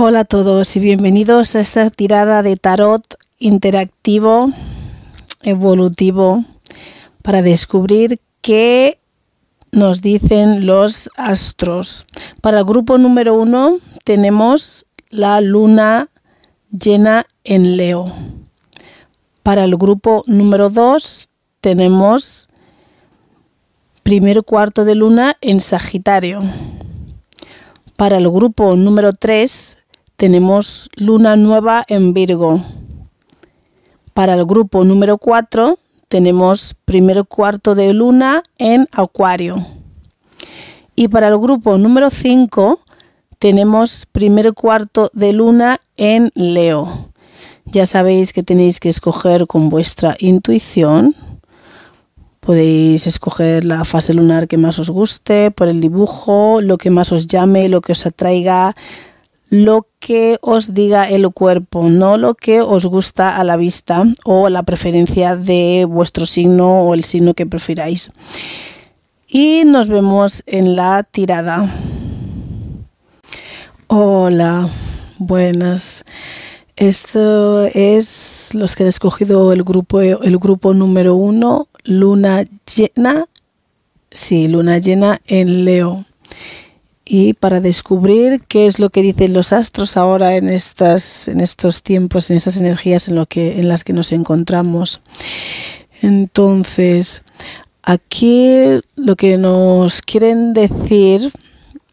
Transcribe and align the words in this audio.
Hola 0.00 0.20
a 0.20 0.24
todos 0.24 0.76
y 0.76 0.78
bienvenidos 0.78 1.56
a 1.56 1.60
esta 1.60 1.90
tirada 1.90 2.44
de 2.44 2.56
tarot 2.56 3.02
interactivo, 3.40 4.48
evolutivo, 5.42 6.44
para 7.22 7.42
descubrir 7.42 8.20
qué 8.40 9.00
nos 9.72 10.00
dicen 10.00 10.66
los 10.66 11.10
astros. 11.16 12.06
Para 12.40 12.60
el 12.60 12.64
grupo 12.64 12.96
número 12.96 13.34
uno 13.34 13.78
tenemos 14.04 14.86
la 15.10 15.40
luna 15.40 16.10
llena 16.70 17.26
en 17.42 17.76
Leo. 17.76 18.04
Para 19.42 19.64
el 19.64 19.76
grupo 19.76 20.22
número 20.28 20.70
dos 20.70 21.30
tenemos 21.60 22.48
primer 24.04 24.44
cuarto 24.44 24.84
de 24.84 24.94
luna 24.94 25.36
en 25.40 25.58
Sagitario. 25.58 26.38
Para 27.96 28.18
el 28.18 28.30
grupo 28.30 28.76
número 28.76 29.12
3 29.12 29.77
tenemos 30.18 30.90
luna 30.96 31.36
nueva 31.36 31.84
en 31.86 32.12
Virgo. 32.12 32.60
Para 34.14 34.34
el 34.34 34.44
grupo 34.44 34.82
número 34.82 35.16
4 35.16 35.78
tenemos 36.08 36.74
primer 36.84 37.24
cuarto 37.24 37.76
de 37.76 37.94
luna 37.94 38.42
en 38.58 38.88
Acuario. 38.90 39.64
Y 40.96 41.06
para 41.06 41.28
el 41.28 41.38
grupo 41.38 41.78
número 41.78 42.10
5 42.10 42.80
tenemos 43.38 44.06
primer 44.10 44.54
cuarto 44.54 45.08
de 45.14 45.32
luna 45.32 45.80
en 45.96 46.32
Leo. 46.34 47.10
Ya 47.66 47.86
sabéis 47.86 48.32
que 48.32 48.42
tenéis 48.42 48.80
que 48.80 48.88
escoger 48.88 49.46
con 49.46 49.70
vuestra 49.70 50.16
intuición. 50.18 51.14
Podéis 52.40 53.06
escoger 53.06 53.64
la 53.64 53.84
fase 53.84 54.14
lunar 54.14 54.48
que 54.48 54.56
más 54.56 54.80
os 54.80 54.90
guste, 54.90 55.52
por 55.52 55.68
el 55.68 55.80
dibujo, 55.80 56.60
lo 56.60 56.76
que 56.76 56.90
más 56.90 57.12
os 57.12 57.28
llame, 57.28 57.68
lo 57.68 57.82
que 57.82 57.92
os 57.92 58.04
atraiga, 58.04 58.74
lo 59.50 59.86
que 59.98 60.38
os 60.42 60.74
diga 60.74 61.08
el 61.08 61.30
cuerpo, 61.30 61.88
no 61.88 62.18
lo 62.18 62.34
que 62.34 62.60
os 62.60 62.84
gusta 62.84 63.36
a 63.36 63.44
la 63.44 63.56
vista 63.56 64.04
o 64.24 64.48
la 64.48 64.62
preferencia 64.62 65.36
de 65.36 65.86
vuestro 65.88 66.26
signo 66.26 66.82
o 66.82 66.94
el 66.94 67.04
signo 67.04 67.34
que 67.34 67.46
prefiráis. 67.46 68.12
Y 69.26 69.64
nos 69.64 69.88
vemos 69.88 70.42
en 70.46 70.76
la 70.76 71.02
tirada. 71.02 71.70
Hola, 73.86 74.68
buenas. 75.18 76.04
Esto 76.76 77.64
es 77.64 78.50
los 78.54 78.76
que 78.76 78.84
han 78.84 78.88
escogido 78.88 79.52
el 79.52 79.64
grupo, 79.64 80.00
el 80.00 80.38
grupo 80.38 80.74
número 80.74 81.14
uno, 81.14 81.68
luna 81.84 82.44
llena. 82.76 83.24
Sí, 84.10 84.48
luna 84.48 84.78
llena 84.78 85.20
en 85.26 85.64
Leo 85.64 86.04
y 87.10 87.32
para 87.32 87.60
descubrir 87.60 88.42
qué 88.46 88.66
es 88.66 88.78
lo 88.78 88.90
que 88.90 89.00
dicen 89.00 89.32
los 89.32 89.54
astros 89.54 89.96
ahora 89.96 90.36
en 90.36 90.50
estas 90.50 91.26
en 91.26 91.40
estos 91.40 91.82
tiempos 91.82 92.30
en 92.30 92.36
estas 92.36 92.60
energías 92.60 93.08
en 93.08 93.14
lo 93.14 93.24
que 93.24 93.58
en 93.58 93.68
las 93.68 93.82
que 93.82 93.94
nos 93.94 94.12
encontramos. 94.12 95.00
Entonces 96.02 97.22
aquí 97.82 98.52
lo 98.96 99.16
que 99.16 99.38
nos 99.38 100.02
quieren 100.02 100.52
decir 100.52 101.32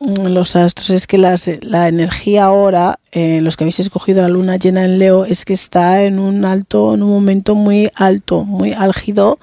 mm, 0.01 0.27
los 0.27 0.57
astros 0.57 0.89
es 0.89 1.07
que 1.07 1.17
las, 1.17 1.49
la 1.61 1.87
energía 1.87 2.43
ahora, 2.43 2.99
eh, 3.13 3.39
los 3.39 3.55
que 3.55 3.63
habéis 3.63 3.79
escogido 3.79 4.21
la 4.21 4.27
luna 4.27 4.57
llena 4.57 4.83
en 4.83 4.99
Leo, 4.99 5.23
es 5.23 5.45
que 5.45 5.53
está 5.53 6.03
en 6.03 6.19
un 6.19 6.43
alto, 6.43 6.93
en 6.93 7.03
un 7.03 7.11
momento 7.11 7.55
muy 7.55 7.89
alto, 7.95 8.43
muy 8.43 8.73
álgido 8.73 9.39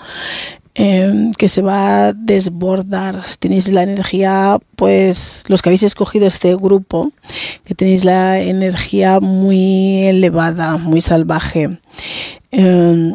Em, 0.74 1.32
que 1.34 1.48
se 1.48 1.60
va 1.60 2.08
a 2.08 2.12
desbordar. 2.14 3.20
Tenéis 3.38 3.70
la 3.70 3.82
energía, 3.82 4.58
pues 4.74 5.44
los 5.48 5.60
que 5.60 5.68
habéis 5.68 5.82
escogido 5.82 6.26
este 6.26 6.54
grupo, 6.56 7.12
que 7.64 7.74
tenéis 7.74 8.06
la 8.06 8.40
energía 8.40 9.20
muy 9.20 10.04
elevada, 10.04 10.78
muy 10.78 11.02
salvaje. 11.02 11.78
Em, 12.50 13.14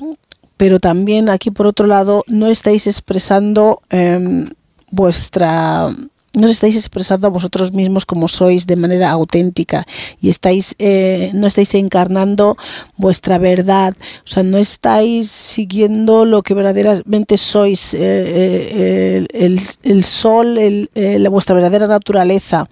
pero 0.56 0.80
también 0.80 1.30
aquí 1.30 1.50
por 1.50 1.66
otro 1.66 1.88
lado 1.88 2.24
no 2.28 2.48
estáis 2.48 2.86
expresando 2.86 3.82
em, 3.90 4.48
vuestra 4.92 5.90
os 6.36 6.52
estáis 6.52 6.76
expresando 6.76 7.26
a 7.28 7.32
vosotros 7.32 7.72
mismos 7.74 8.06
como 8.06 8.28
sois 8.28 8.68
de 8.68 8.76
manera 8.76 9.10
auténtica 9.10 9.88
y 10.22 10.30
estáis 10.30 10.76
eh, 10.78 11.32
no 11.34 11.48
estáis 11.48 11.74
encarnando 11.76 12.58
vuestra 12.96 13.38
verdad. 13.38 13.96
O 14.26 14.28
sea 14.28 14.44
no 14.44 14.58
estáis 14.58 15.32
siguiendo 15.32 16.26
lo 16.26 16.44
que 16.44 16.54
verdaderamente 16.54 17.38
sois 17.38 17.94
eh, 17.94 18.00
eh, 18.00 19.26
el, 19.34 19.60
el, 19.84 20.04
sol 20.04 20.58
el, 20.58 20.90
vuestra 21.30 21.56
verdadera 21.56 21.88
naturaleza. 21.88 22.68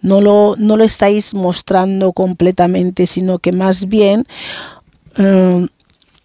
No 0.00 0.20
lo 0.20 0.54
no 0.56 0.76
lo 0.76 0.84
estáis 0.84 1.34
mostrando 1.34 2.12
completamente 2.12 3.06
sino 3.06 3.38
que 3.38 3.52
más 3.52 3.88
bien 3.88 4.26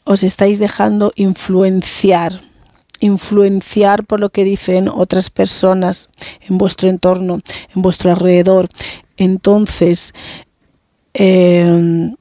os 0.06 0.24
estáis 0.24 0.59
dejando 0.59 1.12
influenciar 1.16 2.47
influenciar 3.00 4.06
por 4.06 4.19
lo 4.19 4.30
que 4.30 4.44
dicen 4.44 4.88
otras 4.90 5.30
personas 5.30 6.09
en 6.47 6.58
vuestro 6.58 6.90
entorno, 6.90 7.40
en 7.75 7.81
vuestro 7.81 8.12
alrededor. 8.12 8.68
Entonces, 9.18 10.13
em, 11.13 12.16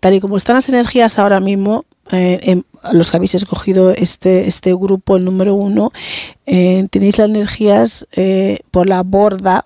tal 0.00 0.14
y 0.14 0.20
como 0.20 0.36
están 0.36 0.56
las 0.56 0.68
energías 0.68 1.18
ahora 1.18 1.40
mismo, 1.40 1.84
eh, 2.12 2.62
los 2.92 3.10
que 3.10 3.16
habéis 3.16 3.34
escogido 3.34 3.90
este, 3.90 4.46
este 4.46 4.74
grupo, 4.74 5.16
el 5.16 5.24
número 5.24 5.54
uno, 5.54 5.92
eh, 6.46 6.86
tenéis 6.90 7.18
las 7.18 7.28
energías 7.28 8.08
eh, 8.12 8.60
por 8.70 8.88
la 8.88 9.02
borda 9.02 9.64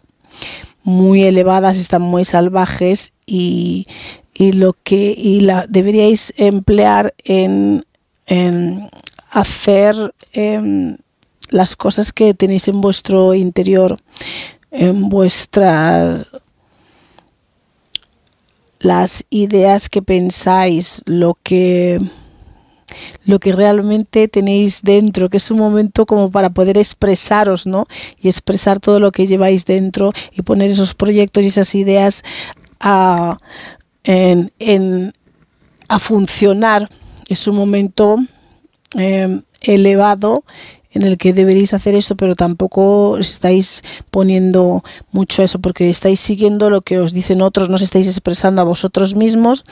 muy 0.82 1.22
elevadas, 1.22 1.78
están 1.78 2.02
muy 2.02 2.25
salvajes 2.25 3.14
y, 3.25 3.86
y 4.34 4.52
lo 4.52 4.76
que 4.82 5.14
y 5.16 5.41
la 5.41 5.66
deberíais 5.69 6.34
emplear 6.36 7.14
en, 7.25 7.86
en 8.26 8.91
hacer 9.34 10.14
em, 10.32 10.96
las 11.50 11.74
cosas 11.76 12.12
que 12.12 12.34
tenéis 12.34 12.68
en 12.68 12.80
vuestro 12.80 13.34
interior, 13.34 13.98
en 14.70 15.08
vuestras 15.08 16.28
las 18.78 19.26
ideas 19.30 19.88
que 19.88 20.02
pensáis, 20.02 21.02
lo 21.06 21.36
que 21.42 21.98
lo 23.24 23.40
que 23.40 23.52
realmente 23.52 24.28
tenéis 24.28 24.82
dentro, 24.82 25.28
que 25.28 25.38
es 25.38 25.50
un 25.50 25.58
momento 25.58 26.06
como 26.06 26.30
para 26.30 26.50
poder 26.50 26.78
expresaros, 26.78 27.66
¿no? 27.66 27.86
Y 28.20 28.28
expresar 28.28 28.78
todo 28.78 29.00
lo 29.00 29.10
que 29.10 29.26
lleváis 29.26 29.64
dentro 29.64 30.12
y 30.32 30.42
poner 30.42 30.70
esos 30.70 30.94
proyectos 30.94 31.42
y 31.42 31.46
esas 31.46 31.74
ideas 31.74 32.22
a, 32.78 33.38
a 35.88 35.98
funcionar. 35.98 36.88
Es 37.28 37.48
un 37.48 37.56
momento 37.56 38.18
Em, 38.94 39.43
elevado 39.62 40.44
en 40.93 41.03
el 41.03 41.19
que 41.19 41.32
deberéis 41.32 41.75
hacer 41.75 41.94
eso, 41.94 42.16
pero 42.16 42.37
tampoco 42.37 43.19
estáis 43.19 43.82
poniendo 44.10 44.84
mucho 45.10 45.43
eso, 45.43 45.59
porque 45.59 45.91
estáis 45.91 46.21
siguiendo 46.21 46.71
lo 46.71 46.82
que 46.82 47.00
os 47.00 47.12
dicen 47.12 47.43
otros, 47.43 47.69
no 47.69 47.75
os 47.75 47.82
estáis 47.82 48.06
expresando 48.06 48.62
a 48.62 48.65
vosotros 48.65 49.16
mismos 49.16 49.65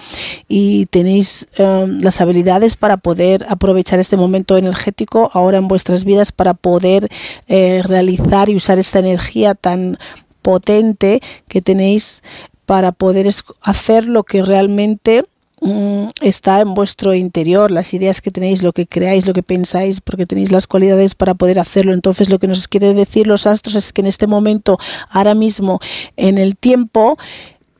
y 0.48 0.86
tenéis 0.86 1.46
em, 1.56 2.00
las 2.00 2.20
habilidades 2.20 2.74
para 2.74 2.96
poder 2.96 3.46
aprovechar 3.48 4.00
este 4.00 4.16
momento 4.16 4.56
energético 4.56 5.30
ahora 5.32 5.58
en 5.58 5.68
vuestras 5.68 6.04
vidas 6.04 6.32
para 6.32 6.54
poder 6.54 7.08
eh, 7.46 7.82
realizar 7.84 8.48
y 8.48 8.56
usar 8.56 8.78
esta 8.78 8.98
energía 8.98 9.54
tan 9.54 9.98
potente 10.42 11.20
que 11.48 11.62
tenéis 11.62 12.22
para 12.66 12.90
poder 12.90 13.28
hacer 13.62 14.08
lo 14.08 14.24
que 14.24 14.42
realmente 14.42 15.24
Mm, 15.64 16.08
está 16.22 16.60
en 16.60 16.74
vuestro 16.74 17.14
interior, 17.14 17.70
las 17.70 17.94
ideas 17.94 18.20
que 18.20 18.32
tenéis, 18.32 18.64
lo 18.64 18.72
que 18.72 18.84
creáis, 18.84 19.26
lo 19.26 19.32
que 19.32 19.44
pensáis, 19.44 20.00
porque 20.00 20.26
tenéis 20.26 20.50
las 20.50 20.66
cualidades 20.66 21.14
para 21.14 21.34
poder 21.34 21.60
hacerlo. 21.60 21.92
Entonces 21.92 22.30
lo 22.30 22.40
que 22.40 22.48
nos 22.48 22.66
quiere 22.66 22.92
decir 22.94 23.28
los 23.28 23.46
astros 23.46 23.76
es 23.76 23.92
que 23.92 24.00
en 24.00 24.08
este 24.08 24.26
momento, 24.26 24.76
ahora 25.08 25.34
mismo, 25.36 25.78
en 26.16 26.38
el 26.38 26.56
tiempo, 26.56 27.16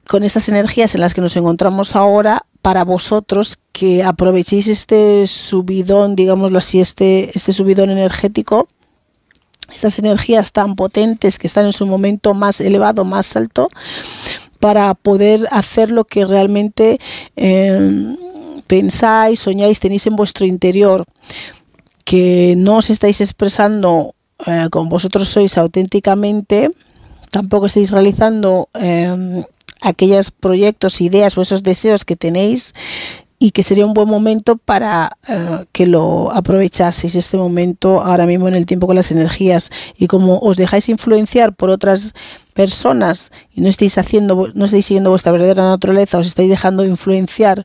con 0.06 0.22
estas 0.22 0.48
energías 0.48 0.94
en 0.94 1.00
las 1.00 1.12
que 1.12 1.20
nos 1.20 1.36
encontramos 1.36 1.96
ahora, 1.96 2.46
para 2.62 2.84
vosotros 2.84 3.58
que 3.72 4.04
aprovechéis 4.04 4.68
este 4.68 5.26
subidón, 5.26 6.14
digámoslo 6.14 6.58
así, 6.58 6.80
este, 6.80 7.32
este 7.34 7.52
subidón 7.52 7.90
energético, 7.90 8.68
estas 9.72 9.98
energías 9.98 10.52
tan 10.52 10.76
potentes 10.76 11.40
que 11.40 11.48
están 11.48 11.66
en 11.66 11.72
su 11.72 11.86
momento 11.86 12.32
más 12.34 12.60
elevado, 12.60 13.04
más 13.04 13.36
alto, 13.36 13.68
para 14.62 14.94
poder 14.94 15.48
hacer 15.50 15.90
lo 15.90 16.04
que 16.04 16.24
realmente 16.24 17.00
eh, 17.34 18.14
pensáis, 18.68 19.40
soñáis, 19.40 19.80
tenéis 19.80 20.06
en 20.06 20.14
vuestro 20.14 20.46
interior, 20.46 21.04
que 22.04 22.54
no 22.56 22.76
os 22.76 22.88
estáis 22.88 23.20
expresando 23.20 24.14
eh, 24.46 24.68
como 24.70 24.88
vosotros 24.88 25.26
sois 25.26 25.58
auténticamente, 25.58 26.70
tampoco 27.32 27.66
estáis 27.66 27.90
realizando 27.90 28.68
eh, 28.74 29.42
aquellos 29.80 30.30
proyectos, 30.30 31.00
ideas 31.00 31.36
o 31.36 31.42
esos 31.42 31.64
deseos 31.64 32.04
que 32.04 32.14
tenéis 32.14 32.72
y 33.42 33.50
que 33.50 33.64
sería 33.64 33.84
un 33.84 33.94
buen 33.94 34.08
momento 34.08 34.56
para 34.56 35.18
eh, 35.26 35.66
que 35.72 35.88
lo 35.88 36.30
aprovechaseis 36.30 37.16
este 37.16 37.36
momento 37.36 38.00
ahora 38.00 38.24
mismo 38.24 38.46
en 38.46 38.54
el 38.54 38.66
tiempo 38.66 38.86
con 38.86 38.94
las 38.94 39.10
energías. 39.10 39.72
Y 39.98 40.06
como 40.06 40.38
os 40.38 40.56
dejáis 40.56 40.88
influenciar 40.88 41.52
por 41.52 41.68
otras 41.68 42.14
personas 42.52 43.32
y 43.52 43.60
no 43.60 43.68
estáis 43.68 43.98
haciendo, 43.98 44.48
no 44.54 44.64
estáis 44.64 44.86
siguiendo 44.86 45.10
vuestra 45.10 45.32
verdadera 45.32 45.64
naturaleza, 45.64 46.18
os 46.18 46.26
estáis 46.26 46.48
dejando 46.48 46.84
influenciar 46.84 47.64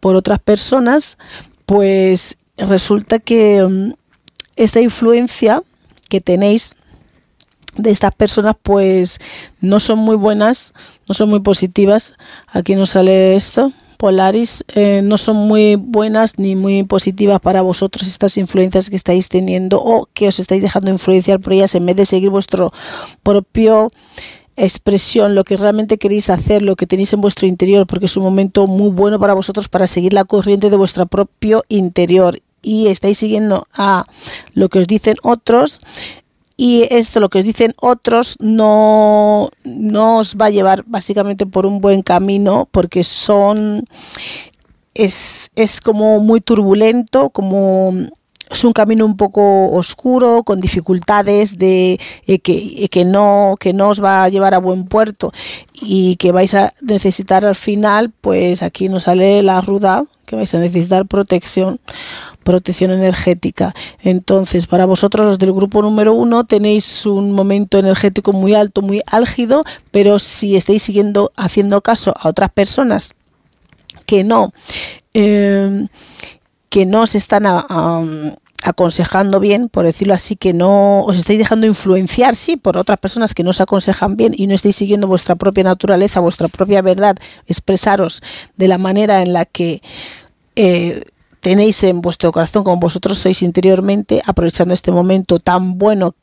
por 0.00 0.16
otras 0.16 0.38
personas, 0.38 1.18
pues 1.66 2.38
resulta 2.56 3.18
que 3.18 3.62
mm, 3.62 3.92
esta 4.56 4.80
influencia 4.80 5.62
que 6.08 6.20
tenéis 6.20 6.76
de 7.76 7.90
estas 7.90 8.14
personas 8.14 8.56
pues 8.62 9.20
no 9.60 9.80
son 9.80 9.98
muy 9.98 10.16
buenas, 10.16 10.74
no 11.08 11.14
son 11.14 11.30
muy 11.30 11.40
positivas. 11.40 12.14
Aquí 12.48 12.74
nos 12.74 12.90
sale 12.90 13.36
esto. 13.36 13.72
Polaris 14.00 14.64
eh, 14.74 15.02
no 15.04 15.18
son 15.18 15.36
muy 15.36 15.76
buenas 15.76 16.38
ni 16.38 16.56
muy 16.56 16.84
positivas 16.84 17.38
para 17.38 17.60
vosotros 17.60 18.06
estas 18.06 18.38
influencias 18.38 18.88
que 18.88 18.96
estáis 18.96 19.28
teniendo 19.28 19.78
o 19.78 20.08
que 20.14 20.26
os 20.26 20.38
estáis 20.38 20.62
dejando 20.62 20.90
influenciar 20.90 21.38
por 21.38 21.52
ellas 21.52 21.74
en 21.74 21.84
vez 21.84 21.96
de 21.96 22.06
seguir 22.06 22.30
vuestro 22.30 22.72
propio 23.22 23.88
expresión, 24.56 25.34
lo 25.34 25.44
que 25.44 25.58
realmente 25.58 25.98
queréis 25.98 26.30
hacer, 26.30 26.62
lo 26.62 26.76
que 26.76 26.86
tenéis 26.86 27.12
en 27.12 27.20
vuestro 27.20 27.46
interior, 27.46 27.86
porque 27.86 28.06
es 28.06 28.16
un 28.16 28.22
momento 28.22 28.66
muy 28.66 28.88
bueno 28.88 29.20
para 29.20 29.34
vosotros 29.34 29.68
para 29.68 29.86
seguir 29.86 30.14
la 30.14 30.24
corriente 30.24 30.70
de 30.70 30.78
vuestro 30.78 31.04
propio 31.04 31.62
interior. 31.68 32.40
Y 32.62 32.86
estáis 32.86 33.18
siguiendo 33.18 33.68
a 33.74 34.06
lo 34.54 34.70
que 34.70 34.78
os 34.78 34.86
dicen 34.86 35.16
otros 35.22 35.78
y 36.60 36.86
esto 36.90 37.20
lo 37.20 37.30
que 37.30 37.38
os 37.38 37.44
dicen 37.44 37.72
otros 37.80 38.36
no, 38.38 39.48
no 39.64 40.18
os 40.18 40.36
va 40.36 40.46
a 40.46 40.50
llevar 40.50 40.84
básicamente 40.86 41.46
por 41.46 41.64
un 41.64 41.80
buen 41.80 42.02
camino 42.02 42.68
porque 42.70 43.02
son 43.02 43.82
es, 44.92 45.50
es 45.56 45.80
como 45.80 46.20
muy 46.20 46.42
turbulento 46.42 47.30
como 47.30 47.94
es 48.50 48.64
un 48.64 48.72
camino 48.72 49.06
un 49.06 49.16
poco 49.16 49.70
oscuro, 49.70 50.42
con 50.42 50.60
dificultades 50.60 51.56
de 51.56 51.98
eh, 52.26 52.40
que, 52.40 52.88
que, 52.90 53.04
no, 53.04 53.54
que 53.58 53.72
no 53.72 53.88
os 53.88 54.02
va 54.02 54.24
a 54.24 54.28
llevar 54.28 54.54
a 54.54 54.58
buen 54.58 54.84
puerto 54.84 55.32
y 55.80 56.16
que 56.16 56.32
vais 56.32 56.52
a 56.54 56.74
necesitar 56.82 57.46
al 57.46 57.54
final, 57.54 58.12
pues 58.20 58.62
aquí 58.64 58.88
nos 58.88 59.04
sale 59.04 59.42
la 59.44 59.60
ruda, 59.60 60.02
que 60.30 60.36
vais 60.36 60.54
a 60.54 60.58
necesitar 60.58 61.06
protección 61.06 61.80
protección 62.44 62.92
energética. 62.92 63.74
Entonces, 64.00 64.66
para 64.66 64.86
vosotros 64.86 65.26
los 65.26 65.38
del 65.38 65.52
grupo 65.52 65.82
número 65.82 66.14
uno 66.14 66.44
tenéis 66.44 67.04
un 67.04 67.32
momento 67.32 67.78
energético 67.78 68.32
muy 68.32 68.54
alto, 68.54 68.80
muy 68.80 69.02
álgido, 69.06 69.64
pero 69.90 70.20
si 70.20 70.56
estáis 70.56 70.82
siguiendo 70.82 71.32
haciendo 71.36 71.82
caso 71.82 72.14
a 72.16 72.28
otras 72.28 72.50
personas 72.50 73.14
que 74.06 74.22
no, 74.22 74.52
eh, 75.14 75.86
que 76.68 76.86
no 76.86 77.06
se 77.06 77.18
están 77.18 77.44
aconsejando 78.62 79.40
bien, 79.40 79.68
por 79.68 79.84
decirlo 79.84 80.14
así, 80.14 80.36
que 80.36 80.52
no 80.52 81.02
os 81.02 81.16
estáis 81.16 81.38
dejando 81.38 81.66
influenciar, 81.66 82.36
sí, 82.36 82.56
por 82.56 82.76
otras 82.76 82.98
personas 82.98 83.34
que 83.34 83.42
no 83.42 83.50
os 83.50 83.60
aconsejan 83.60 84.16
bien 84.16 84.32
y 84.36 84.46
no 84.46 84.54
estáis 84.54 84.76
siguiendo 84.76 85.06
vuestra 85.06 85.34
propia 85.34 85.64
naturaleza, 85.64 86.20
vuestra 86.20 86.48
propia 86.48 86.82
verdad, 86.82 87.16
expresaros 87.46 88.22
de 88.56 88.68
la 88.68 88.78
manera 88.78 89.22
en 89.22 89.32
la 89.32 89.44
que 89.44 89.82
eh, 90.56 91.04
tenéis 91.40 91.82
en 91.84 92.00
vuestro 92.00 92.32
corazón 92.32 92.64
como 92.64 92.76
vosotros 92.76 93.18
sois 93.18 93.42
interiormente, 93.42 94.22
aprovechando 94.26 94.74
este 94.74 94.92
momento 94.92 95.38
tan 95.38 95.78
bueno 95.78 96.14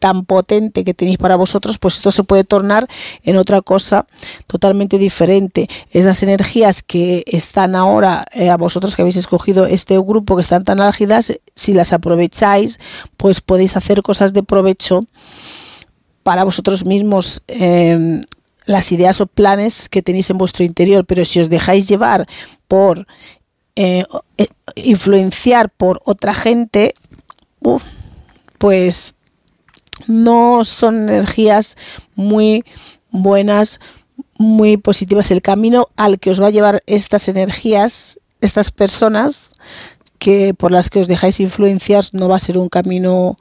tan 0.00 0.24
potente 0.24 0.82
que 0.82 0.94
tenéis 0.94 1.18
para 1.18 1.36
vosotros, 1.36 1.78
pues 1.78 1.96
esto 1.96 2.10
se 2.10 2.24
puede 2.24 2.42
tornar 2.42 2.88
en 3.22 3.36
otra 3.36 3.60
cosa 3.60 4.06
totalmente 4.46 4.98
diferente. 4.98 5.68
Esas 5.92 6.22
energías 6.24 6.82
que 6.82 7.22
están 7.26 7.76
ahora 7.76 8.24
eh, 8.32 8.50
a 8.50 8.56
vosotros 8.56 8.96
que 8.96 9.02
habéis 9.02 9.16
escogido 9.16 9.66
este 9.66 9.98
grupo 9.98 10.34
que 10.34 10.42
están 10.42 10.64
tan 10.64 10.80
álgidas, 10.80 11.32
si 11.54 11.74
las 11.74 11.92
aprovecháis, 11.92 12.80
pues 13.18 13.40
podéis 13.40 13.76
hacer 13.76 14.02
cosas 14.02 14.32
de 14.32 14.42
provecho 14.42 15.02
para 16.22 16.44
vosotros 16.44 16.84
mismos. 16.84 17.42
Em, 17.46 18.22
las 18.66 18.92
ideas 18.92 19.20
o 19.20 19.26
planes 19.26 19.88
que 19.88 20.02
tenéis 20.02 20.30
en 20.30 20.38
vuestro 20.38 20.64
interior, 20.64 21.04
pero 21.04 21.24
si 21.24 21.40
os 21.40 21.50
dejáis 21.50 21.88
llevar 21.88 22.26
por 22.68 23.06
eh, 23.74 24.04
eh, 24.38 24.46
influenciar 24.76 25.70
por 25.70 26.00
otra 26.04 26.34
gente, 26.34 26.94
pues 28.58 29.14
no 30.06 30.64
son 30.64 31.08
energías 31.08 31.76
muy 32.14 32.64
buenas, 33.10 33.80
muy 34.38 34.76
positivas. 34.76 35.30
El 35.30 35.42
camino 35.42 35.88
al 35.96 36.18
que 36.18 36.30
os 36.30 36.40
va 36.40 36.48
a 36.48 36.50
llevar 36.50 36.82
estas 36.86 37.28
energías, 37.28 38.18
estas 38.40 38.70
personas 38.70 39.54
que 40.18 40.54
por 40.54 40.70
las 40.70 40.90
que 40.90 41.00
os 41.00 41.08
dejáis 41.08 41.40
influenciar, 41.40 42.04
no 42.12 42.28
va 42.28 42.36
a 42.36 42.40
ser 42.40 42.58
un 42.58 42.68
camino 42.68 43.36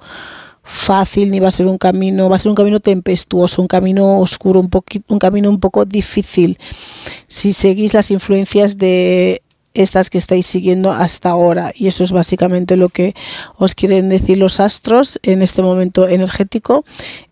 fácil 0.63 1.31
ni 1.31 1.39
va 1.39 1.47
a 1.47 1.51
ser 1.51 1.67
un 1.67 1.77
camino, 1.77 2.29
va 2.29 2.35
a 2.35 2.39
ser 2.39 2.49
un 2.49 2.55
camino 2.55 2.79
tempestuoso, 2.79 3.61
un 3.61 3.67
camino 3.67 4.19
oscuro, 4.19 4.59
un 4.59 4.69
poquito, 4.69 5.13
un 5.13 5.19
camino 5.19 5.49
un 5.49 5.59
poco 5.59 5.83
difícil. 5.85 6.57
Si 7.27 7.53
seguís 7.53 7.93
las 7.93 8.11
influencias 8.11 8.77
de 8.77 9.41
estas 9.73 10.09
que 10.09 10.17
estáis 10.17 10.45
siguiendo 10.45 10.91
hasta 10.91 11.29
ahora. 11.29 11.71
Y 11.75 11.87
eso 11.87 12.03
es 12.03 12.11
básicamente 12.11 12.75
lo 12.75 12.89
que 12.89 13.13
os 13.55 13.75
quieren 13.75 14.09
decir 14.09 14.37
los 14.37 14.59
astros 14.59 15.19
en 15.23 15.41
este 15.41 15.61
momento 15.61 16.07
energético 16.07 16.85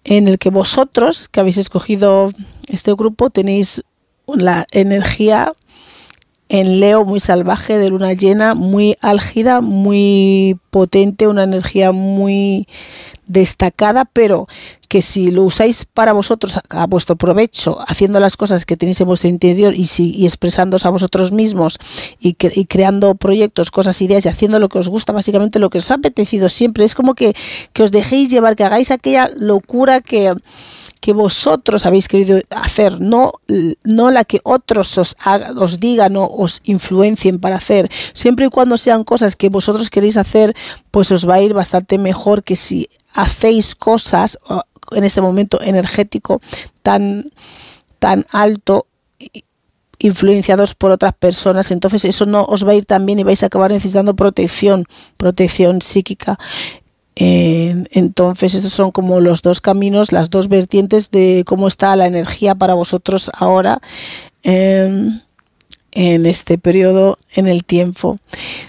en 0.04 0.28
el 0.28 0.38
que 0.38 0.50
vosotros 0.50 1.30
que 1.30 1.39
habéis 1.39 1.57
escogido 1.57 2.31
este 2.69 2.94
grupo 2.94 3.30
tenéis 3.30 3.84
la 4.28 4.66
energía 4.72 5.54
en 6.50 6.80
Leo 6.80 7.06
muy 7.06 7.19
salvaje 7.19 7.78
de 7.78 7.89
luna 7.89 8.13
llena, 8.13 8.54
muy 8.54 8.95
álgida, 9.01 9.62
muy 9.62 10.57
potente, 10.69 11.28
una 11.28 11.44
energía 11.44 11.92
muy 11.92 12.68
destacada, 13.27 14.06
pero 14.06 14.47
que 14.88 15.01
si 15.01 15.31
lo 15.31 15.44
usáis 15.44 15.85
para 15.85 16.13
vosotros 16.13 16.59
a, 16.69 16.88
vuestro 16.88 17.15
provecho, 17.15 17.77
haciendo 17.88 18.19
las 18.19 18.38
cosas 18.38 18.65
que 18.65 18.77
tenéis 18.77 19.01
en 19.01 19.07
vuestro 19.07 19.29
interior 19.29 19.75
y, 19.75 19.85
si, 19.85 20.15
y 20.15 20.25
expresándoos 20.25 20.85
a 20.85 20.89
vosotros 20.89 21.31
mismos 21.31 21.77
y, 22.19 22.33
creando 22.33 23.15
proyectos, 23.15 23.69
cosas, 23.69 24.01
ideas 24.01 24.25
y 24.25 24.29
haciendo 24.29 24.59
lo 24.59 24.69
que 24.69 24.79
os 24.79 24.88
gusta, 24.88 25.12
básicamente 25.12 25.59
lo 25.59 25.69
que 25.69 25.79
os 25.79 25.91
ha 25.91 25.95
apetecido 25.95 26.50
siempre, 26.50 26.85
es 26.85 26.95
como 26.95 27.15
que, 27.15 27.33
que 27.74 27.83
os 27.83 27.91
dejéis 27.91 28.31
llevar, 28.31 28.56
que 28.56 28.63
hagáis 28.63 28.91
aquella 28.91 29.30
locura 29.35 30.00
que, 30.00 30.33
que 31.01 31.13
vosotros 31.13 31.85
habéis 31.85 32.07
querido 32.07 32.39
hacer, 32.50 33.00
no, 33.00 33.33
no 33.83 34.12
la 34.12 34.23
que 34.23 34.39
otros 34.44 34.97
os, 34.97 35.18
os 35.57 35.80
digan 35.80 36.15
o 36.15 36.27
os 36.27 36.62
influencien 36.63 37.39
para 37.39 37.57
hacer. 37.57 37.89
Siempre 38.13 38.45
y 38.45 38.50
cuando 38.50 38.77
sean 38.77 39.03
cosas 39.03 39.35
que 39.35 39.50
vosotros 39.50 39.89
queréis 39.89 40.18
hacer, 40.18 40.56
pues 40.91 41.12
os 41.12 41.27
va 41.27 41.35
a 41.35 41.41
ir 41.41 41.53
bastante 41.53 41.97
mejor 41.97 42.44
que 42.44 42.56
si 42.56 42.89
hacéis 43.18 43.74
cosas 43.74 44.38
en 44.92 45.04
este 45.04 45.22
momento 45.22 45.60
energético 45.62 46.40
tan, 46.84 47.31
tan 48.00 48.25
alto 48.31 48.86
influenciados 50.00 50.76
por 50.76 50.92
otras 50.92 51.16
personas, 51.16 51.71
entonces 51.71 52.06
eso 52.06 52.28
no 52.28 52.45
os 52.45 52.66
va 52.66 52.74
a 52.74 52.76
ir 52.76 52.86
tan 52.86 53.04
bien 53.07 53.18
y 53.18 53.24
vais 53.24 53.42
a 53.42 53.47
acabar 53.47 53.71
necesitando 53.71 54.16
protección, 54.16 54.86
protección 55.18 55.81
psíquica. 55.81 56.38
entonces 57.16 58.54
estos 58.54 58.74
son 58.74 58.92
como 58.92 59.19
los 59.19 59.42
dos 59.42 59.59
caminos, 59.59 60.12
las 60.12 60.30
dos 60.30 60.47
vertientes 60.47 61.09
de 61.09 61.44
cómo 61.47 61.68
está 61.68 61.95
la 61.95 62.06
energía 62.06 62.54
para 62.54 62.76
vosotros 62.76 63.31
ahora 63.33 63.81
en 64.44 66.26
este 66.28 66.59
periodo 66.59 67.18
en 67.33 67.47
el 67.47 67.66
tiempo. 67.66 68.18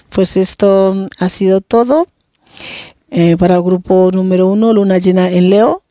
Pues 0.09 0.35
esto 0.35 1.07
ha 1.19 1.29
sido 1.29 1.61
todo. 1.61 2.07
Eh, 3.11 3.37
para 3.37 3.55
el 3.55 3.61
grupo 3.61 4.11
número 4.13 4.47
uno, 4.47 4.73
luna 4.73 4.97
llena 4.97 5.29
en 5.29 5.49
Leo. 5.49 5.83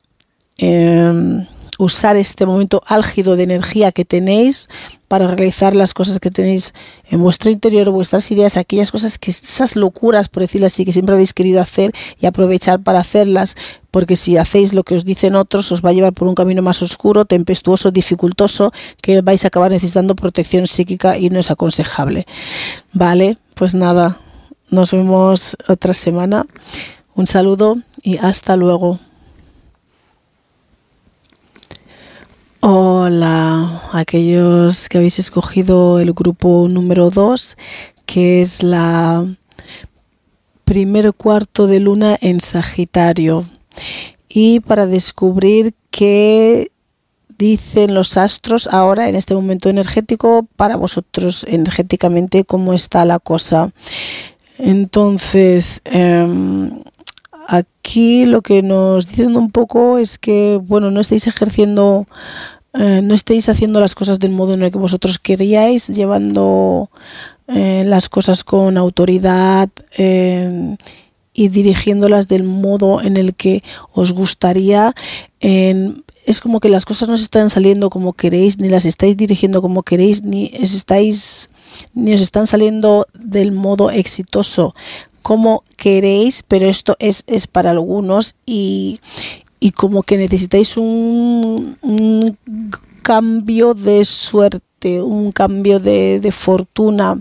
Em, 0.59 1.47
usar 1.79 2.17
este 2.17 2.45
momento 2.45 2.83
álgido 2.87 3.37
de 3.37 3.45
energía 3.45 3.93
que 3.93 4.05
tenéis 4.05 4.69
para 5.07 5.29
realizar 5.29 5.75
las 5.75 5.95
cosas 5.95 6.19
que 6.19 6.31
tenéis 6.31 6.75
en 7.09 7.23
vuestro 7.23 7.51
interior, 7.51 7.89
vuestras 7.91 8.31
ideas, 8.31 8.57
aquellas 8.57 8.91
cosas 8.91 9.19
que 9.19 9.31
esas 9.31 9.77
locuras, 9.77 10.29
por 10.29 10.43
decirlo 10.43 10.67
así, 10.67 10.85
que 10.85 10.93
siempre 10.93 11.15
habéis 11.15 11.33
querido 11.33 11.63
hacer 11.63 11.93
y 12.21 12.27
aprovechar 12.27 12.81
para 12.81 13.01
hacerlas, 13.01 13.57
porque 13.91 14.17
si 14.17 14.37
hacéis 14.37 14.75
lo 14.75 14.83
que 14.83 14.97
os 14.97 15.05
dicen 15.05 15.37
otros, 15.37 15.73
os 15.73 15.83
va 15.83 15.91
a 15.91 15.93
llevar 15.93 16.13
por 16.13 16.29
un 16.29 16.35
camino 16.35 16.61
más 16.61 16.83
oscuro, 16.83 17.25
tempestuoso, 17.25 17.91
dificultoso, 17.91 18.73
que 19.01 19.23
vais 19.23 19.45
a 19.45 19.49
acabar 19.49 19.71
necesitando 19.71 20.17
protección 20.17 20.67
psíquica 20.67 21.17
y 21.17 21.31
no 21.31 21.39
es 21.39 21.51
aconsejable. 21.51 22.27
Vale, 22.93 23.39
pues 23.55 23.75
nada, 23.75 24.19
nos 24.69 24.91
vemos 24.91 25.57
otra 25.69 25.95
semana. 25.95 26.45
Un 27.19 27.27
saludo 27.27 27.77
y 28.01 28.17
hasta 28.19 28.55
luego. 28.55 29.01
Hola, 32.61 33.83
aquellos 33.93 34.89
que 34.89 34.99
habéis 34.99 35.19
escogido 35.19 35.99
el 35.99 36.13
grupo 36.13 36.69
número 36.71 37.11
2, 37.11 37.57
que 38.07 38.41
es 38.41 38.63
la 38.63 39.27
primer 40.65 41.13
cuarto 41.13 41.67
de 41.67 41.81
luna 41.81 42.17
en 42.21 42.39
Sagitario. 42.39 43.45
Y 44.29 44.61
para 44.61 44.87
descubrir 44.87 45.75
qué 45.91 46.71
dicen 47.37 47.95
los 47.95 48.17
astros 48.17 48.69
ahora 48.69 49.09
en 49.09 49.17
este 49.17 49.35
momento 49.35 49.69
energético 49.69 50.47
para 50.55 50.77
vosotros 50.77 51.45
energéticamente 51.49 52.45
cómo 52.45 52.75
está 52.75 53.05
la 53.05 53.19
cosa. 53.19 53.73
Entonces, 54.59 55.81
em, 55.85 56.71
aquí 57.49 58.27
lo 58.27 58.43
que 58.43 58.63
nos 58.63 59.09
dicen 59.09 59.37
un 59.37 59.51
poco 59.51 59.99
es 59.99 60.19
que, 60.19 60.61
bueno, 60.63 60.91
no 60.91 61.01
estáis 61.01 61.27
ejerciendo, 61.27 62.07
eh, 62.75 63.01
no 63.03 63.15
estáis 63.15 63.49
haciendo 63.49 63.81
las 63.81 63.95
cosas 63.95 64.21
del 64.21 64.33
modo 64.33 64.53
en 64.53 64.63
el 64.63 64.71
que 64.71 64.79
vosotros 64.79 65.19
queríais, 65.19 65.89
llevando 65.89 66.91
eh, 67.49 67.85
las 67.87 68.11
cosas 68.11 68.45
con 68.45 68.77
autoridad 68.77 69.71
eh, 69.97 70.77
y 71.33 71.49
dirigiéndolas 71.49 72.29
del 72.29 72.45
modo 72.45 73.01
en 73.01 73.17
el 73.17 73.35
que 73.35 73.63
os 73.93 74.13
gustaría. 74.13 74.95
es 75.41 76.41
como 76.43 76.61
que 76.61 76.69
las 76.69 76.85
cosas 76.85 77.09
no 77.09 77.17
se 77.17 77.23
están 77.23 77.49
saliendo 77.49 77.89
como 77.89 78.13
queréis, 78.13 78.59
ni 78.59 78.69
las 78.69 78.85
estáis 78.85 79.17
dirigiendo 79.17 79.63
como 79.63 79.83
queréis, 79.83 80.23
ni 80.23 80.51
estáis 80.53 81.49
ni 81.95 82.15
os 82.15 82.21
están 82.21 82.47
saliendo 82.47 83.07
del 83.15 83.53
modo 83.53 83.91
exitoso 83.91 84.75
como 85.23 85.63
queréis, 85.77 86.43
pero 86.43 86.67
esto 86.67 86.97
es, 86.99 87.25
es 87.27 87.47
para 87.47 87.71
algunos 87.71 88.37
y, 88.47 88.99
y 89.61 89.73
como 89.73 90.03
que 90.03 90.17
necesitáis 90.17 90.79
un, 90.79 91.77
un 91.83 92.39
cambio 93.03 93.75
de 93.75 94.07
suerte, 94.07 95.03
un 95.03 95.33
cambio 95.33 95.81
de, 95.81 96.21
de 96.21 96.33
fortuna. 96.33 97.21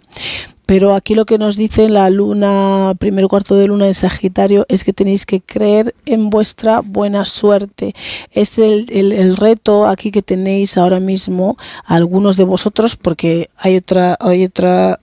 Pero 0.67 0.93
aquí 0.93 1.15
lo 1.15 1.25
que 1.25 1.37
nos 1.37 1.55
dice 1.55 1.87
la 1.87 2.09
luna, 2.09 2.93
primer 2.99 3.27
cuarto 3.29 3.55
de 3.55 3.67
luna 3.67 3.87
en 3.87 3.93
Sagitario, 3.93 4.65
es 4.67 4.83
que 4.83 4.91
tenéis 4.91 5.25
que 5.25 5.39
creer 5.39 5.95
en 6.05 6.29
vuestra 6.29 6.81
buena 6.81 7.23
suerte. 7.23 7.93
Es 8.33 8.59
el, 8.59 8.85
el, 8.91 9.37
reto 9.37 9.87
aquí 9.87 10.11
que 10.11 10.21
tenéis 10.21 10.77
ahora 10.77 10.99
mismo 10.99 11.55
algunos 11.85 12.35
de 12.35 12.43
vosotros, 12.43 12.97
porque 12.97 13.49
hay 13.55 13.77
otra, 13.77 14.17
hay 14.19 14.43
otra, 14.43 14.99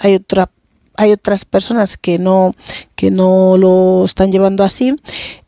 hay 0.00 0.16
otra 0.16 0.50
hay 0.96 1.12
otras 1.12 1.44
personas 1.44 1.96
que 1.96 2.18
no, 2.18 2.52
que 2.94 3.10
no 3.10 3.56
lo 3.58 4.04
están 4.04 4.32
llevando 4.32 4.64
así, 4.64 4.96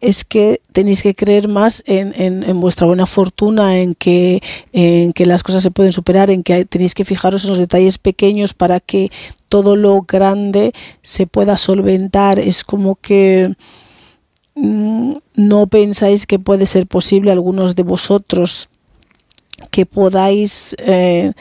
es 0.00 0.24
que 0.24 0.60
tenéis 0.72 1.02
que 1.02 1.14
creer 1.14 1.48
más 1.48 1.82
en, 1.86 2.12
en, 2.16 2.60
vuestra 2.60 2.86
buena 2.86 3.06
fortuna, 3.06 3.78
en 3.78 3.94
que, 3.94 4.42
en 4.72 5.12
que 5.12 5.26
las 5.26 5.42
cosas 5.42 5.62
se 5.62 5.70
pueden 5.70 5.92
superar, 5.92 6.30
en 6.30 6.42
que 6.42 6.64
tenéis 6.64 6.94
que 6.94 7.04
fijaros 7.04 7.44
en 7.44 7.50
los 7.50 7.58
detalles 7.58 7.98
pequeños 7.98 8.54
para 8.54 8.80
que 8.80 9.10
todo 9.48 9.76
lo 9.76 10.02
grande 10.02 10.72
se 11.02 11.26
pueda 11.26 11.56
solventar. 11.56 12.38
Es 12.38 12.64
como 12.64 12.96
que 12.96 13.54
mm, 14.54 15.12
no 15.34 15.66
pensáis 15.66 16.26
que 16.26 16.38
puede 16.38 16.66
ser 16.66 16.86
posible 16.86 17.32
algunos 17.32 17.74
de 17.74 17.82
vosotros 17.82 18.68
que 19.70 19.86
podáis 19.86 20.76
eh, 20.78 21.32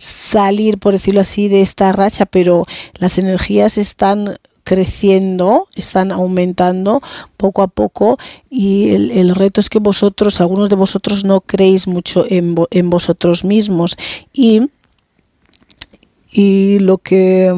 salir, 0.00 0.78
por 0.78 0.94
decirlo 0.94 1.20
así, 1.20 1.48
de 1.48 1.60
esta 1.60 1.92
racha, 1.92 2.24
pero 2.24 2.64
las 2.98 3.18
energías 3.18 3.76
están 3.76 4.38
creciendo, 4.64 5.68
están 5.74 6.10
aumentando 6.10 7.00
poco 7.36 7.62
a 7.62 7.68
poco 7.68 8.18
y 8.48 8.90
el, 8.90 9.34
reto 9.34 9.60
es 9.60 9.68
que 9.68 9.78
vosotros, 9.78 10.40
algunos 10.40 10.70
de 10.70 10.76
vosotros 10.76 11.24
no 11.24 11.42
creéis 11.42 11.86
mucho 11.86 12.24
en, 12.28 12.54
en 12.70 12.88
vosotros 12.88 13.44
mismos. 13.44 13.96
Y, 14.32 14.70
y 16.30 16.78
lo 16.78 16.96
que 16.98 17.54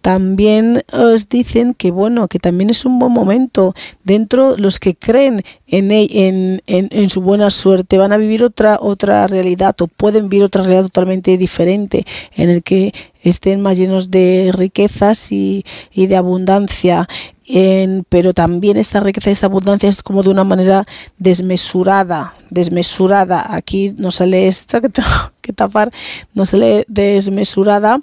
también 0.00 0.82
os 0.92 1.28
dicen 1.28 1.74
que 1.74 1.90
bueno, 1.90 2.28
que 2.28 2.38
también 2.38 2.70
es 2.70 2.84
un 2.84 2.98
buen 2.98 3.12
momento. 3.12 3.74
Dentro 4.04 4.56
los 4.56 4.78
que 4.78 4.94
creen 4.94 5.42
en, 5.66 5.90
en, 5.90 6.62
en, 6.66 6.88
en, 6.90 7.10
su 7.10 7.20
buena 7.20 7.50
suerte 7.50 7.98
van 7.98 8.12
a 8.12 8.16
vivir 8.16 8.44
otra, 8.44 8.78
otra 8.80 9.26
realidad 9.26 9.74
o 9.80 9.86
pueden 9.86 10.28
vivir 10.28 10.44
otra 10.44 10.62
realidad 10.62 10.84
totalmente 10.84 11.36
diferente 11.36 12.04
en 12.36 12.50
el 12.50 12.62
que 12.62 12.92
estén 13.22 13.60
más 13.60 13.76
llenos 13.76 14.10
de 14.10 14.50
riquezas 14.54 15.32
y, 15.32 15.64
y 15.92 16.06
de 16.06 16.16
abundancia. 16.16 17.08
En, 17.50 18.04
pero 18.08 18.34
también 18.34 18.76
esta 18.76 19.00
riqueza 19.00 19.30
y 19.30 19.32
esta 19.32 19.46
abundancia 19.46 19.88
es 19.88 20.02
como 20.02 20.22
de 20.22 20.30
una 20.30 20.44
manera 20.44 20.84
desmesurada, 21.18 22.34
desmesurada. 22.50 23.54
Aquí 23.54 23.94
no 23.96 24.10
sale 24.10 24.48
esta 24.48 24.80
que 24.80 24.90
tengo 24.90 25.08
que 25.40 25.52
tapar, 25.52 25.90
no 26.34 26.44
sale 26.44 26.84
desmesurada 26.88 28.00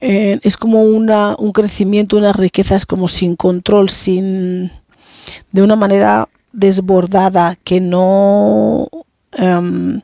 eh, 0.00 0.38
es 0.42 0.56
como 0.56 0.82
una, 0.82 1.34
un 1.38 1.52
crecimiento, 1.52 2.16
unas 2.16 2.36
riquezas 2.36 2.86
como 2.86 3.08
sin 3.08 3.36
control, 3.36 3.88
sin 3.88 4.70
de 5.52 5.62
una 5.62 5.76
manera 5.76 6.28
desbordada, 6.52 7.56
que 7.64 7.80
no 7.80 8.88
um, 9.38 10.00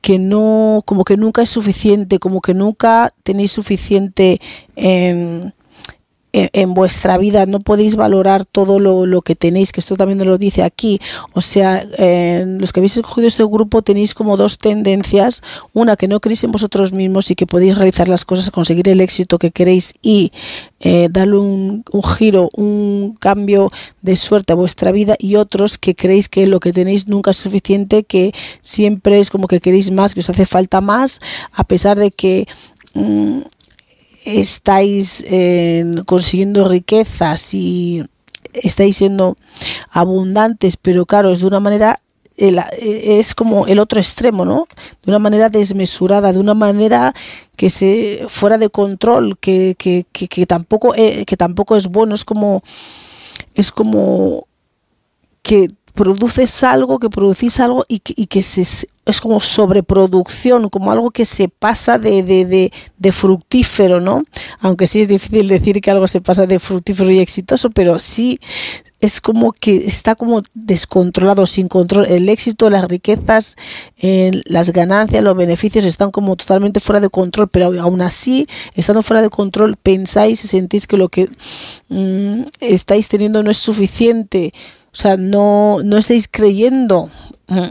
que 0.00 0.18
no, 0.18 0.82
como 0.86 1.04
que 1.04 1.16
nunca 1.16 1.42
es 1.42 1.50
suficiente, 1.50 2.18
como 2.18 2.40
que 2.40 2.54
nunca 2.54 3.12
tenéis 3.24 3.52
suficiente 3.52 4.40
eh, 4.76 5.50
en, 6.32 6.74
vuestra 6.74 7.16
vida 7.18 7.46
no 7.46 7.60
podéis 7.60 7.96
valorar 7.96 8.44
todo 8.44 8.78
lo, 8.78 9.06
lo, 9.06 9.22
que 9.22 9.34
tenéis, 9.34 9.72
que 9.72 9.80
esto 9.80 9.96
también 9.96 10.24
lo 10.26 10.38
dice 10.38 10.62
aquí. 10.62 11.00
O 11.32 11.40
sea, 11.40 11.84
eh, 11.96 12.44
los 12.46 12.72
que 12.72 12.80
habéis 12.80 12.96
escogido 12.96 13.26
este 13.26 13.44
grupo 13.44 13.82
tenéis 13.82 14.14
como 14.14 14.36
dos 14.36 14.58
tendencias. 14.58 15.42
Una, 15.72 15.96
que 15.96 16.08
no 16.08 16.20
creéis 16.20 16.44
en 16.44 16.52
vosotros 16.52 16.92
mismos 16.92 17.30
y 17.30 17.34
que 17.34 17.46
podéis 17.46 17.76
realizar 17.76 18.08
las 18.08 18.24
cosas, 18.24 18.50
conseguir 18.50 18.88
el 18.88 19.00
éxito 19.00 19.38
que 19.38 19.50
queréis 19.50 19.94
y 20.02 20.32
eh, 20.80 21.08
darle 21.10 21.38
un, 21.38 21.84
un, 21.90 22.02
giro, 22.02 22.50
un 22.56 23.14
cambio 23.18 23.70
de 24.02 24.16
suerte 24.16 24.52
a 24.52 24.56
vuestra 24.56 24.92
vida. 24.92 25.16
Y 25.18 25.36
otros 25.36 25.78
que 25.78 25.94
creéis 25.94 26.28
que 26.28 26.46
lo 26.46 26.60
que 26.60 26.72
tenéis 26.72 27.08
nunca 27.08 27.30
es 27.30 27.38
suficiente, 27.38 28.04
que 28.04 28.32
siempre 28.60 29.18
es 29.18 29.30
como 29.30 29.48
que 29.48 29.60
queréis 29.60 29.90
más, 29.90 30.14
que 30.14 30.20
os 30.20 30.30
hace 30.30 30.46
falta 30.46 30.80
más, 30.80 31.20
a 31.52 31.64
pesar 31.64 31.98
de 31.98 32.10
que... 32.10 32.46
Mm, 32.94 33.40
estáis 34.36 35.24
eh, 35.28 35.84
consiguiendo 36.06 36.68
riquezas 36.68 37.54
y 37.54 38.04
estáis 38.52 38.96
siendo 38.96 39.36
abundantes, 39.90 40.76
pero 40.76 41.06
claro, 41.06 41.32
es 41.32 41.40
de 41.40 41.46
una 41.46 41.60
manera 41.60 42.00
es 42.38 43.34
como 43.34 43.66
el 43.66 43.80
otro 43.80 43.98
extremo, 43.98 44.44
¿no? 44.44 44.66
De 45.02 45.10
una 45.10 45.18
manera 45.18 45.48
desmesurada, 45.48 46.32
de 46.32 46.38
una 46.38 46.54
manera 46.54 47.12
que 47.56 47.68
se 47.68 48.26
fuera 48.28 48.58
de 48.58 48.70
control, 48.70 49.36
que, 49.38 49.74
que, 49.76 50.06
que, 50.12 50.28
que 50.28 50.46
tampoco 50.46 50.94
eh, 50.94 51.24
que 51.26 51.36
tampoco 51.36 51.76
es 51.76 51.88
bueno, 51.88 52.14
es 52.14 52.24
como 52.24 52.62
es 53.54 53.72
como 53.72 54.46
que 55.42 55.66
produces 55.98 56.62
algo, 56.62 57.00
que 57.00 57.10
producís 57.10 57.58
algo 57.58 57.84
y 57.88 57.98
que, 57.98 58.40
se, 58.40 58.60
es 58.60 59.20
como 59.20 59.40
sobreproducción, 59.40 60.68
como 60.68 60.92
algo 60.92 61.10
que 61.10 61.24
se 61.24 61.48
pasa 61.48 61.98
de, 61.98 62.22
de, 62.22 62.70
de, 62.96 63.12
fructífero, 63.12 63.98
¿no? 63.98 64.22
Aunque 64.60 64.86
sí 64.86 65.00
es 65.00 65.08
difícil 65.08 65.48
decir 65.48 65.80
que 65.80 65.90
algo 65.90 66.06
se 66.06 66.20
pasa 66.20 66.46
de 66.46 66.60
fructífero 66.60 67.10
y 67.10 67.18
exitoso, 67.18 67.70
pero 67.70 67.98
sí 67.98 68.38
es 69.00 69.20
como 69.20 69.50
que 69.50 69.86
está 69.86 70.14
como 70.14 70.42
descontrolado, 70.54 71.48
sin 71.48 71.66
control. 71.66 72.06
El 72.06 72.28
éxito, 72.28 72.70
las 72.70 72.86
riquezas, 72.86 73.56
eh, 74.00 74.30
las 74.44 74.72
ganancias, 74.72 75.24
los 75.24 75.36
beneficios 75.36 75.84
están 75.84 76.12
como 76.12 76.36
totalmente 76.36 76.78
fuera 76.78 77.00
de 77.00 77.10
control, 77.10 77.48
pero 77.48 77.80
aún 77.80 78.02
así, 78.02 78.46
estando 78.76 79.02
fuera 79.02 79.20
de 79.20 79.30
control, 79.30 79.76
pensáis 79.82 80.44
y 80.44 80.46
sentís 80.46 80.86
que 80.86 80.96
lo 80.96 81.08
que 81.08 81.28
mm, 81.88 82.42
estáis 82.60 83.08
teniendo 83.08 83.42
no 83.42 83.50
es 83.50 83.58
suficiente 83.58 84.52
sea, 85.00 85.16
no, 85.16 85.78
no 85.84 85.96
estáis 85.96 86.28
creyendo 86.28 87.08
mm, 87.46 87.70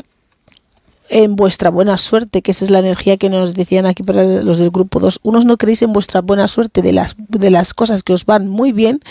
en 1.10 1.36
vuestra 1.36 1.70
buena 1.70 1.98
suerte, 1.98 2.42
que 2.42 2.52
esa 2.52 2.66
es 2.66 2.72
la 2.72 2.80
energía 2.80 3.18
que 3.18 3.30
nos 3.30 3.54
decían 3.54 3.86
aquí 3.86 4.04
para 4.04 4.24
los 4.24 4.60
del 4.60 4.70
grupo 4.70 5.00
2. 5.00 5.20
Unos 5.24 5.46
no 5.46 5.58
creéis 5.58 5.82
en 5.82 5.94
vuestra 5.94 6.22
buena 6.22 6.48
suerte 6.48 6.82
de 6.82 6.94
las, 6.94 7.16
de 7.18 7.52
las 7.52 7.74
cosas 7.74 8.04
que 8.04 8.14
os 8.14 8.26
van 8.26 8.48
muy 8.48 8.72
bien 8.72 9.02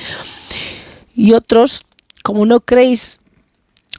y 1.14 1.32
otros, 1.32 1.84
como 2.22 2.46
no 2.46 2.60
creéis 2.60 3.20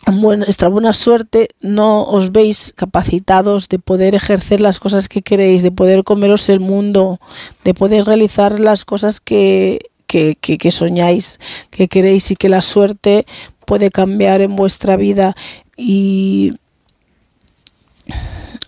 en 0.05 0.21
vuestra 0.21 0.69
buena 0.69 0.93
suerte, 0.93 1.49
no 1.61 2.03
os 2.03 2.31
veis 2.31 2.73
capacitados 2.75 3.67
de 3.67 3.77
poder 3.77 4.15
ejercer 4.15 4.61
las 4.61 4.79
cosas 4.79 5.09
que 5.09 5.21
queréis, 5.21 5.63
de 5.63 5.71
poder 5.71 6.03
comeros 6.03 6.49
el 6.49 6.59
mundo, 6.59 7.19
de 7.63 7.73
poder 7.73 8.05
realizar 8.05 8.59
las 8.59 8.85
cosas 8.85 9.19
que, 9.19 9.89
que 10.07 10.71
soñáis, 10.71 11.39
que 11.71 11.87
queréis 11.87 12.31
y 12.31 12.35
que 12.35 12.47
la 12.47 12.61
suerte 12.61 13.25
puede 13.67 13.91
cambiar 13.91 14.39
en 14.39 14.55
vuestra 14.55 14.95
vida 14.95 15.35
y 15.75 16.53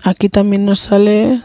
aquí 0.04 0.28
también 0.28 0.66
nos 0.66 0.80
sale 0.80 1.42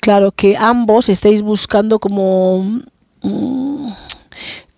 claro 0.00 0.32
que 0.32 0.56
ambos 0.58 1.08
estáis 1.08 1.42
buscando 1.42 2.00
como 2.00 2.82
mm, 3.22 3.92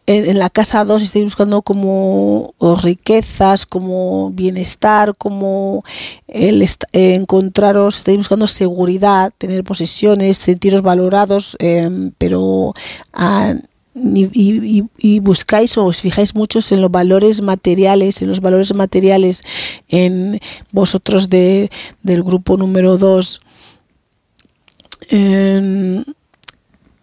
en, 0.06 0.38
la 0.38 0.50
casa 0.50 0.84
2 0.84 1.02
estáis 1.02 1.24
buscando 1.24 1.62
como 1.62 2.54
riquezas, 2.82 3.64
como 3.64 4.30
bienestar, 4.32 5.14
como 5.16 5.84
el 6.26 6.66
encontraros, 6.92 7.98
estáis 7.98 8.16
buscando 8.16 8.48
seguridad, 8.48 9.32
tener 9.38 9.62
posesiones, 9.62 10.36
sentiros 10.36 10.82
valorados, 10.82 11.56
em, 11.60 12.12
pero 12.18 12.74
a, 13.12 13.54
y, 13.94 15.20
buscáis 15.20 15.76
o 15.76 15.84
os 15.86 16.00
fijáis 16.00 16.34
muchos 16.34 16.70
en 16.72 16.80
los 16.80 16.90
valores 16.90 17.42
materiales, 17.42 18.22
en 18.22 18.28
los 18.28 18.40
valores 18.40 18.74
materiales 18.74 19.42
en 19.88 20.38
vosotros 20.72 21.28
de, 21.28 21.70
del 22.02 22.22
grupo 22.22 22.56
número 22.56 22.98
2. 22.98 23.40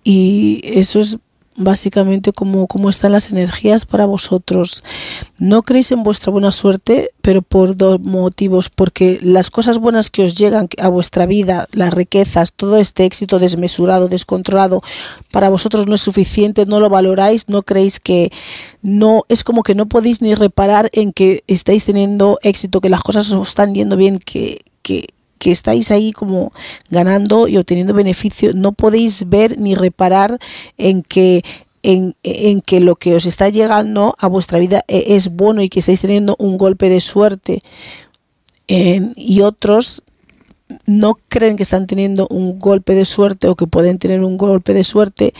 y 0.04 0.62
eso 0.64 1.00
es 1.02 1.18
básicamente 1.58 2.32
cómo, 2.32 2.68
cómo 2.68 2.90
están 2.90 3.12
las 3.12 3.32
energías 3.32 3.86
para 3.86 4.06
vosotros. 4.06 4.84
No 5.40 5.64
creéis 5.64 5.92
en 5.92 6.04
vuestra 6.04 6.32
buena 6.32 6.52
suerte, 6.52 7.12
pero 7.22 7.42
por 7.42 7.76
dos 7.76 8.00
motivos, 8.00 8.70
porque 8.70 9.20
las 9.22 9.50
cosas 9.50 9.80
buenas 9.80 10.10
que 10.10 10.24
os 10.24 10.38
llegan 10.38 10.70
a 10.80 10.88
vuestra 10.88 11.26
vida, 11.26 11.68
las 11.74 11.94
riquezas, 11.94 12.54
todo 12.54 12.78
este 12.78 13.06
éxito 13.06 13.40
desmesurado, 13.40 14.08
descontrolado, 14.08 14.82
para 15.32 15.50
vosotros 15.50 15.88
no 15.88 15.96
es 15.96 16.02
suficiente, 16.02 16.66
no 16.66 16.80
lo 16.80 16.90
valoráis, 16.90 17.50
no 17.50 17.64
creéis 17.64 18.00
que 18.00 18.32
no, 18.82 19.24
es 19.28 19.44
como 19.44 19.64
que 19.64 19.76
no 19.76 19.88
podéis 19.88 20.22
ni 20.22 20.36
reparar 20.36 20.90
en 20.94 21.12
que 21.12 21.44
estáis 21.48 21.86
teniendo 21.86 22.40
éxito, 22.44 22.82
que 22.82 22.90
las 22.90 23.02
cosas 23.02 23.30
os 23.32 23.50
están 23.50 23.74
yendo 23.74 23.98
bien, 23.98 24.20
que, 24.20 24.62
que 24.84 25.08
que 25.38 25.52
estáis 25.52 25.92
ahí 25.92 26.12
como 26.12 26.52
ganando 26.90 27.48
y 27.48 27.58
obteniendo 27.58 27.94
beneficio, 27.94 28.52
no 28.54 28.72
podéis 28.72 29.30
ver 29.30 29.60
ni 29.60 29.76
reparar 29.76 30.38
en 30.78 31.04
que 31.04 31.44
en, 31.84 32.16
que 32.62 32.82
lo 32.82 32.96
que 32.96 33.16
os 33.16 33.26
está 33.26 33.48
llegando 33.50 34.16
a 34.20 34.28
vuestra 34.28 34.60
vida 34.60 34.84
e, 34.88 35.16
es 35.16 35.30
bueno 35.30 35.62
y 35.62 35.70
que 35.70 35.80
estáis 35.80 36.02
teniendo 36.02 36.36
un 36.38 36.58
golpe 36.58 36.90
de 36.90 37.00
suerte. 37.00 37.62
Y 38.68 39.42
otros 39.42 40.04
no 40.86 41.18
creen 41.30 41.56
que 41.56 41.64
están 41.64 41.88
teniendo 41.88 42.28
un 42.30 42.60
golpe 42.60 42.94
de 42.96 43.06
suerte 43.06 43.48
o 43.48 43.56
que 43.56 43.68
pueden 43.68 44.00
tener 44.00 44.24
un 44.24 44.38
golpe 44.38 44.74
de 44.74 44.84
suerte 44.84 45.34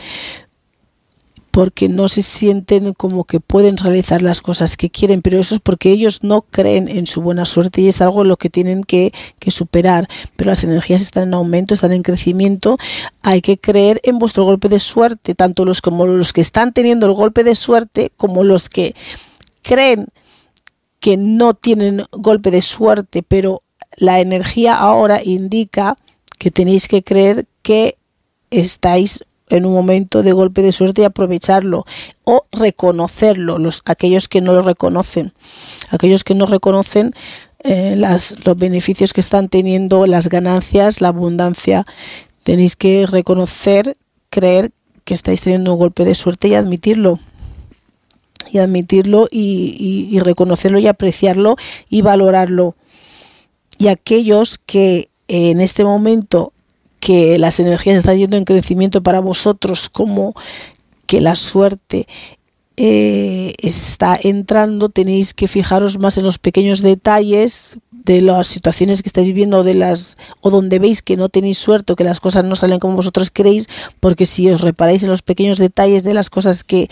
porque 1.50 1.88
no 1.88 2.08
se 2.08 2.22
sienten 2.22 2.92
como 2.94 3.24
que 3.24 3.40
pueden 3.40 3.76
realizar 3.76 4.22
las 4.22 4.40
cosas 4.40 4.76
que 4.76 4.90
quieren, 4.90 5.22
pero 5.22 5.40
eso 5.40 5.56
es 5.56 5.60
porque 5.60 5.90
ellos 5.90 6.22
no 6.22 6.42
creen 6.42 6.88
en 6.88 7.06
su 7.06 7.20
buena 7.20 7.44
suerte 7.46 7.80
y 7.80 7.88
es 7.88 8.00
algo 8.00 8.24
lo 8.24 8.36
que 8.36 8.50
tienen 8.50 8.84
que, 8.84 9.12
superar. 9.48 10.06
Pero 10.36 10.50
las 10.50 10.62
energías 10.62 11.00
están 11.00 11.28
en 11.28 11.34
aumento, 11.34 11.74
están 11.74 11.92
en 11.92 12.02
crecimiento. 12.02 12.76
Hay 13.22 13.40
que 13.40 13.56
creer 13.56 13.98
en 14.04 14.18
vuestro 14.18 14.44
golpe 14.44 14.68
de 14.68 14.78
suerte, 14.78 15.34
tanto 15.34 15.64
los 15.64 15.80
como 15.80 16.06
los 16.06 16.34
que 16.34 16.42
están 16.42 16.72
teniendo 16.74 17.06
el 17.06 17.14
golpe 17.14 17.44
de 17.44 17.54
suerte 17.54 18.12
como 18.16 18.44
los 18.44 18.68
que 18.68 18.94
creen 19.62 20.06
que 21.00 21.16
no 21.16 21.54
tienen 21.54 22.04
golpe 22.12 22.50
de 22.50 22.60
suerte, 22.60 23.22
pero 23.22 23.62
la 23.96 24.20
energía 24.20 24.76
ahora 24.76 25.20
indica 25.24 25.96
que 26.38 26.50
tenéis 26.50 26.88
que 26.88 27.02
creer 27.02 27.46
que 27.62 27.96
estáis 28.50 29.24
en 29.50 29.66
un 29.66 29.72
momento 29.72 30.22
de 30.22 30.32
golpe 30.32 30.62
de 30.62 30.72
suerte 30.72 31.02
y 31.02 31.04
aprovecharlo 31.04 31.84
o 32.24 32.46
reconocerlo, 32.52 33.58
los, 33.58 33.82
aquellos 33.84 34.28
que 34.28 34.40
no 34.40 34.52
lo 34.52 34.62
reconocen, 34.62 35.32
aquellos 35.90 36.24
que 36.24 36.34
no 36.34 36.46
reconocen 36.46 37.14
eh, 37.64 37.94
las, 37.96 38.36
los 38.44 38.56
beneficios 38.56 39.12
que 39.12 39.20
están 39.20 39.48
teniendo, 39.48 40.06
las 40.06 40.28
ganancias, 40.28 41.00
la 41.00 41.08
abundancia, 41.08 41.84
tenéis 42.42 42.76
que 42.76 43.06
reconocer, 43.06 43.96
creer 44.30 44.70
que 45.04 45.14
estáis 45.14 45.40
teniendo 45.40 45.72
un 45.72 45.78
golpe 45.78 46.04
de 46.04 46.14
suerte 46.14 46.48
y 46.48 46.54
admitirlo. 46.54 47.18
Y 48.50 48.58
admitirlo 48.58 49.28
y, 49.30 50.08
y 50.10 50.20
reconocerlo 50.20 50.78
y 50.78 50.86
apreciarlo 50.86 51.56
y 51.90 52.00
valorarlo. 52.00 52.76
Y 53.78 53.88
aquellos 53.88 54.58
que 54.58 55.10
en 55.28 55.60
este 55.60 55.84
momento 55.84 56.52
que 57.08 57.38
las 57.38 57.58
energías 57.58 57.96
están 57.96 58.18
yendo 58.18 58.36
en 58.36 58.44
crecimiento 58.44 59.02
para 59.02 59.20
vosotros, 59.20 59.88
como 59.88 60.34
que 61.06 61.22
la 61.22 61.36
suerte 61.36 62.06
eh, 62.76 63.54
está 63.62 64.20
entrando, 64.22 64.90
tenéis 64.90 65.32
que 65.32 65.48
fijaros 65.48 65.98
más 65.98 66.18
en 66.18 66.24
los 66.24 66.36
pequeños 66.36 66.82
detalles 66.82 67.78
de 67.90 68.20
las 68.20 68.46
situaciones 68.46 69.02
que 69.02 69.08
estáis 69.08 69.26
viviendo 69.26 69.64
de 69.64 69.72
las 69.72 70.18
o 70.42 70.50
donde 70.50 70.78
veis 70.78 71.00
que 71.00 71.16
no 71.16 71.30
tenéis 71.30 71.56
suerte 71.56 71.94
o 71.94 71.96
que 71.96 72.04
las 72.04 72.20
cosas 72.20 72.44
no 72.44 72.54
salen 72.56 72.78
como 72.78 72.96
vosotros 72.96 73.30
queréis, 73.30 73.70
porque 74.00 74.26
si 74.26 74.50
os 74.50 74.60
reparáis 74.60 75.02
en 75.02 75.08
los 75.08 75.22
pequeños 75.22 75.56
detalles 75.56 76.04
de 76.04 76.12
las 76.12 76.28
cosas 76.28 76.62
que 76.62 76.90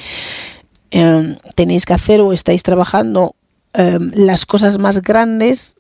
em, 0.93 1.37
tenéis 1.55 1.85
que 1.85 1.93
hacer 1.93 2.23
o 2.23 2.33
estáis 2.33 2.63
trabajando, 2.63 3.35
em, 3.75 4.13
las 4.15 4.47
cosas 4.47 4.79
más 4.79 5.03
grandes 5.03 5.77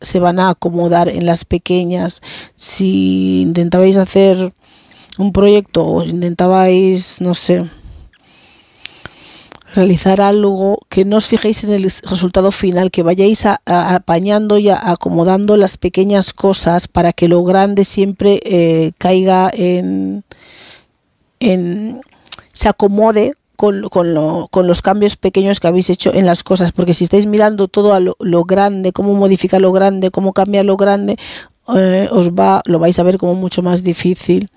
se 0.00 0.20
van 0.20 0.40
a 0.40 0.50
acomodar 0.50 1.08
en 1.08 1.26
las 1.26 1.44
pequeñas. 1.44 2.20
Si 2.56 3.40
intentabais 3.42 3.96
hacer 3.96 4.52
un 5.18 5.32
proyecto 5.32 5.84
o 5.86 6.04
intentabais, 6.04 7.20
no 7.20 7.34
sé, 7.34 7.68
realizar 9.74 10.20
algo, 10.20 10.80
que 10.88 11.04
no 11.04 11.16
os 11.16 11.26
fijéis 11.26 11.64
en 11.64 11.72
el 11.72 11.82
resultado 11.82 12.52
final, 12.52 12.90
que 12.90 13.02
vayáis 13.02 13.44
apañando 13.44 14.58
y 14.58 14.68
acomodando 14.68 15.56
las 15.56 15.76
pequeñas 15.76 16.32
cosas 16.32 16.88
para 16.88 17.12
que 17.12 17.28
lo 17.28 17.42
grande 17.44 17.84
siempre 17.84 18.40
eh, 18.44 18.92
caiga 18.98 19.50
en, 19.52 20.24
se 22.52 22.68
acomode 22.68 23.34
con, 23.56 23.88
con, 23.88 24.14
lo, 24.14 24.48
con, 24.50 24.66
los 24.66 24.82
cambios 24.82 25.16
pequeños 25.16 25.60
que 25.60 25.66
habéis 25.66 25.90
hecho 25.90 26.12
en 26.12 26.26
las 26.26 26.42
cosas, 26.42 26.72
porque 26.72 26.94
si 26.94 27.04
estáis 27.04 27.26
mirando 27.26 27.68
todo 27.68 27.94
a 27.94 28.00
lo, 28.00 28.44
grande, 28.44 28.92
cómo 28.92 29.14
modificar 29.14 29.60
lo 29.60 29.72
grande, 29.72 30.10
cómo 30.10 30.32
cambiar 30.32 30.64
lo 30.64 30.76
grande, 30.76 31.16
eh, 31.74 32.08
os 32.10 32.30
va, 32.30 32.62
lo 32.66 32.78
vais 32.78 32.98
a 32.98 33.02
ver 33.02 33.18
como 33.18 33.34
mucho 33.34 33.62
más 33.62 33.84
difícil. 33.84 34.50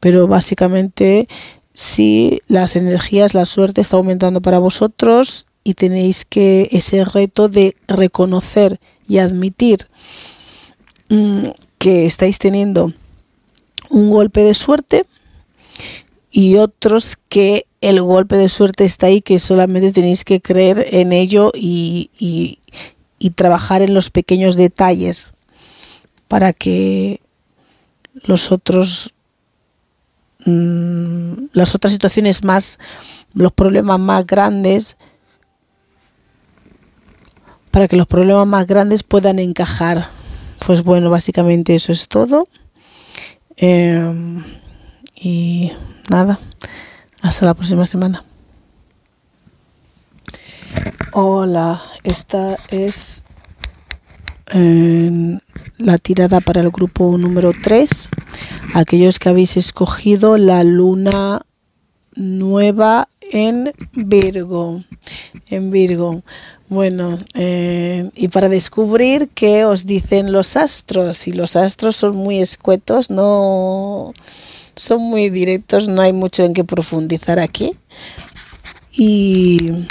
Pero 0.00 0.26
básicamente, 0.26 1.28
si 1.72 2.40
las 2.46 2.76
energías, 2.76 3.34
la 3.34 3.44
suerte 3.44 3.80
está 3.80 3.96
aumentando 3.96 4.40
para 4.40 4.58
vosotros 4.58 5.46
y 5.64 5.74
tenéis 5.74 6.24
que 6.24 6.68
ese 6.70 7.04
reto 7.04 7.48
de 7.48 7.76
reconocer 7.86 8.80
y 9.08 9.18
admitir 9.18 9.86
mm, 11.08 11.48
que 11.78 12.06
estáis 12.06 12.38
teniendo 12.38 12.92
un 13.90 14.10
golpe 14.10 14.42
de 14.42 14.54
suerte 14.54 15.04
y 16.30 16.56
otros 16.56 17.16
que 17.28 17.67
el 17.80 18.02
golpe 18.02 18.36
de 18.36 18.48
suerte 18.48 18.84
está 18.84 19.06
ahí, 19.06 19.20
que 19.20 19.38
solamente 19.38 19.92
tenéis 19.92 20.24
que 20.24 20.40
creer 20.40 20.86
en 20.90 21.12
ello 21.12 21.52
y, 21.54 22.10
trabajar 23.34 23.82
en 23.82 23.94
los 23.94 24.10
pequeños 24.10 24.56
detalles 24.56 25.32
para 26.26 26.52
que 26.52 27.20
los 28.24 28.50
otros 28.50 29.14
mm, 30.44 31.46
las 31.52 31.74
otras 31.76 31.92
situaciones 31.92 32.42
más 32.42 32.80
los 33.34 33.52
problemas 33.52 34.00
más 34.00 34.26
grandes 34.26 34.96
para 37.70 37.86
que 37.86 37.96
los 37.96 38.08
problemas 38.08 38.46
más 38.46 38.66
grandes 38.66 39.04
puedan 39.04 39.38
encajar. 39.38 40.04
Pues 40.66 40.82
bueno 40.82 41.10
básicamente 41.10 41.76
eso 41.76 41.92
es 41.92 42.08
todo. 42.08 42.48
Em, 43.56 44.42
y 45.14 45.70
nada 46.10 46.40
hasta 47.22 47.46
la 47.46 47.54
próxima 47.54 47.86
semana. 47.86 48.24
Hola, 51.12 51.80
esta 52.04 52.58
es 52.70 53.24
eh, 54.52 55.38
la 55.78 55.98
tirada 55.98 56.40
para 56.40 56.60
el 56.60 56.70
grupo 56.70 57.16
número 57.18 57.52
3. 57.62 58.08
Aquellos 58.74 59.18
que 59.18 59.28
habéis 59.28 59.56
escogido 59.56 60.36
la 60.38 60.64
luna 60.64 61.42
nueva 62.14 63.08
en 63.32 63.72
Virgo. 63.94 64.82
En 65.48 65.70
Virgo. 65.70 66.22
Bueno, 66.68 67.18
eh, 67.34 68.10
y 68.14 68.28
para 68.28 68.50
descubrir 68.50 69.30
qué 69.34 69.64
os 69.64 69.86
dicen 69.86 70.32
los 70.32 70.56
astros, 70.56 71.26
y 71.26 71.32
los 71.32 71.56
astros 71.56 71.96
son 71.96 72.14
muy 72.14 72.40
escuetos, 72.40 73.10
no 73.10 74.12
son 74.78 75.02
muy 75.02 75.30
directos, 75.30 75.88
no 75.88 76.02
hay 76.02 76.12
mucho 76.12 76.44
en 76.44 76.54
qué 76.54 76.64
profundizar 76.64 77.38
aquí. 77.38 77.72
Y 78.92 79.86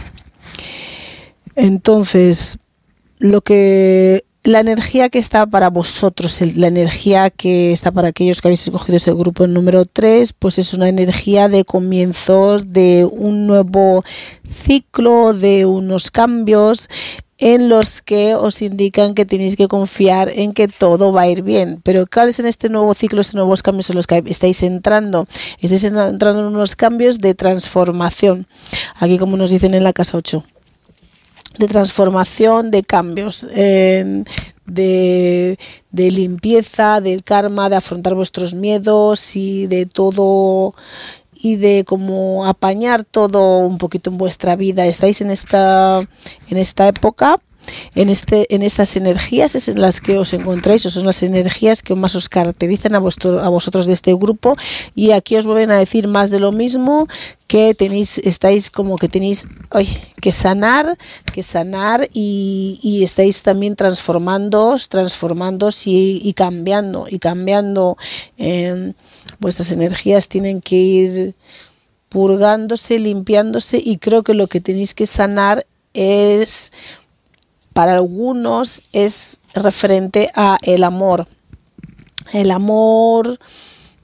entonces, 1.56 2.58
lo 3.20 3.42
que 3.42 4.26
la 4.44 4.62
energía 4.62 5.10
que 5.10 5.20
está 5.20 5.46
para 5.46 5.70
vosotros, 5.70 6.42
la 6.56 6.68
energía 6.68 7.30
que 7.30 7.74
está 7.74 7.92
para 7.92 8.10
aquellos 8.10 8.42
que 8.42 8.48
habéis 8.48 8.64
escogido 8.64 8.96
ese 8.96 9.12
grupo 9.12 9.46
número 9.46 9.84
3, 9.84 10.32
pues 10.34 10.58
es 10.58 10.74
una 10.74 10.88
energía 10.88 11.50
de 11.50 11.66
comienzos, 11.66 12.72
de 12.72 13.06
un 13.12 13.46
nuevo 13.46 14.06
ciclo, 14.50 15.34
de 15.34 15.66
unos 15.66 16.12
cambios 16.12 16.88
en 17.38 17.70
los 17.70 18.02
que 18.02 18.36
os 18.36 18.62
indican 18.62 19.14
que 19.14 19.26
tenéis 19.26 19.56
que 19.56 19.68
confiar 19.68 20.30
en 20.30 20.54
que 20.54 20.68
todo 20.68 21.12
va 21.12 21.22
a 21.22 21.30
ir 21.30 21.44
bien. 21.44 21.80
Pero 21.84 22.06
¿cuáles 22.08 22.40
en 22.40 22.48
este 22.48 22.70
nuevo 22.70 22.94
ciclo, 22.94 23.22
estos 23.22 23.36
nuevos 23.36 23.62
cambios 23.62 23.90
en 23.90 23.96
los 23.96 24.08
que 24.08 24.24
estáis 24.26 24.64
entrando? 24.64 25.28
Estáis 25.60 25.84
entrando 25.84 26.40
en 26.40 26.48
unos 26.48 26.76
cambios 26.76 27.20
de 27.20 27.36
transformación. 27.36 28.48
Aquí 28.96 29.18
como 29.18 29.38
nos 29.38 29.52
dicen 29.52 29.74
en 29.76 29.84
la 29.84 29.94
casa 29.94 30.18
8 30.18 30.44
de 31.58 31.68
transformación, 31.68 32.72
de 32.72 32.84
cambios, 32.84 33.48
de, 33.52 34.24
de, 34.66 36.12
limpieza, 36.12 37.02
del 37.02 37.24
karma, 37.24 37.70
de 37.70 37.78
afrontar 37.78 38.14
vuestros 38.14 38.54
miedos 38.54 39.36
y 39.36 39.66
de 39.68 39.86
todo 39.86 40.76
y 41.42 41.56
de 41.56 41.84
como 41.86 42.46
apañar 42.46 43.04
todo 43.04 43.60
un 43.60 43.78
poquito 43.78 44.10
en 44.10 44.18
vuestra 44.18 44.56
vida. 44.56 44.86
Estáis 44.86 45.22
en 45.22 45.32
esta 45.32 46.02
en 46.50 46.58
esta 46.58 46.88
época 46.88 47.40
en, 47.96 48.10
este, 48.10 48.54
en 48.54 48.62
estas 48.64 48.96
energías 48.96 49.56
es 49.56 49.68
en 49.68 49.82
las 49.82 50.02
que 50.02 50.18
os 50.18 50.34
encontráis, 50.34 50.86
o 50.86 50.90
son 50.90 51.06
las 51.06 51.24
energías 51.24 51.82
que 51.82 51.96
más 51.96 52.16
os 52.16 52.30
caracterizan 52.30 52.96
a, 52.96 53.00
vuestro, 53.00 53.44
a 53.44 53.50
vosotros 53.50 53.86
de 53.86 53.94
este 53.94 54.14
grupo 54.14 54.56
y 54.96 55.12
aquí 55.12 55.36
os 55.36 55.46
vuelven 55.46 55.72
a 55.72 55.78
decir 55.78 56.08
más 56.08 56.30
de 56.30 56.40
lo 56.40 56.52
mismo 56.52 57.08
que 57.48 57.76
tenéis, 57.76 58.18
estáis 58.20 58.70
como 58.70 58.98
que 58.98 59.08
tenéis 59.08 59.48
que 60.22 60.32
sanar, 60.32 60.98
que 61.34 61.44
sanar 61.44 62.10
y, 62.14 63.02
estáis 63.04 63.42
también 63.44 63.76
transformándoos, 63.76 64.90
transformándoos 64.90 65.88
y, 65.88 66.20
y 66.24 66.34
cambiando, 66.34 67.08
y 67.10 67.20
cambiando. 67.20 67.98
Eh, 68.38 68.94
vuestras 69.40 69.72
energías 69.72 70.30
tienen 70.30 70.62
que 70.62 70.76
ir 70.76 71.36
purgándose, 72.10 73.00
limpiándose 73.00 73.82
y 73.84 73.98
creo 73.98 74.24
que 74.24 74.34
lo 74.34 74.48
que 74.48 74.62
tenéis 74.62 74.94
que 74.94 75.06
sanar 75.06 75.66
es 75.94 76.72
para 77.74 77.96
algunos 77.96 78.84
es 78.94 79.40
referente 79.54 80.30
a 80.36 80.58
el 80.64 80.84
amor. 80.84 81.28
El 82.34 82.52
amor, 82.52 83.40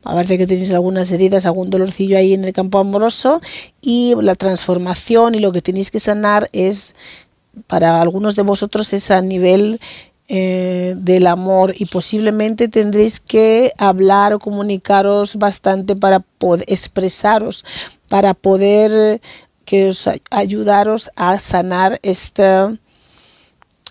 a 0.04 0.16
ver 0.16 0.28
que 0.28 0.48
tenéis 0.48 0.72
algunas 0.74 1.12
heridas, 1.12 1.46
algún 1.46 1.70
dolorcillo 1.70 2.18
ahí 2.18 2.34
en 2.34 2.46
el 2.46 2.54
campo 2.54 2.78
amoroso 2.80 3.42
y 3.82 4.14
la 4.22 4.36
transformación 4.36 5.36
y 5.36 5.40
lo 5.40 5.52
que 5.52 5.62
tenéis 5.62 5.92
que 5.92 6.00
sanar 6.00 6.48
es 6.52 6.94
para 7.68 8.02
algunos 8.02 8.36
de 8.36 8.44
vosotros 8.44 8.94
es 8.94 9.12
a 9.12 9.22
nivel 9.22 9.80
eh, 10.36 10.96
del 10.98 11.28
amor 11.28 11.76
y 11.78 11.86
posiblemente 11.86 12.68
tendréis 12.68 13.20
que 13.20 13.72
hablar 13.78 14.34
o 14.34 14.40
comunicaros 14.40 15.36
bastante 15.36 15.96
para 15.96 16.22
poder 16.22 16.66
expresaros, 16.68 17.64
para 18.10 18.34
poder 18.34 19.22
que 19.64 19.90
os 19.90 20.10
ayudaros 20.32 21.12
a 21.16 21.38
sanar 21.38 22.00
esta 22.02 22.76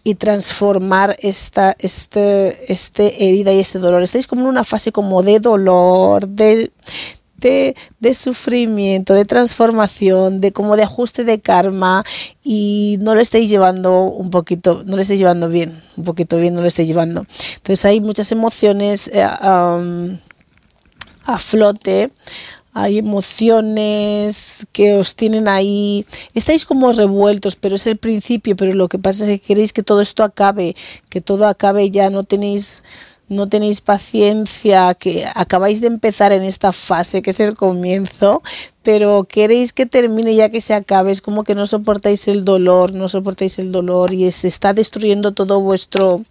y 0.03 0.17
transformar 0.17 1.17
esta, 1.21 1.77
este, 1.79 2.73
este 2.73 3.25
herida 3.25 3.53
y 3.53 3.61
este 3.61 3.79
dolor. 3.79 4.03
Estáis 4.03 4.27
como 4.27 4.43
en 4.43 4.49
una 4.49 4.65
fase 4.65 4.91
como 4.91 5.23
de 5.23 5.39
dolor, 5.39 6.29
de, 6.29 6.73
de, 7.43 8.15
sufrimiento, 8.15 9.15
de 9.15 9.25
transformación, 9.25 10.41
de 10.41 10.53
como 10.53 10.77
de 10.77 10.85
ajuste 10.85 11.25
de 11.25 11.41
karma 11.41 12.05
y 12.43 12.99
no 13.01 13.15
lo 13.15 13.21
estáis 13.21 13.51
llevando 13.51 14.05
un 14.05 14.31
poquito, 14.31 14.83
no 14.87 14.97
lo 14.97 15.03
estáis 15.03 15.19
llevando 15.19 15.49
bien, 15.49 15.81
un 15.97 16.05
poquito 16.05 16.37
bien 16.37 16.55
no 16.55 16.61
lo 16.61 16.69
estáis 16.69 16.89
llevando. 16.89 17.27
Entonces 17.57 17.85
hay 17.85 18.01
muchas 18.01 18.31
emociones 18.33 19.11
eh, 19.13 19.23
a 19.23 20.19
flote, 21.39 22.11
hay 22.75 22.99
emociones 22.99 24.67
que 24.73 24.95
os 24.95 25.15
tienen 25.15 25.47
ahí, 25.47 26.07
estáis 26.35 26.65
como 26.65 26.91
revueltos, 26.93 27.55
pero 27.55 27.77
es 27.77 27.87
el 27.87 27.99
principio, 27.99 28.57
pero 28.57 28.73
lo 28.73 28.89
que 28.89 28.99
pasa 28.99 29.25
es 29.25 29.41
que 29.41 29.47
queréis 29.47 29.75
que 29.75 29.83
todo 29.83 30.01
esto 30.01 30.25
acabe, 30.25 30.75
que 31.11 31.21
todo 31.21 31.47
acabe 31.47 31.91
ya, 31.91 32.09
no 32.09 32.25
tenéis 32.25 32.83
no 33.33 33.49
tenéis 33.49 33.81
paciencia, 33.81 34.95
que 34.95 35.27
acabáis 35.35 35.81
de 35.81 35.89
empezar 35.89 36.33
en 36.33 36.43
esta 36.43 36.73
fase 36.73 37.23
que 37.23 37.31
es 37.31 37.41
el 37.41 37.57
comienzo, 37.57 38.43
pero 38.83 39.25
queréis 39.25 39.73
que 39.73 39.87
termine 39.87 40.35
ya 40.35 40.51
que 40.51 40.61
se 40.61 40.75
acabe, 40.75 41.13
es 41.13 41.21
como 41.21 41.45
que 41.45 41.55
no 41.55 41.67
soportáis 41.67 42.29
el 42.29 42.45
dolor, 42.45 42.95
no 42.95 43.09
soportáis 43.09 43.59
el 43.59 43.73
dolor 43.73 44.13
y 44.13 44.31
se 44.31 44.49
está 44.49 44.73
destruyendo 44.73 45.33
todo 45.33 45.61
vuestro 45.61 46.23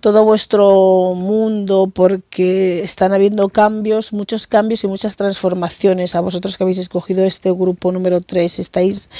todo 0.00 0.24
vuestro 0.24 1.14
mundo 1.14 1.90
porque 1.94 2.82
están 2.82 3.12
habiendo 3.12 3.50
cambios, 3.50 4.14
muchos 4.14 4.46
cambios 4.46 4.82
y 4.82 4.86
muchas 4.86 5.16
transformaciones. 5.16 6.14
A 6.14 6.20
vosotros 6.20 6.56
que 6.56 6.64
habéis 6.64 6.78
escogido 6.78 7.24
este 7.24 7.52
grupo 7.52 7.92
número 7.92 8.22
3 8.22 8.60
estáis 8.60 9.10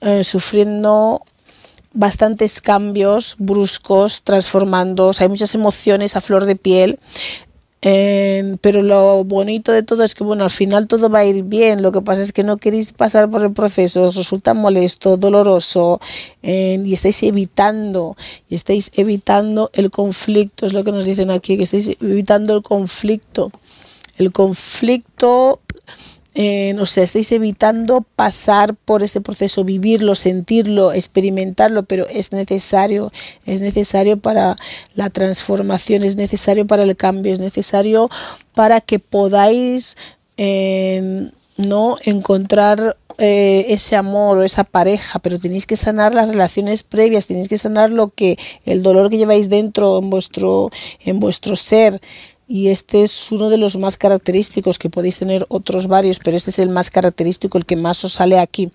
eh, 0.00 0.24
sufriendo 0.24 1.22
bastantes 1.94 2.60
cambios 2.60 3.36
bruscos, 3.38 4.22
transformando, 4.22 5.10
hay 5.18 5.28
muchas 5.28 5.54
emociones 5.54 6.16
a 6.16 6.20
flor 6.20 6.44
de 6.44 6.56
piel. 6.56 6.98
Eh, 7.84 8.58
pero 8.60 8.80
lo 8.80 9.24
bonito 9.24 9.72
de 9.72 9.82
todo 9.82 10.04
es 10.04 10.14
que 10.14 10.22
bueno 10.22 10.44
al 10.44 10.52
final 10.52 10.86
todo 10.86 11.10
va 11.10 11.18
a 11.18 11.24
ir 11.24 11.42
bien 11.42 11.82
lo 11.82 11.90
que 11.90 12.00
pasa 12.00 12.22
es 12.22 12.32
que 12.32 12.44
no 12.44 12.56
queréis 12.56 12.92
pasar 12.92 13.28
por 13.28 13.42
el 13.42 13.50
proceso 13.50 14.04
os 14.04 14.14
resulta 14.14 14.54
molesto 14.54 15.16
doloroso 15.16 16.00
eh, 16.44 16.80
y 16.84 16.92
estáis 16.92 17.24
evitando 17.24 18.16
y 18.48 18.54
estáis 18.54 18.92
evitando 18.94 19.68
el 19.72 19.90
conflicto 19.90 20.64
es 20.64 20.74
lo 20.74 20.84
que 20.84 20.92
nos 20.92 21.06
dicen 21.06 21.32
aquí 21.32 21.56
que 21.56 21.64
estáis 21.64 21.96
evitando 22.00 22.54
el 22.54 22.62
conflicto 22.62 23.50
el 24.16 24.30
conflicto 24.30 25.58
eh, 26.34 26.72
no 26.74 26.86
sé, 26.86 27.02
estáis 27.02 27.30
evitando 27.32 28.00
pasar 28.16 28.74
por 28.74 29.02
este 29.02 29.20
proceso, 29.20 29.64
vivirlo, 29.64 30.14
sentirlo, 30.14 30.92
experimentarlo, 30.92 31.82
pero 31.82 32.06
es 32.08 32.32
necesario, 32.32 33.12
es 33.44 33.60
necesario 33.60 34.18
para 34.18 34.56
la 34.94 35.10
transformación, 35.10 36.04
es 36.04 36.16
necesario 36.16 36.66
para 36.66 36.84
el 36.84 36.96
cambio, 36.96 37.32
es 37.32 37.38
necesario 37.38 38.08
para 38.54 38.80
que 38.80 38.98
podáis 38.98 39.96
eh, 40.38 41.30
no 41.58 41.96
encontrar 42.04 42.96
eh, 43.18 43.66
ese 43.68 43.94
amor 43.94 44.38
o 44.38 44.42
esa 44.42 44.64
pareja, 44.64 45.18
pero 45.18 45.38
tenéis 45.38 45.66
que 45.66 45.76
sanar 45.76 46.14
las 46.14 46.30
relaciones 46.30 46.82
previas, 46.82 47.26
tenéis 47.26 47.48
que 47.48 47.58
sanar 47.58 47.90
lo 47.90 48.08
que 48.08 48.38
el 48.64 48.82
dolor 48.82 49.10
que 49.10 49.18
lleváis 49.18 49.50
dentro 49.50 49.98
en 49.98 50.08
vuestro 50.08 50.70
en 51.04 51.20
vuestro 51.20 51.54
ser 51.54 52.00
y 52.52 52.68
este 52.68 53.02
es 53.02 53.32
uno 53.32 53.48
de 53.48 53.56
los 53.56 53.78
más 53.78 53.96
característicos, 53.96 54.78
que 54.78 54.90
podéis 54.90 55.18
tener 55.18 55.46
otros 55.48 55.86
varios, 55.86 56.18
pero 56.18 56.36
este 56.36 56.50
es 56.50 56.58
el 56.58 56.68
más 56.68 56.90
característico, 56.90 57.56
el 57.56 57.64
que 57.64 57.76
más 57.76 58.04
os 58.04 58.12
sale 58.12 58.38
aquí. 58.38 58.70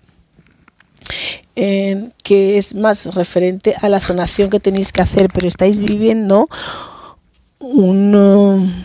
que 1.54 2.58
es 2.58 2.74
más 2.74 3.14
referente 3.14 3.76
a 3.80 3.88
la 3.88 4.00
sanación 4.00 4.50
que 4.50 4.58
tenéis 4.58 4.90
que 4.90 5.00
hacer, 5.00 5.30
pero 5.32 5.46
estáis 5.46 5.78
viviendo 5.78 6.48
un 7.60 8.84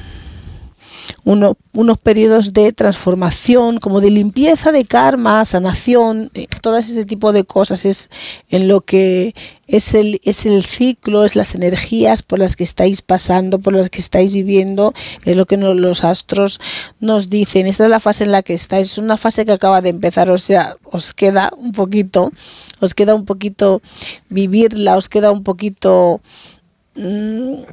unos 1.23 1.97
periodos 1.97 2.53
de 2.53 2.71
transformación, 2.71 3.77
como 3.79 4.01
de 4.01 4.11
limpieza 4.11 4.71
de 4.71 4.85
karma, 4.85 5.43
sanación, 5.45 6.29
eh, 6.33 6.47
todo 6.61 6.77
ese 6.77 7.05
tipo 7.05 7.33
de 7.33 7.43
cosas 7.43 7.85
es 7.85 8.09
en 8.49 8.67
lo 8.67 8.81
que 8.81 9.33
es 9.67 9.93
el, 9.93 10.19
es 10.23 10.45
el 10.45 10.63
ciclo, 10.63 11.23
es 11.23 11.35
las 11.35 11.55
energías 11.55 12.21
por 12.21 12.39
las 12.39 12.55
que 12.55 12.63
estáis 12.63 13.01
pasando, 13.01 13.59
por 13.59 13.73
las 13.73 13.89
que 13.89 13.99
estáis 13.99 14.33
viviendo, 14.33 14.93
es 15.23 15.35
lo 15.37 15.45
que 15.45 15.57
los 15.57 16.03
astros 16.03 16.59
nos 16.99 17.29
dicen. 17.29 17.67
Esta 17.67 17.85
es 17.85 17.89
la 17.89 17.99
fase 17.99 18.25
en 18.25 18.31
la 18.31 18.43
que 18.43 18.53
estáis, 18.53 18.91
es 18.91 18.97
una 18.97 19.17
fase 19.17 19.45
que 19.45 19.53
acaba 19.53 19.81
de 19.81 19.89
empezar, 19.89 20.29
o 20.31 20.37
sea, 20.37 20.75
os 20.83 21.13
queda 21.13 21.51
un 21.57 21.71
poquito, 21.71 22.31
os 22.79 22.93
queda 22.93 23.15
un 23.15 23.25
poquito 23.25 23.81
vivirla, 24.29 24.97
os 24.97 25.09
queda 25.09 25.31
un 25.31 25.43
poquito 25.43 26.21
mm, 26.95 27.63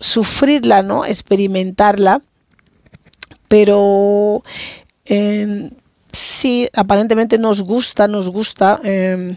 sufrirla, 0.00 0.82
¿no? 0.82 1.04
Experimentarla 1.04 2.20
pero 3.48 4.42
eh, 5.04 5.70
sí, 6.12 6.68
aparentemente 6.74 7.38
nos 7.38 7.62
gusta, 7.62 8.08
nos 8.08 8.28
gusta, 8.28 8.80
em, 8.82 9.36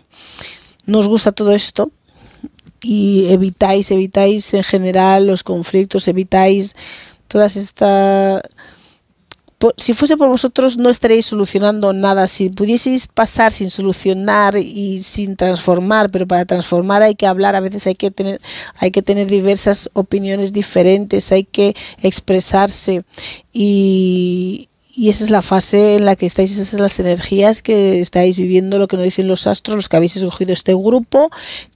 nos 0.85 1.07
gusta 1.07 1.31
todo 1.31 1.51
esto. 1.51 1.91
Y 2.81 3.25
evitáis, 3.29 3.91
evitáis 3.91 4.53
en 4.53 4.63
general 4.63 5.27
los 5.27 5.43
conflictos, 5.43 6.07
evitáis 6.07 6.75
todas 7.27 7.57
estas 7.57 8.41
si 9.75 9.93
fuese 9.93 10.15
por 10.15 10.29
vosotros 10.29 10.77
no 10.77 10.89
estaréis 10.89 11.25
solucionando 11.25 11.91
nada. 11.91 12.27
Si 12.27 12.49
pudieseis 12.49 13.07
pasar 13.07 13.51
sin 13.51 13.69
solucionar 13.69 14.55
y 14.55 14.99
sin 14.99 15.35
transformar, 15.35 16.09
pero 16.11 16.27
para 16.27 16.45
transformar 16.45 17.01
hay 17.01 17.15
que 17.15 17.27
hablar, 17.27 17.55
a 17.55 17.59
veces 17.59 17.85
hay 17.87 17.95
que 17.95 18.11
tener, 18.11 18.39
hay 18.75 18.91
que 18.91 19.01
tener 19.01 19.27
diversas 19.27 19.89
opiniones 19.93 20.53
diferentes, 20.53 21.31
hay 21.31 21.43
que 21.43 21.75
expresarse 22.01 23.03
y, 23.51 24.69
y 24.99 25.09
esa 25.09 25.23
es 25.23 25.29
la 25.29 25.41
fase 25.41 25.95
en 25.95 26.05
la 26.05 26.15
que 26.15 26.25
estáis, 26.25 26.51
esas 26.51 26.69
son 26.69 26.81
las 26.81 26.99
energías 26.99 27.61
que 27.61 27.99
estáis 27.99 28.37
viviendo, 28.37 28.79
lo 28.79 28.87
que 28.87 28.97
nos 28.97 29.05
dicen 29.05 29.27
los 29.27 29.45
astros, 29.45 29.75
los 29.75 29.89
que 29.89 29.97
habéis 29.97 30.15
escogido 30.15 30.53
este 30.53 30.73
grupo, 30.73 31.29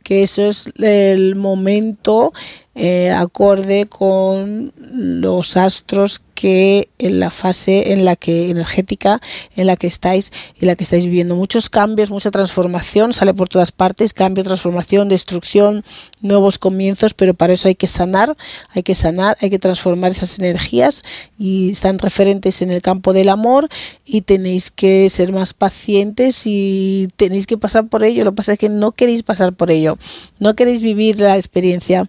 que 0.04 0.24
eso 0.24 0.46
es 0.46 0.72
el 0.78 1.36
momento 1.36 2.34
eh, 2.76 3.12
acorde 3.12 3.86
con 3.86 4.74
los 4.78 5.58
astros 5.58 6.22
que 6.34 6.90
en 7.00 7.20
la 7.20 7.32
fase 7.32 7.94
en 7.94 8.06
la 8.06 8.16
que 8.16 8.50
energética 8.50 9.22
en 9.56 9.68
la 9.68 9.76
que 9.76 9.88
estáis 9.88 10.32
y 10.60 10.66
la 10.66 10.76
que 10.76 10.84
estáis 10.84 11.06
viviendo. 11.06 11.36
Muchos 11.36 11.70
cambios 11.70 12.12
mucha 12.12 12.32
transformación 12.32 13.14
sale 13.14 13.34
por 13.34 13.50
todas 13.50 13.72
partes 13.72 14.14
cambio 14.14 14.44
transformación 14.44 15.10
destrucción 15.10 15.84
nuevos 16.22 16.60
comienzos 16.60 17.14
pero 17.14 17.34
para 17.34 17.54
eso 17.54 17.68
hay 17.68 17.76
que 17.76 17.88
sanar 17.88 18.36
hay 18.74 18.84
que 18.84 18.96
sanar 18.96 19.38
hay 19.42 19.50
que 19.50 19.60
transformar 19.60 20.12
esas 20.12 20.40
energías 20.40 21.04
y 21.38 21.70
están 21.70 22.00
referentes 22.00 22.62
en 22.62 22.72
el 22.72 22.82
campo 22.82 23.14
del 23.14 23.30
amor 23.30 23.70
y 24.06 24.22
tenéis 24.22 24.72
que 24.72 25.10
ser 25.10 25.32
más 25.32 25.54
pacientes 25.54 26.44
y 26.46 27.08
tenéis 27.16 27.48
que 27.48 27.58
pasar 27.58 27.88
por 27.88 28.04
ello. 28.04 28.24
Lo 28.24 28.32
que 28.32 28.38
pasa 28.38 28.54
es 28.54 28.60
que 28.60 28.70
no 28.70 28.92
queréis 28.92 29.24
pasar 29.24 29.54
por 29.54 29.72
ello. 29.72 29.98
No 30.40 30.56
queréis 30.56 30.82
vivir 30.82 31.20
la 31.20 31.36
experiencia 31.36 32.08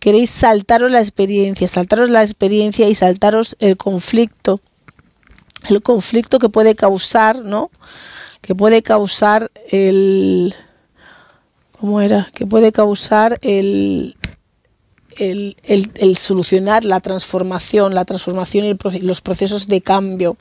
queréis 0.00 0.30
saltaros 0.30 0.90
la 0.90 1.00
experiencia, 1.00 1.68
saltaros 1.68 2.10
la 2.10 2.22
experiencia 2.22 2.88
y 2.88 2.94
saltaros 2.94 3.56
el 3.60 3.76
conflicto, 3.76 4.60
el 5.68 5.82
conflicto 5.82 6.38
que 6.38 6.48
puede 6.48 6.74
causar, 6.74 7.44
¿no? 7.44 7.70
Que 8.40 8.54
puede 8.54 8.82
causar 8.82 9.50
el 9.70 10.54
¿cómo 11.78 12.00
era? 12.00 12.30
Que 12.34 12.46
puede 12.46 12.72
causar 12.72 13.38
el, 13.42 14.16
el, 15.18 15.56
el, 15.64 16.16
solucionar 16.16 16.84
la 16.84 17.00
transformación, 17.00 17.94
la 17.94 18.04
transformación 18.04 18.64
y 18.64 19.00
los 19.00 19.20
procesos 19.20 19.68
de 19.68 19.80
cambio. 19.80 20.36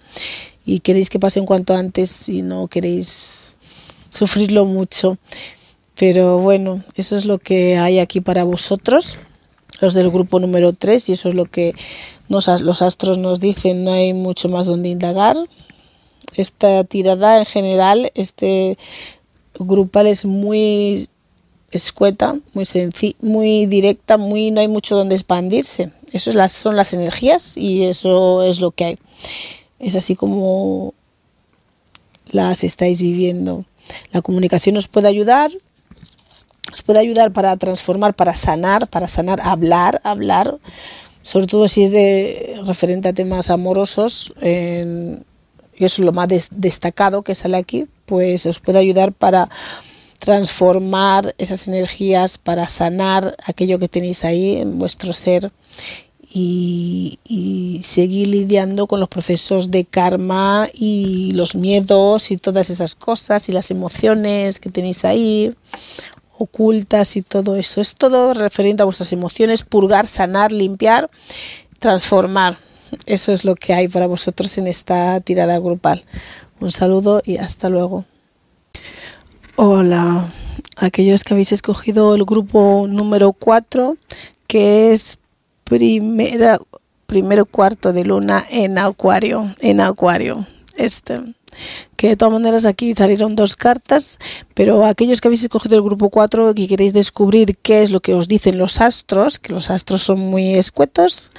Y 0.66 0.80
queréis 0.80 1.10
que 1.10 1.20
pase 1.20 1.40
en 1.40 1.46
cuanto 1.46 1.76
antes 1.76 2.30
y 2.30 2.42
no 2.42 2.68
queréis 2.68 3.58
sufrirlo 4.10 4.66
mucho. 4.66 5.18
Pero 5.98 6.40
bueno, 6.40 6.84
eso 6.96 7.16
es 7.16 7.26
lo 7.26 7.40
que 7.40 7.78
hay 7.78 8.00
aquí 8.00 8.22
para 8.22 8.44
vosotros, 8.44 9.18
los 9.82 9.94
del 9.94 10.10
grupo 10.10 10.40
número 10.40 10.74
3, 10.74 11.10
y 11.10 11.14
eso 11.14 11.30
es 11.30 11.36
lo 11.36 11.46
que 11.46 11.74
nos, 12.28 12.48
los 12.62 12.82
astros 12.82 13.18
nos 13.18 13.40
dicen, 13.40 13.84
no 13.84 13.94
hay 13.94 14.14
mucho 14.14 14.50
más 14.50 14.68
donde 14.68 14.90
indagar. 14.90 15.38
Esta 16.36 16.84
tirada 16.84 17.40
en 17.40 17.46
general, 17.46 18.12
este 18.16 18.78
grupal 19.58 20.08
es 20.08 20.26
muy 20.26 21.08
escueta, 21.72 22.38
muy 22.54 22.66
muy 23.22 23.66
directa, 23.66 24.18
muy 24.18 24.52
no 24.52 24.60
hay 24.60 24.68
mucho 24.68 24.96
donde 24.96 25.16
expandirse. 25.16 25.92
Eso 26.12 26.30
es 26.30 26.36
las, 26.36 26.52
son 26.52 26.76
las 26.76 26.94
energías 26.94 27.58
y 27.58 27.84
eso 27.84 28.44
es 28.44 28.60
lo 28.60 28.72
que 28.72 28.86
hay. 28.86 28.98
Es 29.80 29.96
así 29.96 30.16
como 30.16 30.94
las 32.32 32.64
estáis 32.64 33.02
viviendo. 33.02 33.66
La 34.12 34.22
comunicación 34.22 34.78
os 34.78 34.88
puede 34.88 35.08
ayudar, 35.08 35.52
os 36.76 36.82
puede 36.82 37.00
ayudar 37.00 37.32
para 37.32 37.56
transformar, 37.56 38.14
para 38.16 38.36
sanar, 38.36 38.90
para 38.90 39.08
sanar, 39.08 39.40
hablar, 39.42 40.02
hablar, 40.04 40.58
sobre 41.22 41.48
todo 41.48 41.70
si 41.70 41.86
es 41.86 41.92
de 41.92 42.60
referente 42.66 43.08
a 43.08 43.14
temas 43.14 43.50
amorosos, 43.50 44.34
y 44.42 45.86
eso 45.86 46.02
es 46.02 46.06
lo 46.06 46.12
más 46.12 46.28
destacado 46.52 47.22
que 47.22 47.34
sale 47.34 47.56
aquí, 47.56 47.88
pues 48.06 48.46
os 48.46 48.60
puede 48.60 48.80
ayudar 48.80 49.14
para 49.14 49.48
transformar 50.20 51.34
esas 51.38 51.70
energías, 51.70 52.38
para 52.38 52.68
sanar 52.68 53.38
aquello 53.46 53.80
que 53.80 53.88
tenéis 53.88 54.26
ahí 54.26 54.58
en 54.58 54.78
vuestro 54.78 55.14
ser 55.14 55.54
y, 56.38 57.80
seguir 57.82 58.28
lidiando 58.28 58.88
con 58.88 59.00
los 59.00 59.08
procesos 59.08 59.72
de 59.72 59.86
karma 59.86 60.68
y 60.74 61.32
los 61.34 61.56
miedos 61.56 62.32
y 62.32 62.38
todas 62.38 62.70
esas 62.70 62.96
cosas 62.96 63.48
y 63.48 63.54
las 63.54 63.72
emociones 63.72 64.60
que 64.60 64.70
tenéis 64.70 65.06
ahí 65.06 65.54
ocultas 66.38 67.16
y 67.16 67.22
todo 67.22 67.56
eso. 67.56 67.82
Es 67.82 67.96
todo 67.96 68.34
referente 68.34 68.82
a 68.82 68.86
vuestras 68.86 69.14
emociones, 69.14 69.64
purgar, 69.64 70.06
sanar, 70.08 70.52
limpiar, 70.52 71.10
transformar. 71.80 72.58
Eso 73.06 73.32
es 73.32 73.46
lo 73.46 73.56
que 73.56 73.74
hay 73.74 73.88
para 73.88 74.08
vosotros 74.08 74.58
en 74.58 74.68
esta 74.68 75.20
tirada 75.20 75.58
grupal. 75.60 76.04
Un 76.60 76.72
saludo 76.72 77.22
y 77.26 77.38
hasta 77.38 77.70
luego. 77.70 78.06
Hola, 79.58 80.30
aquellos 80.78 81.24
que 81.24 81.34
habéis 81.34 81.52
escogido 81.52 82.16
el 82.16 82.26
grupo 82.26 82.88
número 82.90 83.34
4, 83.34 83.96
que 84.48 84.92
es 84.92 85.20
primera, 85.64 86.60
primero 87.06 87.46
cuarto 87.46 87.94
de 87.94 88.06
luna 88.06 88.46
en 88.50 88.78
Acuario, 88.78 89.54
en 89.60 89.82
Acuario. 89.82 90.46
Este, 90.78 91.22
que 91.96 92.10
de 92.10 92.16
todas 92.16 92.34
maneras 92.34 92.66
aquí 92.66 92.94
salieron 92.94 93.36
dos 93.36 93.56
cartas, 93.56 94.20
pero 94.54 94.86
aquellos 94.86 95.22
que 95.22 95.28
habéis 95.28 95.44
escogido 95.44 95.76
el 95.76 95.84
grupo 95.84 96.10
4 96.10 96.54
y 96.56 96.68
queréis 96.68 96.94
descubrir 96.94 97.58
qué 97.58 97.84
es 97.84 97.92
lo 97.92 98.00
que 98.00 98.14
os 98.14 98.28
dicen 98.28 98.58
los 98.58 98.82
astros, 98.82 99.40
que 99.40 99.54
los 99.54 99.70
astros 99.70 100.02
son 100.04 100.20
muy 100.20 100.56
escuetos, 100.56 101.32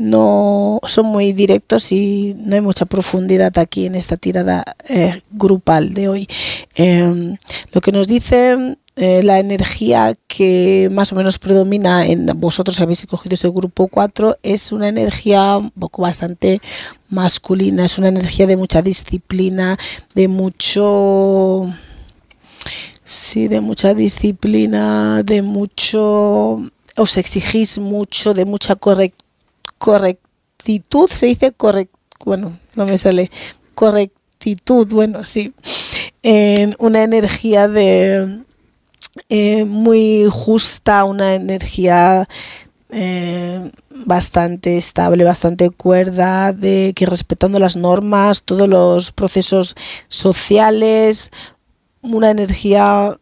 no 0.00 0.80
son 0.84 1.06
muy 1.06 1.34
directos 1.34 1.92
y 1.92 2.34
no 2.38 2.54
hay 2.54 2.62
mucha 2.62 2.86
profundidad 2.86 3.58
aquí 3.58 3.84
en 3.84 3.94
esta 3.94 4.16
tirada 4.16 4.64
eh, 4.88 5.20
grupal 5.30 5.92
de 5.92 6.08
hoy. 6.08 6.28
Em, 6.74 7.36
lo 7.72 7.82
que 7.82 7.92
nos 7.92 8.08
dice 8.08 8.78
eh, 9.02 9.22
la 9.22 9.38
energía 9.38 10.14
que 10.26 10.90
más 10.92 11.10
o 11.10 11.16
menos 11.16 11.38
predomina 11.38 12.06
en 12.06 12.26
vosotros 12.38 12.80
habéis 12.80 13.00
escogido 13.00 13.32
ese 13.32 13.48
grupo 13.48 13.88
4 13.88 14.36
es 14.42 14.72
una 14.72 14.88
energía 14.88 15.56
un 15.56 15.70
poco 15.70 16.02
bastante 16.02 16.60
masculina, 17.08 17.86
es 17.86 17.96
una 17.98 18.08
energía 18.08 18.46
de 18.46 18.58
mucha 18.58 18.82
disciplina, 18.82 19.78
de 20.14 20.28
mucho 20.28 21.66
sí, 23.02 23.48
de 23.48 23.62
mucha 23.62 23.94
disciplina, 23.94 25.22
de 25.22 25.40
mucho 25.40 26.60
os 26.96 27.16
exigís 27.16 27.78
mucho, 27.78 28.34
de 28.34 28.44
mucha 28.44 28.76
corrección 28.76 29.30
correctitud, 29.78 31.08
se 31.08 31.26
dice 31.26 31.52
correct, 31.52 31.92
bueno, 32.22 32.58
no 32.76 32.84
me 32.84 32.98
sale, 32.98 33.30
correctitud, 33.74 34.86
bueno, 34.88 35.24
sí, 35.24 35.54
en 36.22 36.76
una 36.78 37.02
energía 37.02 37.66
de 37.66 38.42
eh, 39.28 39.64
muy 39.64 40.26
justa, 40.30 41.04
una 41.04 41.34
energía 41.34 42.28
eh, 42.90 43.70
bastante 44.06 44.76
estable, 44.76 45.24
bastante 45.24 45.70
cuerda, 45.70 46.52
de 46.52 46.92
que 46.94 47.06
respetando 47.06 47.58
las 47.58 47.76
normas, 47.76 48.42
todos 48.42 48.68
los 48.68 49.12
procesos 49.12 49.74
sociales, 50.08 51.30
una 52.02 52.30
energía 52.30 53.18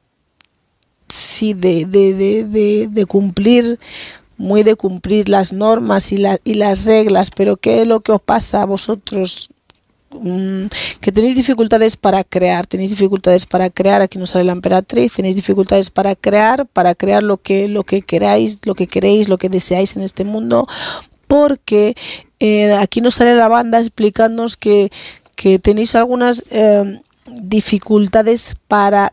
sí 1.08 1.54
de, 1.54 1.86
de, 1.86 2.14
de, 2.14 2.88
de 2.88 3.06
cumplir 3.06 3.78
muy 4.38 4.62
de 4.62 4.76
cumplir 4.76 5.28
las 5.28 5.52
normas 5.52 6.12
y, 6.12 6.22
y 6.44 6.54
las 6.54 6.86
reglas, 6.86 7.30
pero 7.30 7.56
¿qué 7.56 7.82
es 7.82 7.86
lo 7.88 8.00
que 8.00 8.12
os 8.12 8.22
pasa 8.22 8.62
a 8.62 8.66
vosotros? 8.66 9.50
Mm, 10.10 10.68
que 11.02 11.12
tenéis 11.12 11.34
dificultades 11.34 11.96
para 11.96 12.24
crear, 12.24 12.66
tenéis 12.66 12.90
dificultades 12.90 13.44
para 13.44 13.68
crear, 13.68 14.00
aquí 14.00 14.18
nos 14.18 14.30
sale 14.30 14.44
la 14.44 14.52
emperatriz, 14.52 15.12
tenéis 15.12 15.36
dificultades 15.36 15.90
para 15.90 16.14
crear, 16.16 16.66
para 16.66 16.94
crear 16.94 17.22
lo 17.22 17.36
que, 17.36 17.68
lo 17.68 17.84
que 17.84 18.00
queráis, 18.00 18.58
lo 18.64 18.74
que 18.74 18.86
queréis, 18.86 19.28
lo 19.28 19.36
que 19.36 19.50
deseáis 19.50 19.96
en 19.96 20.02
este 20.02 20.24
mundo, 20.24 20.66
porque 21.26 21.94
eh, 22.40 22.72
aquí 22.72 23.02
nos 23.02 23.16
sale 23.16 23.34
la 23.34 23.48
banda 23.48 23.80
explicándonos 23.80 24.56
que, 24.56 24.90
que 25.36 25.58
tenéis 25.58 25.94
algunas 25.94 26.44
eh, 26.50 27.00
dificultades 27.42 28.56
para 28.66 29.12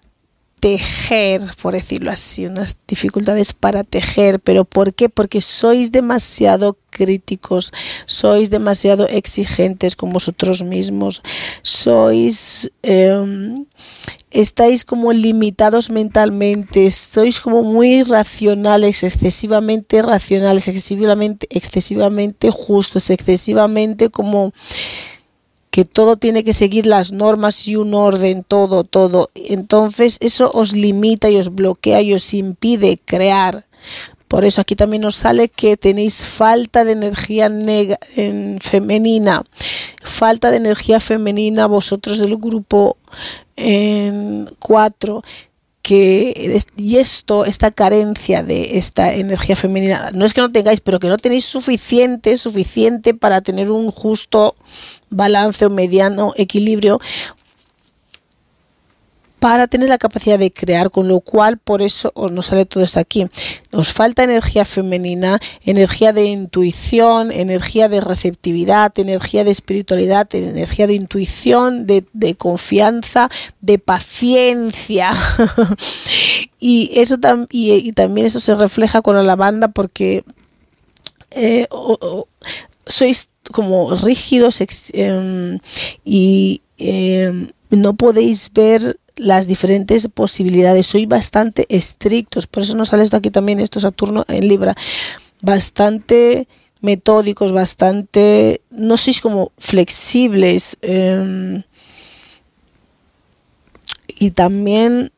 tejer, 0.65 1.41
por 1.61 1.75
decirlo 1.75 2.09
así, 2.09 2.47
unas 2.47 2.75
dificultades 2.87 3.53
para 3.53 3.83
tejer, 3.83 4.39
pero 4.39 4.65
¿por 4.65 4.95
qué? 4.95 5.09
Porque 5.09 5.39
sois 5.39 5.91
demasiado 5.91 6.75
críticos, 6.89 7.71
sois 8.07 8.49
demasiado 8.49 9.07
exigentes 9.07 9.95
con 9.95 10.11
vosotros 10.11 10.63
mismos, 10.63 11.21
sois... 11.61 12.71
Em, 12.81 13.67
estáis 14.31 14.83
como 14.83 15.13
limitados 15.13 15.91
mentalmente, 15.91 16.89
sois 16.89 17.39
como 17.39 17.61
muy 17.61 18.01
racionales, 18.01 19.03
excesivamente 19.03 20.01
racionales, 20.01 20.67
excesivamente, 20.67 21.47
excesivamente 21.51 22.49
justos, 22.49 23.11
excesivamente 23.11 24.09
como 24.09 24.51
que 25.75 25.83
todo 25.83 26.15
tiene 26.15 26.45
que 26.45 26.53
seguir 26.53 26.87
las 26.87 27.11
normas 27.11 27.67
y 27.67 27.75
un 27.75 27.95
orden, 27.95 28.45
todo, 28.47 28.85
todo. 28.85 29.29
Entonces 29.35 30.17
eso 30.21 30.49
os 30.53 30.71
limita 30.71 31.29
y 31.29 31.35
os 31.35 31.53
bloquea 31.53 32.01
y 32.01 32.13
os 32.13 32.33
impide 32.33 32.97
crear. 33.03 33.65
Por 34.29 34.45
eso 34.45 34.61
aquí 34.61 34.77
también 34.77 35.01
nos 35.01 35.17
sale 35.17 35.49
que 35.49 35.75
tenéis 35.75 36.25
falta 36.25 36.85
de 36.85 36.93
energía 36.93 37.47
en 37.47 38.57
femenina, 38.61 39.43
falta 40.01 40.49
de 40.49 40.57
energía 40.57 41.01
femenina 41.01 41.65
vosotros 41.67 42.19
del 42.19 42.37
grupo 42.37 42.95
en 43.57 44.49
4 44.59 45.23
que 45.85 46.59
y 46.77 46.97
esto, 46.97 47.45
esta 47.45 47.69
carencia 47.69 48.41
de 48.41 48.75
esta 48.79 49.13
energía 49.13 49.55
femenina, 49.55 50.09
no 50.15 50.25
es 50.25 50.33
que 50.33 50.41
no 50.41 50.51
tengáis, 50.51 50.81
pero 50.81 50.97
que 50.97 51.09
no 51.09 51.17
tenéis 51.17 51.45
suficiente, 51.45 52.37
suficiente 52.37 53.13
para 53.13 53.41
tener 53.41 53.69
un 53.69 53.91
justo 53.91 54.55
balance 55.11 55.63
o 55.63 55.69
mediano 55.69 56.33
equilibrio 56.37 56.99
para 59.45 59.67
tener 59.67 59.89
la 59.89 59.99
capacidad 59.99 60.39
de 60.39 60.49
crear, 60.49 60.89
con 60.89 61.07
lo 61.07 61.19
cual 61.19 61.59
por 61.59 61.83
eso 61.83 62.11
os 62.15 62.31
nos 62.31 62.47
sale 62.47 62.65
todo 62.65 62.83
esto 62.83 62.99
aquí. 62.99 63.27
Os 63.71 63.93
falta 63.93 64.23
energía 64.23 64.65
femenina, 64.65 65.39
energía 65.63 66.13
de 66.13 66.23
intuición, 66.23 67.31
energía 67.31 67.87
de 67.87 68.01
receptividad, 68.01 68.91
energía 68.97 69.43
de 69.43 69.51
espiritualidad, 69.51 70.27
energía 70.33 70.87
de 70.87 70.95
intuición, 70.95 71.85
de, 71.85 72.35
confianza, 72.35 73.29
de 73.61 73.77
paciencia. 73.77 75.13
y 76.59 76.89
eso 76.95 77.17
y, 77.51 77.91
también 77.91 78.25
eso 78.25 78.39
se 78.39 78.55
refleja 78.55 79.03
con 79.03 79.23
la 79.27 79.35
banda 79.35 79.67
porque 79.67 80.23
eh, 81.29 81.67
sois 82.87 83.29
como 83.51 83.95
rígidos 83.95 84.59
em, 84.93 85.59
y 86.03 86.63
em, 86.79 87.49
no 87.69 87.93
podéis 87.95 88.51
ver 88.51 88.97
las 89.15 89.47
diferentes 89.47 90.07
posibilidades. 90.07 90.87
Soy 90.87 91.05
bastante 91.05 91.65
estrictos, 91.69 92.47
por 92.47 92.63
eso 92.63 92.75
nos 92.75 92.89
sale 92.89 93.03
esto 93.03 93.17
aquí 93.17 93.29
también, 93.29 93.59
esto 93.59 93.79
Saturno 93.79 94.25
en 94.27 94.47
Libra. 94.47 94.75
Bastante 95.41 96.47
metódicos, 96.81 97.51
bastante. 97.51 98.61
No 98.69 98.97
sois 98.97 99.21
como 99.21 99.51
flexibles. 99.57 100.77
Em, 100.81 101.63
y 104.19 104.31
también 104.31 105.11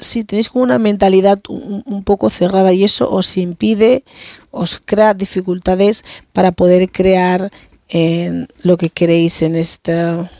si 0.00 0.24
tenéis 0.24 0.48
como 0.48 0.64
una 0.64 0.78
mentalidad 0.78 1.40
un, 1.48 2.02
poco 2.04 2.30
cerrada 2.30 2.72
y 2.72 2.84
eso 2.84 3.10
os 3.10 3.36
impide, 3.36 4.02
os 4.50 4.80
crea 4.82 5.14
dificultades 5.14 6.04
para 6.32 6.52
poder 6.52 6.90
crear 6.90 7.50
en 7.88 8.48
lo 8.62 8.76
que 8.76 8.88
queréis 8.88 9.42
en 9.42 9.56
esta 9.56 10.30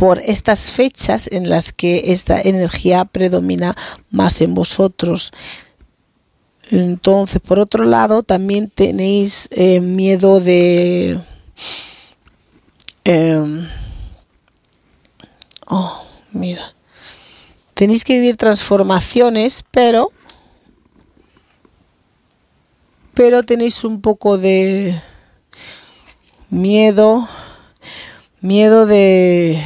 por 0.00 0.18
estas 0.18 0.70
fechas 0.70 1.28
en 1.30 1.50
las 1.50 1.74
que 1.74 2.04
esta 2.06 2.40
energía 2.40 3.04
predomina 3.04 3.76
más 4.10 4.40
en 4.40 4.54
vosotros. 4.54 5.30
Entonces, 6.70 7.42
por 7.42 7.60
otro 7.60 7.84
lado, 7.84 8.22
también 8.22 8.70
tenéis 8.70 9.46
eh, 9.50 9.78
miedo 9.80 10.40
de... 10.40 11.20
Em, 13.04 13.68
oh, 15.66 16.02
mira. 16.32 16.74
Tenéis 17.74 18.02
que 18.02 18.14
vivir 18.14 18.36
transformaciones, 18.36 19.66
pero... 19.70 20.12
Pero 23.12 23.42
tenéis 23.42 23.84
un 23.84 24.00
poco 24.00 24.38
de 24.38 24.98
miedo, 26.48 27.28
miedo 28.40 28.86
de, 28.86 29.62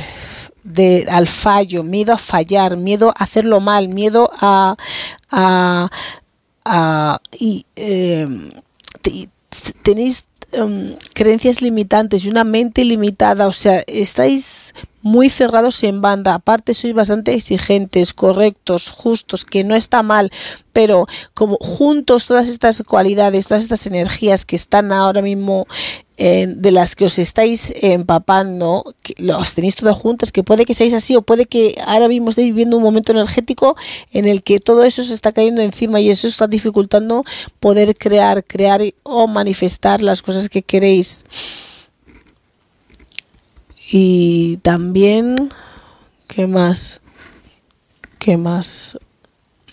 de 0.64 1.06
al 1.10 1.28
fallo, 1.28 1.82
miedo 1.82 2.12
a 2.12 2.18
fallar, 2.18 2.76
miedo 2.76 3.10
a 3.10 3.24
hacerlo 3.24 3.60
mal, 3.60 3.88
miedo 3.88 4.30
a, 4.40 4.76
a, 5.30 5.88
y, 7.38 7.66
em, 7.76 8.50
tenéis 9.82 10.26
em, 10.52 10.96
creencias 11.14 11.60
limitantes 11.60 12.24
y 12.24 12.30
una 12.30 12.44
mente 12.44 12.84
limitada, 12.84 13.46
o 13.46 13.52
sea, 13.52 13.82
estáis 13.86 14.74
muy 15.04 15.28
cerrados 15.28 15.84
en 15.84 16.00
banda, 16.00 16.32
aparte 16.32 16.72
sois 16.72 16.94
bastante 16.94 17.34
exigentes, 17.34 18.14
correctos, 18.14 18.90
justos, 18.90 19.44
que 19.44 19.62
no 19.62 19.76
está 19.76 20.02
mal, 20.02 20.30
pero 20.72 21.06
como 21.34 21.58
juntos 21.60 22.26
todas 22.26 22.48
estas 22.48 22.82
cualidades, 22.82 23.46
todas 23.46 23.64
estas 23.64 23.86
energías 23.86 24.46
que 24.46 24.56
están 24.56 24.92
ahora 24.92 25.20
mismo 25.20 25.66
de 26.16 26.70
las 26.70 26.94
que 26.94 27.06
os 27.06 27.18
estáis 27.18 27.72
empapando, 27.76 28.84
que 29.02 29.14
los 29.18 29.54
tenéis 29.54 29.74
todas 29.74 29.96
juntas, 29.96 30.30
que 30.30 30.44
puede 30.44 30.64
que 30.64 30.74
seáis 30.74 30.94
así 30.94 31.16
o 31.16 31.22
puede 31.22 31.46
que 31.46 31.76
ahora 31.86 32.08
mismo 32.08 32.30
estéis 32.30 32.48
viviendo 32.48 32.76
un 32.76 32.82
momento 32.82 33.12
energético 33.12 33.76
en 34.12 34.26
el 34.26 34.42
que 34.42 34.58
todo 34.58 34.84
eso 34.84 35.02
se 35.02 35.12
está 35.12 35.32
cayendo 35.32 35.60
encima 35.60 36.00
y 36.00 36.10
eso 36.10 36.26
está 36.28 36.46
dificultando 36.46 37.24
poder 37.58 37.96
crear, 37.96 38.44
crear 38.44 38.80
o 39.02 39.26
manifestar 39.26 40.00
las 40.02 40.22
cosas 40.22 40.48
que 40.48 40.62
queréis. 40.62 41.24
Y 43.90 44.58
también, 44.58 45.50
¿qué 46.28 46.46
más? 46.46 47.00
¿Qué 48.18 48.36
más? 48.36 48.96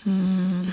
Mm. 0.04 0.68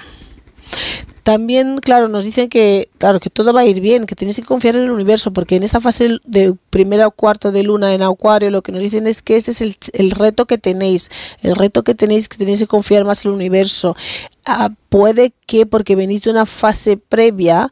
También, 1.30 1.78
claro, 1.78 2.08
nos 2.08 2.24
dicen 2.24 2.50
que, 2.50 2.89
claro, 2.98 3.20
que 3.20 3.30
todo 3.30 3.54
va 3.54 3.60
a 3.60 3.65
ir 3.68 3.82
bien, 3.82 4.08
que 4.08 4.15
tienes 4.15 4.38
que 4.38 4.42
confiar 4.42 4.76
en 4.76 4.86
el 4.86 4.89
universo, 4.89 5.32
porque 5.32 5.58
en 5.58 5.62
esta 5.62 5.80
fase 5.80 6.18
de 6.24 6.56
primera 6.72 7.06
o 7.06 7.12
cuarto 7.12 7.52
de 7.52 7.62
luna 7.62 7.94
en 7.94 8.02
Acuario, 8.02 8.50
lo 8.50 8.63
que 8.63 8.72
nos 8.72 8.82
dicen 8.82 9.06
es 9.06 9.22
que 9.22 9.36
ese 9.36 9.52
es 9.52 9.62
el, 9.62 9.78
el 9.94 10.10
reto 10.10 10.48
que 10.48 10.58
tenéis, 10.58 11.12
el 11.44 11.56
reto 11.56 11.84
que 11.84 11.94
tenéis, 11.94 12.30
que 12.30 12.39
tenéis 12.39 12.62
que 12.62 12.65
confiar 12.65 13.06
más 13.06 13.24
en 13.24 13.30
el 13.30 13.36
universo. 13.36 13.96
Ah, 14.44 14.72
puede 14.89 15.32
que 15.46 15.68
porque 15.68 15.96
venís 15.96 16.24
de 16.24 16.32
una 16.32 16.48
fase 16.48 16.98
previa 16.98 17.70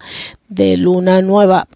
de 0.50 0.78
luna 0.78 1.22
nueva 1.22 1.68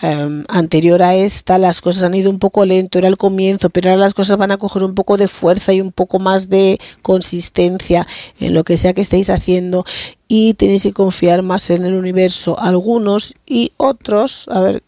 em, 0.00 0.44
anterior 0.48 1.02
a 1.02 1.16
esta, 1.16 1.58
las 1.58 1.80
cosas 1.80 2.04
han 2.04 2.14
ido 2.14 2.30
un 2.30 2.38
poco 2.38 2.64
lento, 2.64 2.98
era 2.98 3.08
el 3.08 3.16
comienzo, 3.16 3.68
pero 3.70 3.90
ahora 3.90 4.02
las 4.02 4.14
cosas 4.14 4.38
van 4.38 4.52
a 4.52 4.58
coger 4.58 4.84
un 4.84 4.94
poco 4.94 5.16
de 5.16 5.26
fuerza 5.26 5.72
y 5.72 5.80
un 5.80 5.90
poco 5.90 6.18
más 6.20 6.48
de 6.48 6.78
consistencia 7.02 8.06
en 8.38 8.54
lo 8.54 8.62
que 8.62 8.76
sea 8.76 8.94
que 8.94 9.00
estéis 9.00 9.28
haciendo 9.28 9.84
y 10.28 10.54
tenéis 10.54 10.84
que 10.84 10.92
confiar 10.92 11.42
más 11.42 11.70
en 11.70 11.84
el 11.84 11.94
universo, 11.94 12.58
algunos 12.60 13.34
y 13.44 13.72
otros, 13.76 14.48
a 14.48 14.60
ver, 14.60 14.82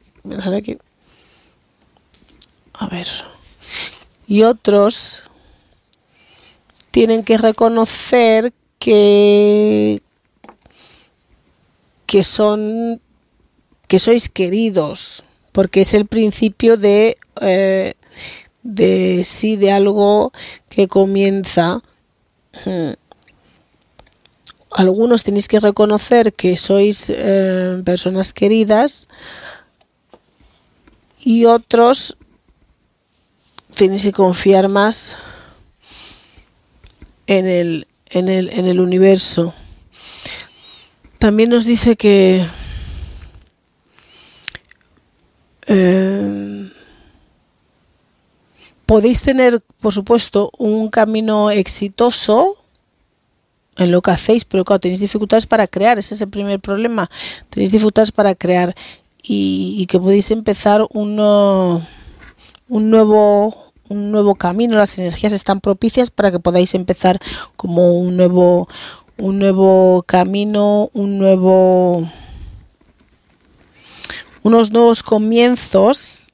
aquí. 0.54 0.78
A 2.74 2.86
ver. 2.86 3.08
Y 4.28 4.42
otros 4.42 5.24
tienen 6.92 7.24
que 7.24 7.36
reconocer 7.36 8.52
que, 8.78 10.00
que 12.06 12.22
son 12.22 13.00
que 13.88 13.98
sois 13.98 14.28
queridos 14.28 15.24
porque 15.52 15.80
es 15.80 15.94
el 15.94 16.06
principio 16.06 16.76
de 16.76 17.16
eh, 17.40 17.94
de 18.62 19.22
sí 19.24 19.56
de 19.56 19.72
algo 19.72 20.32
que 20.68 20.88
comienza 20.88 21.82
hmm. 22.64 22.92
algunos 24.72 25.24
tenéis 25.24 25.48
que 25.48 25.60
reconocer 25.60 26.32
que 26.34 26.56
sois 26.56 27.10
eh, 27.10 27.82
personas 27.84 28.32
queridas 28.32 29.08
y 31.24 31.46
otros 31.46 32.16
tenéis 33.74 34.02
que 34.02 34.12
confiar 34.12 34.68
más 34.68 35.16
en 37.26 37.46
el 37.46 37.86
en 38.10 38.28
el, 38.28 38.50
en 38.50 38.66
el 38.66 38.80
universo. 38.80 39.54
También 41.18 41.50
nos 41.50 41.64
dice 41.64 41.96
que 41.96 42.44
eh, 45.68 46.70
podéis 48.86 49.22
tener, 49.22 49.60
por 49.80 49.92
supuesto, 49.92 50.50
un 50.58 50.88
camino 50.88 51.50
exitoso 51.50 52.56
en 53.76 53.92
lo 53.92 54.02
que 54.02 54.10
hacéis, 54.10 54.44
pero 54.44 54.64
claro, 54.64 54.80
tenéis 54.80 55.00
dificultades 55.00 55.46
para 55.46 55.66
crear, 55.66 55.98
ese 55.98 56.14
es 56.14 56.22
el 56.22 56.30
primer 56.30 56.58
problema. 56.58 57.08
Tenéis 57.50 57.70
dificultades 57.70 58.12
para 58.12 58.34
crear. 58.34 58.74
Y, 59.30 59.84
que 59.86 59.98
podéis 59.98 60.30
empezar 60.30 60.86
un, 60.94 61.20
un 61.20 62.90
nuevo 62.90 63.54
un 63.90 64.10
nuevo 64.10 64.34
camino, 64.34 64.76
las 64.76 64.98
energías 64.98 65.32
están 65.32 65.60
propicias 65.60 66.10
para 66.10 66.30
que 66.30 66.38
podáis 66.38 66.74
empezar 66.74 67.18
como 67.56 67.98
un 67.98 68.16
nuevo 68.16 68.68
un 69.18 69.38
nuevo 69.38 70.04
camino, 70.06 70.90
un 70.92 71.18
nuevo 71.18 72.08
unos 74.48 74.72
nuevos 74.72 75.02
comienzos 75.02 76.32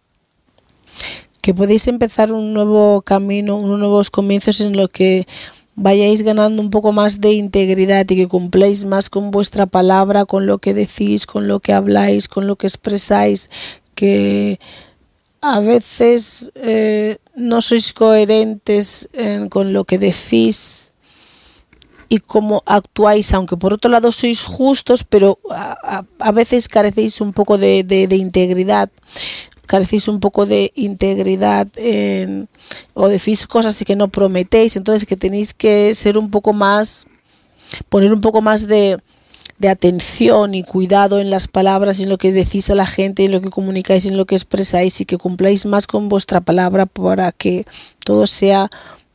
que 1.41 1.53
podéis 1.53 1.89
empezar 1.89 2.31
un 2.31 2.55
nuevo 2.55 3.03
camino, 3.03 3.57
unos 3.57 3.79
nuevos 3.81 4.09
comienzos 4.09 4.61
en 4.61 4.77
lo 4.77 4.89
que 4.89 5.27
vayáis 5.75 6.23
ganando 6.23 6.63
un 6.63 6.71
poco 6.71 6.93
más 6.93 7.21
de 7.21 7.33
integridad 7.33 8.09
y 8.09 8.17
que 8.17 8.29
cumpláis 8.29 8.85
más 8.85 9.11
con 9.11 9.33
vuestra 9.33 9.67
palabra, 9.67 10.27
con 10.27 10.47
lo 10.47 10.59
que 10.59 10.73
decís, 10.75 11.27
con 11.27 11.49
lo 11.49 11.59
que 11.59 11.73
habláis, 11.73 12.29
con 12.29 12.47
lo 12.47 12.55
que 12.55 12.69
expresáis, 12.69 13.51
que 13.97 14.61
a 15.41 15.59
veces 15.59 16.53
eh, 16.55 17.19
no 17.35 17.61
sois 17.61 17.93
coherentes 17.93 19.09
eh, 19.13 19.49
con 19.51 19.73
lo 19.73 19.85
que 19.85 19.99
decís 19.99 20.94
y 22.15 22.19
cómo 22.21 22.63
actuáis, 22.65 23.35
aunque 23.35 23.57
por 23.57 23.73
otro 23.73 23.91
lado 23.91 24.13
sois 24.13 24.45
justos, 24.45 25.03
pero 25.03 25.41
a, 25.51 26.33
veces 26.33 26.69
carecéis 26.69 27.21
un 27.21 27.33
poco 27.33 27.59
de, 27.59 28.07
integridad, 28.13 28.89
carecéis 29.67 30.07
un 30.07 30.21
poco 30.21 30.47
de 30.47 30.71
integridad 30.77 31.67
o 32.95 33.09
decís 33.09 33.49
cosas 33.49 33.83
que 33.85 33.97
no 33.97 34.07
prometéis, 34.09 34.77
entonces 34.77 35.09
que 35.09 35.17
tenéis 35.17 35.55
que 35.55 35.93
ser 35.95 36.17
un 36.17 36.31
poco 36.31 36.53
más, 36.53 37.09
poner 37.89 38.13
un 38.13 38.21
poco 38.21 38.41
más 38.41 38.69
de, 38.69 39.01
de 39.59 39.69
atención 39.69 40.55
y 40.55 40.63
cuidado 40.63 41.19
en 41.19 41.31
las 41.31 41.49
palabras, 41.49 41.99
en 41.99 42.11
lo 42.11 42.19
que 42.19 42.31
decís 42.31 42.71
a 42.71 42.77
la 42.77 42.87
gente, 42.87 43.25
en 43.25 43.33
lo 43.33 43.41
que 43.41 43.51
comunicáis, 43.51 44.07
en 44.07 44.17
lo 44.17 44.25
que 44.25 44.37
expresáis 44.37 45.01
y 45.01 45.05
que 45.05 45.19
cumpláis 45.19 45.67
más 45.67 45.89
con 45.89 46.09
vuestra 46.09 46.41
palabra 46.41 46.87
para 46.87 47.33
que 47.33 47.65
todo 48.05 48.29
sea 48.29 48.71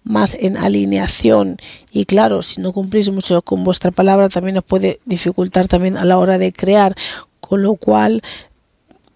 más 0.10 0.36
en 0.36 0.58
alineación. 0.58 1.58
Y 1.92 2.06
claro 2.06 2.42
si 2.42 2.62
no 2.62 2.74
cumplís 2.74 3.10
mucho 3.12 3.42
con 3.44 3.64
vuestra 3.64 3.92
palabra 3.92 4.28
también 4.28 4.58
os 4.58 4.64
puede 4.64 5.00
dificultar 5.06 5.68
también 5.68 5.98
a 5.98 6.04
la 6.04 6.18
hora 6.18 6.38
de 6.38 6.52
crear. 6.52 6.96
Con 7.40 7.64
lo 7.64 7.76
cual 7.76 8.22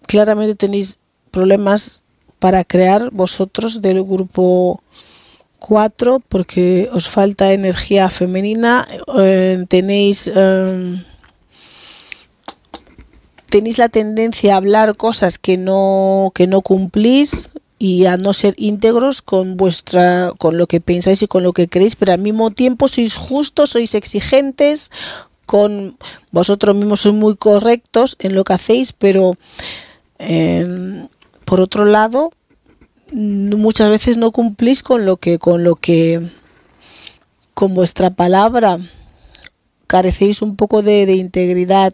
claramente 0.06 0.54
tenéis 0.54 0.98
problemas 1.30 2.04
para 2.38 2.64
crear 2.64 3.10
vosotros 3.10 3.82
del 3.82 4.02
grupo 4.04 4.80
4 5.58 6.20
porque 6.28 6.88
os 6.92 7.08
falta 7.08 7.52
energía 7.52 8.10
femenina 8.10 8.86
eh, 9.18 9.64
tenéis 9.68 10.30
eh, 10.34 11.02
tenéis 13.54 13.78
la 13.78 13.88
tendencia 13.88 14.54
a 14.54 14.56
hablar 14.56 14.96
cosas 14.96 15.38
que 15.38 15.56
no, 15.56 16.32
que 16.34 16.46
no 16.46 16.60
cumplís 16.60 17.50
y 17.84 18.06
a 18.06 18.16
no 18.16 18.32
ser 18.32 18.54
íntegros 18.56 19.20
con 19.20 19.58
vuestra 19.58 20.32
con 20.38 20.56
lo 20.56 20.66
que 20.66 20.80
pensáis 20.80 21.20
y 21.20 21.26
con 21.26 21.42
lo 21.42 21.52
que 21.52 21.68
creéis, 21.68 21.96
pero 21.96 22.14
al 22.14 22.18
mismo 22.18 22.50
tiempo 22.50 22.88
sois 22.88 23.14
justos, 23.14 23.76
sois 23.76 23.94
exigentes 23.94 24.90
con 25.44 25.98
vosotros 26.32 26.74
mismos 26.74 27.00
sois 27.00 27.14
muy 27.14 27.36
correctos 27.36 28.16
en 28.20 28.34
lo 28.34 28.42
que 28.42 28.54
hacéis, 28.54 28.94
pero 28.94 29.32
em, 30.16 31.08
por 31.44 31.60
otro 31.60 31.84
lado 31.84 32.30
muchas 33.12 33.90
veces 33.90 34.16
no 34.16 34.30
cumplís 34.30 34.82
con 34.82 35.04
lo 35.04 35.18
que 35.18 35.38
con 35.38 35.62
lo 35.62 35.76
que 35.76 36.26
con 37.52 37.74
vuestra 37.74 38.08
palabra. 38.08 38.78
Carecéis 39.86 40.40
un 40.40 40.56
poco 40.56 40.80
de, 40.80 41.04
de 41.04 41.16
integridad 41.16 41.92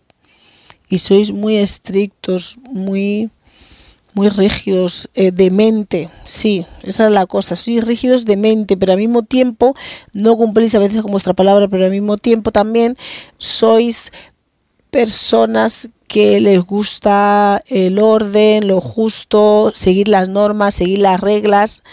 y 0.89 0.99
sois 0.99 1.33
muy 1.33 1.57
estrictos, 1.57 2.61
muy 2.71 3.33
muy 4.15 4.29
rígidos 4.29 5.09
eh, 5.15 5.31
de 5.31 5.51
mente, 5.51 6.09
sí, 6.25 6.67
esa 6.83 7.07
es 7.07 7.13
la 7.13 7.27
cosa, 7.27 7.57
sois 7.57 7.85
rígidos 7.85 8.25
de 8.25 8.37
mente, 8.37 8.77
pero 8.77 8.93
al 8.93 8.99
mismo 8.99 9.23
tiempo 9.23 9.75
no 10.13 10.37
cumplís 10.37 10.75
a 10.75 10.79
veces 10.79 11.03
con 11.03 11.13
vuestra 11.13 11.35
palabra, 11.35 11.69
pero 11.69 11.85
al 11.85 11.91
mismo 11.91 12.17
tiempo 12.17 12.53
también 12.53 12.97
sois 13.39 14.13
personas 14.91 15.91
que 16.09 16.41
les 16.41 16.61
gusta 16.61 17.63
el 17.69 18.01
orden, 18.01 18.67
lo 18.67 18.81
justo, 18.81 19.71
seguir 19.75 20.09
las 20.09 20.29
normas, 20.29 20.75
seguir 20.75 20.99
las 20.99 21.21
reglas. 21.21 21.85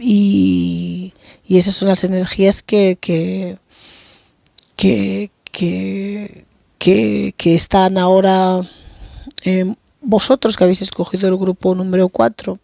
Y, 0.00 1.12
y 1.44 1.58
esas 1.58 1.74
son 1.74 1.88
las 1.88 2.04
energías 2.04 2.62
que, 2.62 2.96
que, 2.98 3.58
que, 4.76 5.30
que, 6.78 7.54
están 7.54 7.98
ahora 7.98 8.62
eh, 9.44 9.74
vosotros 10.02 10.56
que 10.56 10.64
habéis 10.64 10.82
escogido 10.82 11.28
el 11.28 11.36
grupo 11.36 11.74
número 11.74 12.08
4. 12.08 12.58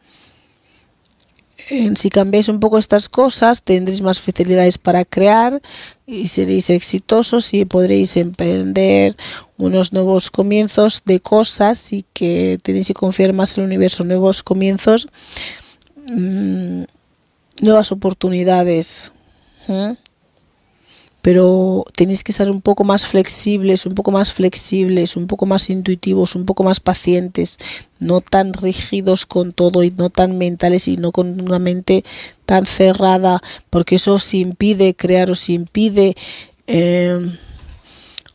si 1.97 2.11
cambiáis 2.11 2.49
un 2.49 2.61
poco 2.61 2.79
estas 2.79 3.09
cosas, 3.09 3.63
tendréis 3.63 4.01
más 4.01 4.21
facilidades 4.21 4.79
para 4.79 5.05
crear 5.05 5.61
y 6.07 6.29
seréis 6.29 6.71
exitosos 6.71 7.53
y 7.53 7.65
podréis 7.65 8.17
emprender 8.17 9.17
unos 9.59 9.93
nuevos 9.93 10.31
comienzos 10.31 11.03
de 11.05 11.21
cosas 11.21 11.93
y 11.93 12.05
que 12.13 12.59
tenéis 12.63 12.89
que 12.89 12.95
confiar 12.95 13.33
más 13.33 13.57
en 13.57 13.65
el 13.65 13.67
universo, 13.67 14.05
nuevos 14.05 14.43
comienzos, 14.43 15.09
mm, 16.07 16.85
nuevas 17.61 17.93
oportunidades. 17.93 19.13
¿eh? 19.69 19.97
Pero 21.29 21.85
tenéis 21.95 22.25
que 22.25 22.33
ser 22.33 22.51
un 22.51 22.63
poco 22.63 22.85
más 22.85 23.05
flexibles, 23.05 23.85
un 23.85 23.95
poco 23.95 24.11
más 24.11 24.33
flexibles, 24.33 25.15
un 25.15 25.27
poco 25.27 25.45
más 25.45 25.69
intuitivos, 25.69 26.35
un 26.35 26.47
poco 26.47 26.65
más 26.65 26.81
pacientes, 26.81 27.59
no 27.99 28.23
tan 28.23 28.55
rígidos 28.55 29.27
con 29.27 29.53
todo 29.53 29.85
y 29.85 29.91
no 29.91 30.09
tan 30.09 30.39
mentales 30.39 30.89
y 30.89 30.97
no 30.97 31.13
con 31.13 31.39
una 31.39 31.59
mente 31.59 32.03
tan 32.47 32.65
cerrada, 32.65 33.43
porque 33.69 33.97
eso 33.97 34.15
os 34.15 34.33
impide 34.33 34.95
crear, 34.95 35.31
os 35.31 35.51
impide, 35.51 36.15
eh, 36.67 37.21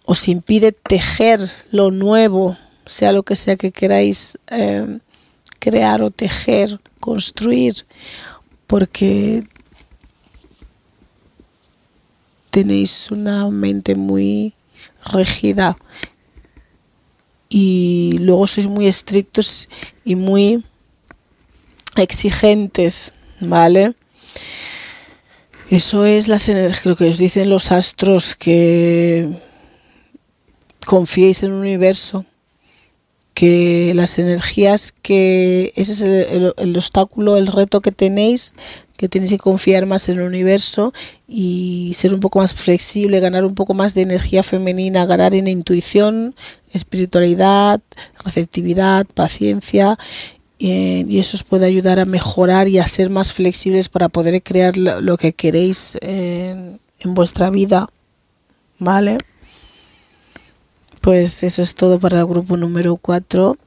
os 0.05 0.27
impide 0.27 0.71
tejer 0.71 1.39
lo 1.71 1.89
nuevo, 1.89 2.55
sea 2.85 3.11
lo 3.11 3.23
que 3.23 3.35
sea 3.35 3.55
que 3.55 3.71
queráis 3.71 4.37
eh, 4.51 4.99
crear 5.57 6.03
o 6.03 6.11
tejer, 6.11 6.79
construir, 6.99 7.73
porque 8.67 9.45
tenéis 12.54 13.10
una 13.10 13.49
mente 13.49 13.95
muy 13.95 14.54
rígida 15.12 15.76
y 17.49 18.18
luego 18.20 18.45
sois 18.45 18.68
muy 18.68 18.86
estrictos 18.86 19.70
y 20.06 20.16
muy 20.16 20.64
exigentes, 21.95 23.16
¿vale? 23.39 23.95
Eso 25.72 26.06
es 26.06 26.28
las 26.28 26.47
lo 26.86 26.95
que 26.95 27.10
os 27.10 27.18
dicen 27.18 27.49
los 27.49 27.72
astros, 27.72 28.36
que 28.36 29.28
confiéis 30.86 31.41
en 31.41 31.54
el 31.54 31.58
universo, 31.58 32.24
que 33.34 33.93
las 33.95 34.20
energías, 34.20 34.91
que 34.91 35.74
ese 35.76 35.93
es 35.93 36.01
el, 36.01 36.54
el 36.56 36.78
obstáculo, 36.78 37.36
el 37.36 37.47
reto 37.47 37.82
que 37.82 37.91
tenéis, 37.91 38.54
que 39.04 39.10
tenéis 39.10 39.32
que 39.32 39.38
confiar 39.38 39.86
más 39.86 40.08
en 40.08 40.20
el 40.20 40.24
universo 40.24 40.93
y 41.28 41.91
ser 41.93 42.14
un 42.14 42.22
poco 42.22 42.39
más 42.39 42.54
flexible, 42.54 43.20
ganar 43.20 43.43
un 43.43 43.54
poco 43.54 43.74
más 43.74 43.93
de 43.95 44.01
energía 44.04 44.43
femenina, 44.43 45.06
ganar 45.06 45.36
en 45.36 45.49
intuición, 45.49 46.34
espiritualidad, 46.72 47.82
receptividad, 48.24 49.06
paciencia 49.14 49.97
eh, 50.58 51.04
y 51.06 51.20
eso 51.20 51.36
os 51.36 51.43
puede 51.43 51.66
ayudar 51.66 51.99
a 51.99 52.06
mejorar 52.06 52.70
y 52.70 52.80
a 52.80 52.88
ser 52.88 53.10
más 53.10 53.34
flexibles 53.34 53.89
para 53.89 54.08
poder 54.08 54.41
crear 54.41 54.78
lo, 54.78 55.18
que 55.18 55.34
queréis 55.34 55.97
en, 55.99 56.80
en 57.01 57.14
vuestra 57.14 57.49
vida, 57.49 57.89
¿vale? 58.80 59.18
Pues 61.01 61.43
eso 61.43 61.62
es 61.62 61.76
todo 61.76 61.99
para 61.99 62.20
el 62.20 62.26
grupo 62.26 62.56
número 62.56 62.95
4 62.95 63.58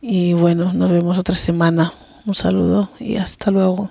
y 0.00 0.34
bueno, 0.34 0.72
nos 0.72 0.92
vemos 0.92 1.18
otra 1.18 1.34
semana. 1.34 1.92
Un 2.24 2.36
saludo 2.36 2.88
y 3.00 3.16
hasta 3.16 3.50
luego. 3.50 3.90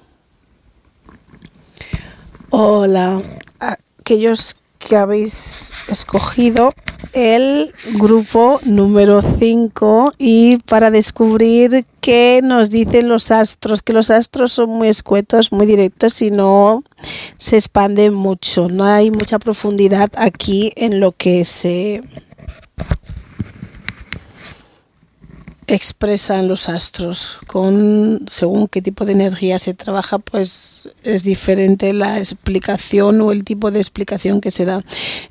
Hola, 2.52 3.22
aquellos 3.60 4.56
que 4.80 4.96
habéis 4.96 5.72
escogido 5.88 6.74
el 7.14 7.76
grupo 8.00 8.60
número 8.64 9.22
5 9.22 10.14
y 10.18 10.58
para 10.66 10.90
descubrir 10.90 11.86
qué 12.02 12.42
nos 12.44 12.72
dicen 12.72 13.08
los 13.08 13.30
astros, 13.30 13.84
que 13.84 13.94
los 13.94 14.10
astros 14.10 14.52
son 14.52 14.72
muy 14.72 14.88
escuetos, 14.88 15.52
muy 15.52 15.68
directos 15.68 16.24
y 16.24 16.32
no 16.32 16.84
se 17.38 17.58
expanden 17.58 18.16
mucho, 18.16 18.68
no 18.68 18.84
hay 18.84 19.12
mucha 19.12 19.38
profundidad 19.38 20.10
aquí 20.16 20.74
en 20.76 21.00
lo 21.00 21.12
que 21.12 21.44
se 21.44 22.02
expresan 25.70 26.48
los 26.48 26.68
astros. 26.68 27.40
Con 27.46 28.26
según 28.30 28.68
qué 28.68 28.82
tipo 28.82 29.06
de 29.06 29.14
energía 29.14 29.60
se 29.60 29.74
trabaja, 29.74 30.18
pues 30.18 30.90
es 31.04 31.24
diferente 31.24 31.94
la 31.94 32.18
explicación 32.18 33.22
o 33.22 33.32
el 33.32 33.44
tipo 33.44 33.70
de 33.72 33.80
explicación 33.80 34.42
que 34.42 34.52
se 34.52 34.66
da. 34.66 34.82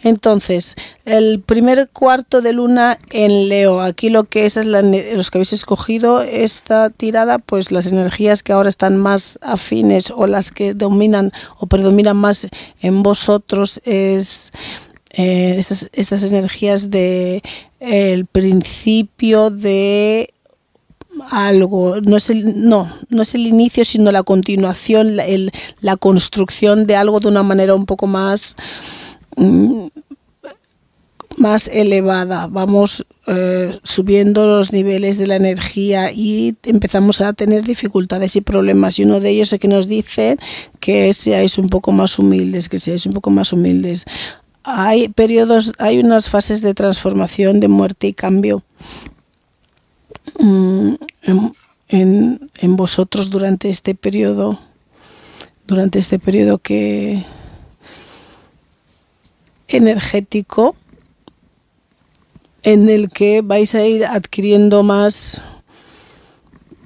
Entonces, 0.02 0.76
el 1.04 1.40
primer 1.40 1.88
cuarto 1.92 2.40
de 2.40 2.52
luna 2.52 2.98
en 3.10 3.48
Leo, 3.48 3.80
aquí 3.80 4.10
lo 4.10 4.24
que 4.24 4.46
es, 4.46 4.56
los 4.64 5.30
que 5.30 5.38
habéis 5.38 5.52
escogido 5.52 6.22
esta 6.22 6.90
tirada, 6.90 7.38
pues 7.38 7.72
las 7.72 7.86
energías 7.86 8.42
que 8.42 8.52
ahora 8.52 8.68
están 8.68 8.96
más 8.96 9.38
afines 9.42 10.12
o 10.14 10.26
las 10.26 10.52
que 10.52 10.72
dominan 10.72 11.32
o 11.58 11.66
predominan 11.66 12.16
más 12.16 12.48
en 12.80 13.02
vosotros 13.02 13.80
es 13.84 14.52
eh, 15.10 15.56
esas, 15.58 16.22
energías 16.22 16.90
de 16.90 17.42
el 17.80 18.26
principio 18.26 19.50
de 19.50 20.32
algo, 21.30 22.00
no 22.00 22.16
es 22.16 22.30
el, 22.30 22.68
no, 22.68 22.90
no 23.10 23.22
es 23.22 23.34
el 23.34 23.46
inicio, 23.46 23.84
sino 23.84 24.12
la 24.12 24.22
continuación, 24.22 25.16
la, 25.16 25.26
el, 25.26 25.50
la 25.80 25.96
construcción 25.96 26.84
de 26.84 26.96
algo 26.96 27.20
de 27.20 27.28
una 27.28 27.42
manera 27.42 27.74
un 27.74 27.86
poco 27.86 28.06
más, 28.06 28.56
mm, 29.36 29.86
más 31.38 31.68
elevada. 31.68 32.46
Vamos 32.46 33.06
eh, 33.26 33.76
subiendo 33.82 34.46
los 34.46 34.72
niveles 34.72 35.18
de 35.18 35.26
la 35.26 35.36
energía 35.36 36.12
y 36.12 36.56
empezamos 36.64 37.20
a 37.20 37.32
tener 37.32 37.64
dificultades 37.64 38.36
y 38.36 38.40
problemas. 38.40 38.98
Y 38.98 39.04
uno 39.04 39.20
de 39.20 39.30
ellos 39.30 39.52
es 39.52 39.60
que 39.60 39.68
nos 39.68 39.88
dice 39.88 40.36
que 40.80 41.12
seáis 41.12 41.58
un 41.58 41.68
poco 41.68 41.92
más 41.92 42.18
humildes, 42.18 42.68
que 42.68 42.78
seáis 42.78 43.06
un 43.06 43.12
poco 43.12 43.30
más 43.30 43.52
humildes 43.52 44.04
hay 44.64 45.08
periodos, 45.08 45.72
hay 45.78 45.98
unas 45.98 46.28
fases 46.28 46.62
de 46.62 46.74
transformación, 46.74 47.60
de 47.60 47.68
muerte 47.68 48.08
y 48.08 48.12
cambio 48.12 48.62
mm, 50.38 50.94
en, 51.88 52.76
vosotros 52.76 53.30
durante 53.30 53.70
este 53.70 53.94
periodo, 53.94 54.58
durante 55.66 55.98
este 55.98 56.18
periodo 56.18 56.58
que 56.58 57.24
energético 59.68 60.76
en 62.62 62.88
el 62.88 63.08
que 63.08 63.42
vais 63.42 63.74
a 63.74 63.84
ir 63.84 64.04
adquiriendo 64.04 64.82
más 64.82 65.42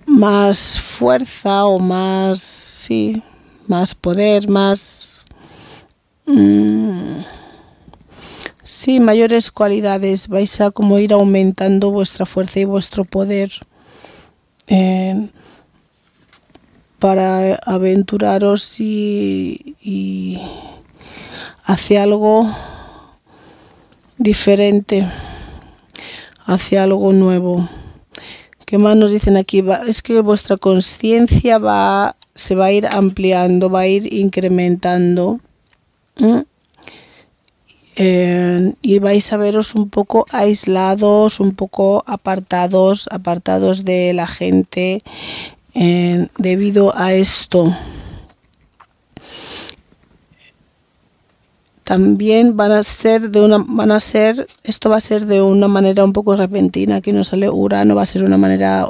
más 0.04 0.78
fuerza 0.80 1.64
o 1.66 1.78
más 1.78 2.38
sí 2.40 3.22
más 3.68 3.94
poder 3.94 4.48
más 4.48 5.24
mmm, 6.26 7.22
Sí, 8.64 9.00
mayores 9.00 9.50
cualidades. 9.50 10.28
Vais 10.28 10.60
a 10.60 10.70
como 10.70 10.98
ir 11.00 11.12
aumentando 11.12 11.90
vuestra 11.90 12.26
fuerza 12.26 12.60
y 12.60 12.64
vuestro 12.64 13.04
poder 13.04 13.50
eh, 14.68 15.28
para 17.00 17.56
aventuraros 17.66 18.80
y, 18.80 20.38
hacia 21.64 22.04
algo 22.04 22.48
diferente, 24.16 25.04
hacia 26.46 26.84
algo 26.84 27.12
nuevo. 27.12 27.68
¿Qué 28.64 28.78
más 28.78 28.96
nos 28.96 29.10
dicen 29.10 29.36
aquí? 29.36 29.64
Es 29.88 30.02
que 30.02 30.20
vuestra 30.20 30.56
conciencia 30.56 31.58
va, 31.58 32.14
se 32.36 32.54
va 32.54 32.66
a 32.66 32.72
ir 32.72 32.86
ampliando, 32.86 33.68
va 33.68 33.80
a 33.80 33.86
ir 33.88 34.12
incrementando 34.12 35.40
y 37.96 38.98
vais 39.00 39.32
a 39.32 39.36
veros 39.36 39.74
un 39.74 39.88
poco 39.90 40.24
aislados, 40.32 41.40
un 41.40 41.54
poco 41.54 42.02
apartados, 42.06 43.08
apartados 43.10 43.84
de 43.84 44.12
la 44.14 44.26
gente 44.26 45.02
debido 46.38 46.96
a 46.96 47.12
esto. 47.12 47.74
también 51.84 52.56
van 52.56 52.72
a 52.72 52.82
ser 52.82 53.30
de 53.30 53.40
una 53.40 53.58
van 53.66 53.90
a 53.90 54.00
ser 54.00 54.46
esto 54.62 54.88
va 54.88 54.96
a 54.96 55.00
ser 55.00 55.26
de 55.26 55.42
una 55.42 55.68
manera 55.68 56.04
un 56.04 56.12
poco 56.12 56.36
repentina 56.36 56.96
aquí 56.96 57.12
no 57.12 57.24
sale 57.24 57.50
Urano 57.50 57.94
va 57.94 58.02
a 58.02 58.06
ser 58.06 58.22
de 58.22 58.28
una 58.28 58.38
manera 58.38 58.88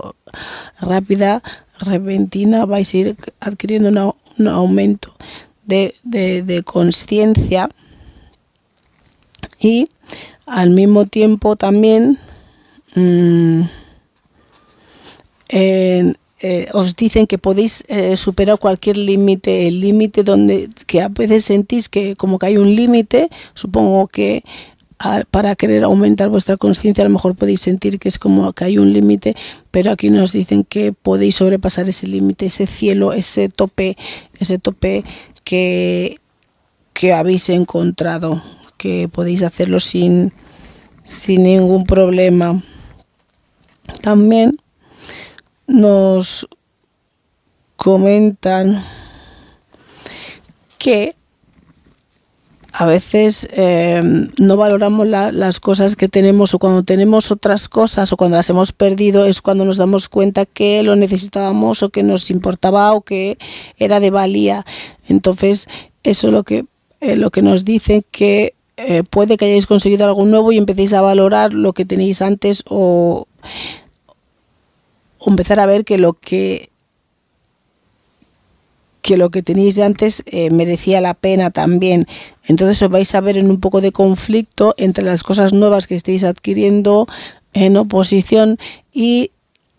rápida 0.81 1.43
repentina 1.81 2.65
vais 2.67 2.93
a 2.93 2.97
ir 2.97 3.17
adquiriendo 3.41 4.15
un 4.39 4.47
aumento 4.49 5.15
de, 5.65 5.95
de, 6.05 6.63
conciencia 6.65 7.69
y 9.63 9.89
al 10.47 10.71
mismo 10.71 11.07
tiempo 11.07 11.57
también 11.57 12.19
en, 12.95 13.69
eh, 16.45 16.69
os 16.73 16.97
dicen 16.97 17.29
que 17.29 17.39
podéis 17.39 17.85
eh, 17.87 18.17
superar 18.17 18.59
cualquier 18.59 18.97
límite, 18.97 19.69
el 19.69 19.81
límite 19.81 20.25
donde 20.25 20.69
que 20.89 21.01
a 21.01 21.09
veces 21.09 21.45
sentís 21.45 21.89
que 21.89 22.17
como 22.17 22.39
que 22.39 22.47
hay 22.47 22.57
un 22.57 22.75
límite, 22.75 23.31
supongo 23.55 24.09
que 24.09 24.43
para 25.31 25.57
querer 25.57 25.85
aumentar 25.85 26.29
vuestra 26.29 26.57
conciencia 26.57 27.03
a 27.03 27.09
lo 27.09 27.13
mejor 27.13 27.35
podéis 27.35 27.61
sentir 27.61 27.99
que 27.99 28.09
es 28.09 28.19
como 28.19 28.53
que 28.53 28.65
hay 28.65 28.79
un 28.79 28.93
límite, 28.93 29.35
pero 29.71 29.91
aquí 29.91 30.11
nos 30.11 30.33
dicen 30.33 30.65
que 30.65 30.93
podéis 30.93 31.37
sobrepasar 31.37 31.89
ese 31.89 32.07
límite, 32.07 32.47
ese 32.47 32.67
cielo, 32.67 33.13
ese 33.13 33.49
tope, 33.49 33.97
ese 34.39 34.59
tope 34.59 35.05
que, 35.43 36.17
que 36.93 37.13
habéis 37.13 37.49
encontrado, 37.49 38.41
que 38.83 39.09
podéis 39.09 39.45
hacerlo 39.45 39.79
sin, 39.79 40.33
sin 41.05 41.45
ningún 41.45 41.85
problema. 41.85 42.61
También 44.01 44.57
nos 45.69 46.49
comentan 47.77 48.83
que 50.79 51.15
a 52.73 52.87
veces 52.87 53.47
em, 53.53 54.29
no 54.41 54.57
valoramos 54.57 55.07
las 55.07 55.61
cosas 55.61 55.95
que 55.95 56.09
tenemos 56.09 56.53
o 56.53 56.59
cuando 56.59 56.83
tenemos 56.83 57.31
otras 57.31 57.69
cosas 57.69 58.13
o 58.13 58.17
cuando 58.17 58.37
las 58.37 58.51
hemos 58.51 58.73
perdido 58.73 59.27
es 59.27 59.41
cuando 59.41 59.65
nos 59.65 59.77
damos 59.77 60.09
cuenta 60.09 60.45
que 60.45 60.83
lo 60.83 60.97
necesitábamos 60.97 61.85
o 61.85 61.91
que 61.91 62.03
nos 62.03 62.33
importaba 62.33 62.93
o 62.95 63.03
que 63.03 63.39
era 63.79 64.01
de 64.01 64.11
valía. 64.11 64.67
Entonces, 65.09 65.69
eso 66.03 66.27
es 66.27 66.33
lo 66.33 66.43
que, 66.43 66.65
eh, 67.01 67.17
lo 67.17 67.31
que 67.31 67.43
nos 67.43 67.65
dice 67.65 68.03
que 68.11 68.55
eh, 68.87 69.03
puede 69.09 69.37
que 69.37 69.47
hayáis 69.47 69.67
conseguido 69.67 70.07
algo 70.07 70.25
nuevo 70.25 70.53
y 70.53 70.59
empecéis 70.59 70.93
a 70.93 71.01
valorar 71.01 71.53
lo 71.53 71.73
que 71.73 71.85
tenéis 71.85 72.23
antes 72.23 72.65
o 72.69 73.27
empezar 75.27 75.61
a 75.61 75.67
ver 75.67 75.85
que 75.85 75.99
lo 75.99 76.15
que 76.15 76.73
que 79.03 79.17
lo 79.17 79.31
que 79.31 79.43
de 79.43 79.83
antes 79.83 80.23
eh, 80.27 80.51
merecía 80.51 81.01
la 81.01 81.15
pena 81.15 81.51
también. 81.51 82.07
Entonces 82.47 82.81
os 82.83 82.89
vais 82.89 83.15
a 83.15 83.21
ver 83.21 83.37
en 83.37 83.51
un 83.51 83.59
poco 83.59 83.81
de 83.81 83.93
conflicto 83.93 84.75
entre 84.79 85.05
las 85.05 85.25
cosas 85.25 85.53
nuevas 85.53 85.87
que 85.87 85.97
estáis 85.97 86.23
adquiriendo 86.23 87.07
en 87.53 87.77
oposición 87.77 88.59
y 88.93 89.33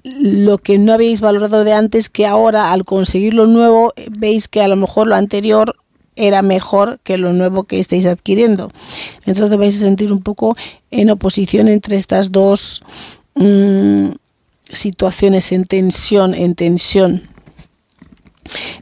lo 0.04 0.58
que 0.58 0.78
no 0.78 0.92
habéis 0.92 1.22
valorado 1.22 1.64
de 1.64 1.72
antes 1.72 2.10
que 2.10 2.28
ahora 2.28 2.74
al 2.74 2.84
conseguir 2.84 3.34
lo 3.34 3.48
nuevo 3.48 3.94
eh, 3.96 4.08
veis 4.12 4.50
que 4.50 4.62
a 4.62 4.68
lo 4.68 4.76
mejor 4.76 5.08
lo 5.08 5.16
anterior 5.16 5.78
era 6.16 6.42
mejor 6.42 7.00
que 7.04 7.18
lo 7.18 7.34
nuevo 7.34 7.64
que 7.64 7.80
estáis 7.80 8.06
adquiriendo. 8.06 8.70
Entonces 9.26 9.58
vais 9.58 9.76
a 9.76 9.80
sentir 9.80 10.12
un 10.12 10.22
poco 10.22 10.56
en 10.92 11.10
oposición 11.10 11.68
entre 11.68 11.98
estas 11.98 12.32
dos 12.32 12.82
mm, 13.36 14.10
situaciones 14.64 15.52
en 15.52 15.66
tensión, 15.66 16.34
en 16.34 16.56
tensión 16.56 17.24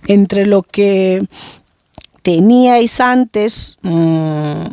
entre 0.08 0.46
lo 0.46 0.64
que 0.64 1.22
teníais 2.22 3.00
antes, 3.00 3.78
mm, 3.82 4.66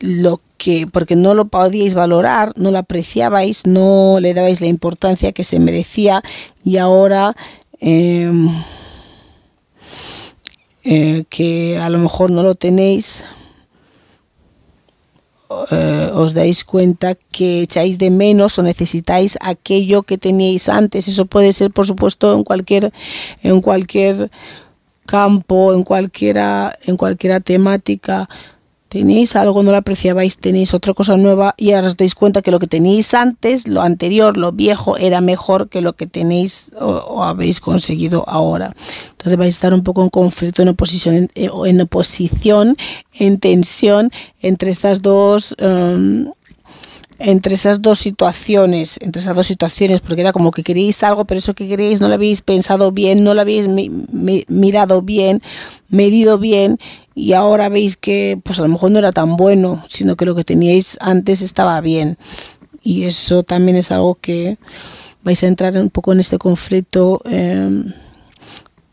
lo 0.00 0.40
que, 0.56 0.86
porque 0.90 1.16
no 1.16 1.34
lo 1.34 1.46
podíais 1.46 1.94
valorar, 1.94 2.52
no 2.56 2.70
lo 2.70 2.78
apreciabais, 2.78 3.66
no 3.66 4.18
le 4.20 4.34
dabais 4.34 4.60
la 4.60 4.66
importancia 4.66 5.32
que 5.32 5.44
se 5.44 5.58
merecía 5.58 6.22
y 6.64 6.78
ahora 6.78 7.34
em, 7.80 8.48
eh, 10.84 11.24
que 11.28 11.78
a 11.78 11.88
lo 11.90 11.98
mejor 11.98 12.30
no 12.30 12.42
lo 12.42 12.54
tenéis, 12.54 13.24
eh, 15.70 16.10
os 16.14 16.32
dais 16.32 16.62
cuenta 16.62 17.14
que 17.14 17.62
echáis 17.62 17.98
de 17.98 18.08
menos 18.08 18.58
o 18.58 18.62
necesitáis 18.62 19.36
aquello 19.40 20.02
que 20.02 20.16
teníais 20.16 20.68
antes. 20.68 21.08
Eso 21.08 21.26
puede 21.26 21.52
ser, 21.52 21.72
por 21.72 21.86
supuesto, 21.86 22.32
en 22.34 22.44
cualquier, 22.44 22.92
en 23.42 23.60
cualquier 23.60 24.30
campo, 25.06 25.74
en 25.74 25.82
cualquiera, 25.82 26.78
en 26.86 26.96
cualquiera 26.96 27.40
temática 27.40 28.28
tenéis 28.90 29.36
algo, 29.36 29.62
no 29.62 29.70
lo 29.70 29.76
apreciabais, 29.76 30.36
tenéis 30.36 30.74
otra 30.74 30.94
cosa 30.94 31.16
nueva 31.16 31.54
y 31.56 31.72
ahora 31.72 31.86
os 31.86 31.96
dais 31.96 32.16
cuenta 32.16 32.42
que 32.42 32.50
lo 32.50 32.58
que 32.58 32.66
teníais 32.66 33.14
antes, 33.14 33.68
lo 33.68 33.82
anterior, 33.82 34.36
lo 34.36 34.50
viejo, 34.50 34.96
era 34.98 35.20
mejor 35.20 35.68
que 35.68 35.80
lo 35.80 35.94
que 35.94 36.08
tenéis 36.08 36.74
o, 36.78 37.22
habéis 37.22 37.60
conseguido 37.60 38.24
ahora. 38.26 38.74
Entonces 39.12 39.38
vais 39.38 39.54
a 39.54 39.56
estar 39.56 39.74
un 39.74 39.84
poco 39.84 40.02
en 40.02 40.10
conflicto, 40.10 40.60
en 40.60 40.70
oposición, 40.70 41.14
en, 41.14 41.30
en 41.66 41.80
oposición, 41.80 42.76
en 43.14 43.38
tensión 43.38 44.10
entre 44.42 44.72
estas 44.72 45.02
dos. 45.02 45.54
Um, 45.62 46.32
entre 47.22 47.54
esas 47.54 47.82
dos 47.82 47.98
situaciones, 47.98 48.98
entre 49.02 49.20
esas 49.20 49.36
dos 49.36 49.46
situaciones, 49.46 50.00
porque 50.00 50.22
era 50.22 50.32
como 50.32 50.50
que 50.50 50.62
queréis 50.62 51.02
algo, 51.02 51.26
pero 51.26 51.38
eso 51.38 51.54
que 51.54 51.68
queréis 51.68 52.00
no 52.00 52.08
lo 52.08 52.14
habéis 52.14 52.40
pensado 52.40 52.92
bien, 52.92 53.22
no 53.22 53.34
lo 53.34 53.42
habéis 53.42 53.68
mirado 54.48 55.02
bien, 55.02 55.42
medido 55.90 56.38
bien, 56.38 56.78
y 57.14 57.34
ahora 57.34 57.68
veis 57.68 57.98
que 57.98 58.40
pues 58.42 58.58
a 58.58 58.62
lo 58.62 58.68
mejor 58.68 58.90
no 58.90 58.98
era 58.98 59.12
tan 59.12 59.36
bueno, 59.36 59.84
sino 59.88 60.16
que 60.16 60.24
lo 60.24 60.34
que 60.34 60.44
teníais 60.44 60.96
antes 61.00 61.42
estaba 61.42 61.78
bien. 61.82 62.16
Y 62.82 63.04
eso 63.04 63.42
también 63.42 63.76
es 63.76 63.92
algo 63.92 64.14
que 64.14 64.56
vais 65.22 65.42
a 65.42 65.46
entrar 65.46 65.76
un 65.76 65.90
poco 65.90 66.12
en 66.12 66.20
este 66.20 66.38
conflicto 66.38 67.20
em, 67.26 67.92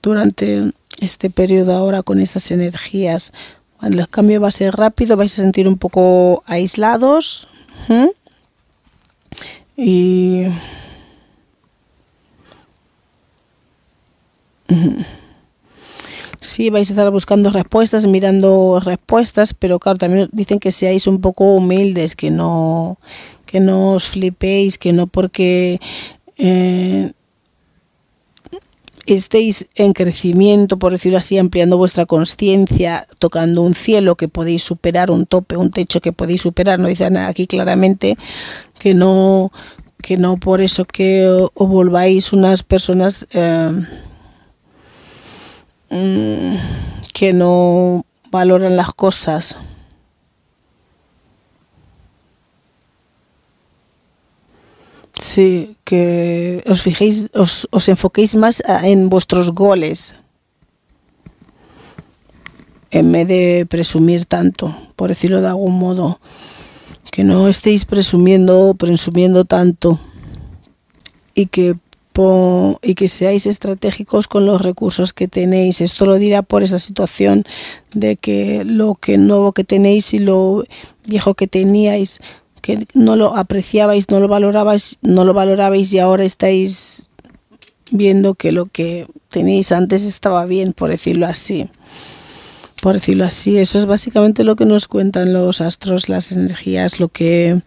durante 0.01 0.73
este 0.99 1.29
periodo 1.29 1.73
ahora 1.73 2.03
con 2.03 2.19
estas 2.19 2.51
energías. 2.51 3.31
Bueno, 3.79 4.01
el 4.01 4.09
cambio 4.09 4.41
va 4.41 4.49
a 4.49 4.51
ser 4.51 4.75
rápido, 4.75 5.15
vais 5.15 5.31
a 5.39 5.41
sentir 5.41 5.65
un 5.65 5.77
poco 5.77 6.43
aislados. 6.45 7.47
Y... 9.77 10.47
Sí, 16.39 16.69
vais 16.69 16.89
a 16.89 16.93
estar 16.93 17.09
buscando 17.11 17.49
respuestas, 17.49 18.05
mirando 18.05 18.79
respuestas, 18.79 19.53
pero 19.53 19.79
claro, 19.79 19.97
también 19.97 20.29
dicen 20.31 20.59
que 20.59 20.71
seáis 20.71 21.07
un 21.07 21.19
poco 21.19 21.55
humildes, 21.55 22.15
que 22.15 22.29
no, 22.29 22.97
que 23.45 23.59
no 23.59 23.93
os 23.93 24.09
flipéis, 24.09 24.77
que 24.77 24.93
no 24.93 25.07
porque 25.07 25.79
eh, 26.37 27.11
estéis 29.07 29.69
en 29.75 29.93
crecimiento, 29.93 30.77
por 30.77 30.91
decirlo 30.91 31.17
así, 31.17 31.37
ampliando 31.37 31.77
vuestra 31.77 32.05
conciencia, 32.05 33.07
tocando 33.19 33.61
un 33.61 33.73
cielo 33.73 34.15
que 34.15 34.27
podéis 34.27 34.63
superar, 34.63 35.11
un 35.11 35.25
tope, 35.25 35.57
un 35.57 35.71
techo 35.71 36.01
que 36.01 36.11
podéis 36.11 36.41
superar. 36.41 36.79
No 36.79 36.87
dicen 36.87 37.17
aquí 37.17 37.47
claramente 37.47 38.17
que 38.79 38.93
no, 38.93 39.51
que 40.03 40.17
no 40.17 40.37
por 40.37 40.61
eso 40.61 40.85
que 40.85 41.27
os 41.27 41.69
volváis 41.69 42.33
unas 42.33 42.63
personas 42.63 43.27
eh, 43.31 43.71
mm, 45.89 46.55
que 47.13 47.33
no 47.33 48.05
valoran 48.29 48.75
las 48.75 48.93
cosas. 48.93 49.57
Sí, 55.19 55.77
que 55.83 56.63
os 56.67 56.81
fijéis, 56.81 57.29
os, 57.33 57.67
os 57.71 57.89
enfoquéis 57.89 58.35
más 58.35 58.61
en 58.83 59.09
vuestros 59.09 59.51
goles 59.51 60.15
en 62.91 63.11
vez 63.11 63.27
de 63.27 63.67
presumir 63.69 64.25
tanto, 64.25 64.75
por 64.95 65.09
decirlo 65.09 65.41
de 65.41 65.47
algún 65.47 65.77
modo. 65.79 66.19
Que 67.11 67.23
no 67.23 67.47
estéis 67.47 67.85
presumiendo, 67.85 68.75
presumiendo 68.77 69.45
tanto 69.45 69.99
y 71.33 71.47
que 71.47 71.75
y 72.81 72.95
que 72.95 73.07
seáis 73.07 73.45
estratégicos 73.45 74.27
con 74.27 74.47
los 74.47 74.59
recursos 74.59 75.13
que 75.13 75.27
tenéis. 75.27 75.81
Esto 75.81 76.07
lo 76.07 76.15
dirá 76.15 76.41
por 76.41 76.63
esa 76.63 76.79
situación 76.79 77.43
de 77.93 78.15
que 78.15 78.65
lo 78.65 78.95
que 78.95 79.19
nuevo 79.19 79.51
que 79.51 79.63
tenéis 79.63 80.15
y 80.15 80.19
lo 80.19 80.63
viejo 81.05 81.35
que 81.35 81.45
teníais 81.45 82.19
no 82.93 83.15
lo 83.15 83.35
apreciabais, 83.35 84.09
no 84.09 84.19
lo 84.19 84.27
valorabais, 84.27 84.99
no 85.01 85.25
lo 85.25 85.33
valorabais 85.33 85.93
y 85.93 85.99
ahora 85.99 86.23
estáis 86.23 87.09
viendo 87.91 88.35
que 88.35 88.51
lo 88.51 88.65
que 88.65 89.07
tenéis 89.29 89.71
antes 89.71 90.05
estaba 90.05 90.45
bien, 90.45 90.73
por 90.73 90.89
decirlo 90.89 91.25
así. 91.25 91.69
Por 92.81 92.93
decirlo 92.95 93.25
así, 93.25 93.57
eso 93.57 93.79
es 93.79 93.85
básicamente 93.85 94.43
lo 94.43 94.55
que 94.55 94.65
nos 94.65 94.87
cuentan 94.87 95.33
los 95.33 95.61
astros, 95.61 96.09
las 96.09 96.31
energías, 96.31 96.99
lo 96.99 97.09
que 97.09 97.61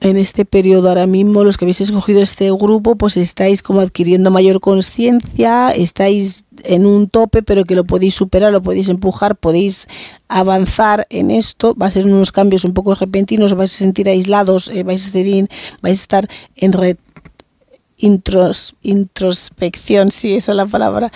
en 0.00 0.16
este 0.16 0.44
periodo 0.44 0.88
ahora 0.88 1.06
mismo, 1.06 1.42
los 1.42 1.56
que 1.56 1.64
habéis 1.64 1.80
escogido 1.80 2.22
este 2.22 2.50
grupo, 2.52 2.96
pues 2.96 3.16
estáis 3.16 3.62
como 3.62 3.80
adquiriendo 3.80 4.30
mayor 4.30 4.60
conciencia, 4.60 5.70
estáis 5.70 6.44
en 6.64 6.86
un 6.86 7.08
tope, 7.08 7.42
pero 7.42 7.64
que 7.64 7.74
lo 7.74 7.84
podéis 7.84 8.14
superar, 8.14 8.52
lo 8.52 8.62
podéis 8.62 8.88
empujar, 8.88 9.36
podéis 9.36 9.88
avanzar 10.28 11.06
en 11.10 11.30
esto. 11.30 11.74
Va 11.74 11.86
a 11.86 11.90
ser 11.90 12.06
unos 12.06 12.30
cambios 12.30 12.64
un 12.64 12.74
poco 12.74 12.94
repentinos, 12.94 13.54
vais 13.54 13.74
a 13.74 13.78
sentir 13.78 14.08
aislados, 14.08 14.68
eh, 14.68 14.84
vais, 14.84 15.02
a 15.02 15.18
estar 15.18 15.48
vais 15.82 15.98
a 15.98 16.02
estar 16.02 16.28
en 16.56 16.72
red 16.72 16.96
intros, 17.98 18.76
introspección, 18.82 20.10
sí, 20.12 20.36
esa 20.36 20.52
es 20.52 20.56
la 20.56 20.66
palabra, 20.66 21.10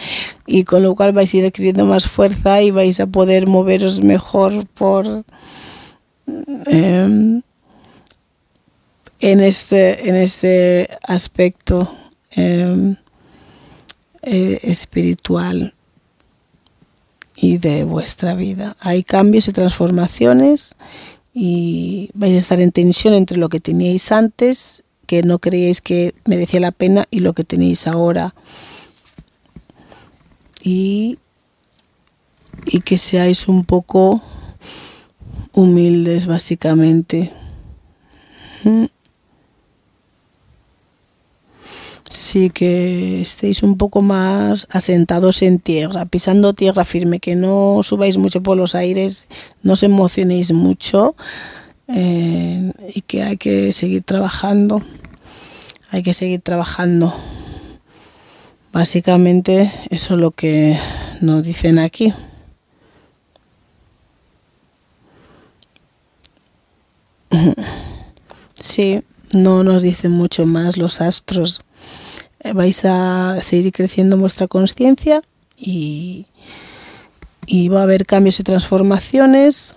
y 0.47 0.65
con 0.65 0.83
lo 0.83 0.97
cual 0.97 1.13
vais 1.13 1.33
a 1.33 1.37
ir 1.37 1.47
adquiriendo 1.47 1.87
más 1.87 2.07
fuerza 2.07 2.61
y 2.63 2.73
vais 2.73 2.99
a 2.99 3.07
poder 3.07 3.47
moveros 3.47 4.03
mejor 4.03 4.67
por 4.75 5.25
em, 6.67 7.43
en 9.23 9.41
este 9.41 10.09
en 10.09 10.17
este 10.17 10.89
aspecto 11.07 11.79
em, 12.33 12.97
eh, 14.23 14.59
espiritual 14.63 15.75
y 17.37 17.59
de 17.59 17.85
vuestra 17.85 18.35
vida. 18.35 18.77
Hay 18.81 19.05
cambios 19.05 19.49
y 19.49 19.53
transformaciones 19.53 20.75
y 21.33 22.11
vais 22.15 22.35
a 22.35 22.39
estar 22.39 22.61
en 22.61 22.73
tensión 22.73 23.15
entre 23.15 23.39
lo 23.39 23.49
que 23.49 23.61
teníais 23.61 24.13
antes 24.13 24.85
que 25.07 25.23
no 25.23 25.39
creíais 25.39 25.81
que 25.81 26.15
merecía 26.27 26.61
la 26.61 26.73
pena 26.73 27.07
y 27.11 27.21
lo 27.21 27.33
que 27.33 27.45
tenéis 27.45 27.87
ahora. 27.87 28.35
Y, 30.65 31.19
y 32.67 32.81
que 32.81 32.97
seáis 32.99 33.47
un 33.47 33.65
poco 33.65 34.23
humildes, 35.53 36.27
básicamente. 36.27 37.31
Mm. 38.65 38.87
Sí, 42.13 42.51
que 42.51 43.23
estéis 43.23 43.63
un 43.63 43.77
poco 43.79 44.03
más 44.03 44.67
asentados 44.71 45.43
en 45.43 45.59
tierra, 45.59 46.05
pisando 46.05 46.53
tierra 46.53 46.85
firme, 46.85 47.21
que 47.21 47.35
no 47.35 47.83
subáis 47.83 48.19
mucho 48.19 48.43
por 48.43 48.57
los 48.57 48.75
aires, 48.75 49.29
no 49.63 49.73
os 49.73 49.83
emocionéis 49.83 50.53
mucho 50.53 51.17
eh, 51.89 52.71
y 52.95 53.01
que 53.01 53.23
hay 53.23 53.37
que 53.39 53.73
seguir 53.73 54.03
trabajando 54.03 54.83
hay 55.93 56.03
que 56.03 56.15
seguir 56.15 56.41
trabajando. 56.41 57.15
Básicamente 58.73 59.71
eso 59.91 60.15
es 60.15 60.21
lo 60.21 60.31
que 60.31 60.79
nos 61.21 61.45
dicen 61.45 61.79
aquí. 61.79 62.13
Sí, 68.55 69.03
no 69.33 69.65
nos 69.65 69.83
dicen 69.83 70.13
mucho 70.13 70.47
más 70.47 70.77
los 70.77 71.01
astros. 71.01 71.63
Eh, 72.45 72.53
vais 72.53 72.85
a 72.85 73.39
seguir 73.41 73.73
creciendo 73.73 74.17
vuestra 74.19 74.49
conciencia 74.49 75.23
y, 75.57 76.27
y 77.47 77.69
va 77.69 77.81
a 77.81 77.83
haber 77.85 78.05
cambios 78.05 78.41
y 78.41 78.43
transformaciones 78.43 79.77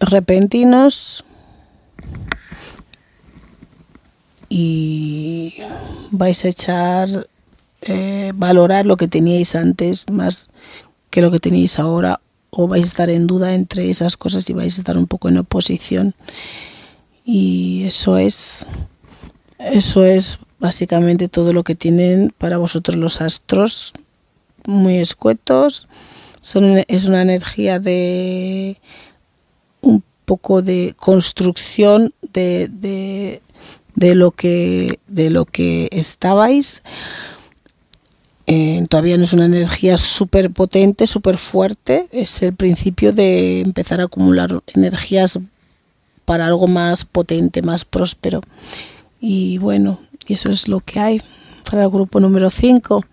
repentinos 0.00 1.24
y 4.50 5.54
vais 6.10 6.44
a 6.44 6.48
echar, 6.48 7.28
eh, 7.82 8.32
valorar 8.34 8.84
lo 8.84 8.98
que 8.98 9.08
teníais 9.08 9.54
antes 9.54 10.10
más 10.10 10.50
que 11.08 11.22
lo 11.22 11.30
que 11.30 11.38
tenéis 11.38 11.78
ahora 11.78 12.20
o 12.50 12.68
vais 12.68 12.84
a 12.84 12.88
estar 12.88 13.10
en 13.10 13.26
duda 13.26 13.54
entre 13.54 13.88
esas 13.88 14.16
cosas 14.16 14.48
y 14.50 14.52
vais 14.52 14.76
a 14.76 14.80
estar 14.80 14.98
un 14.98 15.06
poco 15.06 15.28
en 15.28 15.38
oposición. 15.38 16.14
Y 17.24 17.84
eso 17.84 18.18
es 18.18 18.66
eso 19.60 20.04
es 20.04 20.38
básicamente 20.58 21.28
todo 21.28 21.52
lo 21.52 21.64
que 21.64 21.74
tienen 21.74 22.34
para 22.36 22.58
vosotros 22.58 22.96
los 22.96 23.20
astros 23.20 23.92
muy 24.66 24.98
escuetos 24.98 25.88
es 26.88 27.04
una 27.04 27.22
energía 27.22 27.78
de 27.78 28.78
un 29.80 30.02
poco 30.24 30.62
de 30.62 30.94
construcción 30.96 32.12
de 32.32 33.40
de 33.94 34.14
lo 34.14 34.30
que, 34.30 34.98
de 35.08 35.30
lo 35.30 35.44
que 35.44 35.88
estabais. 35.92 36.82
Eh, 38.46 38.84
todavía 38.88 39.16
no 39.16 39.24
es 39.24 39.32
una 39.32 39.44
energía 39.44 39.96
súper 39.98 40.50
potente, 40.50 41.06
súper 41.06 41.38
fuerte. 41.38 42.08
Es 42.10 42.42
el 42.42 42.54
principio 42.54 43.12
de 43.12 43.60
empezar 43.60 44.00
a 44.00 44.04
acumular 44.04 44.62
energías 44.74 45.38
para 46.24 46.46
algo 46.46 46.66
más 46.66 47.04
potente, 47.04 47.62
más 47.62 47.84
próspero. 47.84 48.40
Y 49.20 49.58
bueno, 49.58 50.00
eso 50.26 50.48
es 50.48 50.68
lo 50.68 50.80
que 50.80 50.98
hay 50.98 51.22
para 51.70 51.84
el 51.84 51.90
grupo 51.90 52.20
número 52.20 52.50
5. 52.50 53.04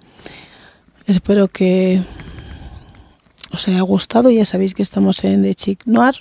Espero 1.06 1.48
que 1.48 2.02
os 3.52 3.68
haya 3.68 3.82
gustado. 3.82 4.30
Ya 4.30 4.46
sabéis 4.46 4.74
que 4.74 4.84
estamos 4.84 5.24
en 5.24 5.44
The 5.44 5.56
Chic 5.56 5.86
Noir. 5.86 6.16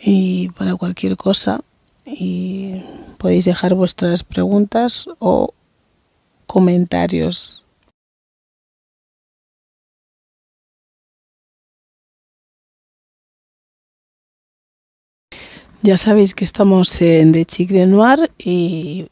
Y 0.00 0.50
para 0.50 0.76
cualquier 0.76 1.16
cosa, 1.16 1.62
y 2.04 2.82
podéis 3.18 3.46
dejar 3.46 3.74
vuestras 3.74 4.22
preguntas 4.22 5.08
o 5.18 5.54
comentarios. 6.46 7.63
Ya 15.86 15.98
sabéis 15.98 16.34
que 16.34 16.46
estamos 16.46 17.02
en 17.02 17.32
The 17.32 17.44
Chic 17.44 17.68
de 17.68 17.84
Noir 17.84 18.18
y 18.38 19.06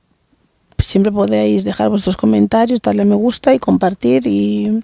siempre 0.79 1.12
podéis 1.12 1.64
dejar 1.64 1.91
vuestros 1.91 2.16
comentarios, 2.16 2.81
darle 2.81 3.05
me 3.05 3.14
gusta 3.14 3.53
y 3.53 3.59
compartir 3.59 4.27
y, 4.27 4.83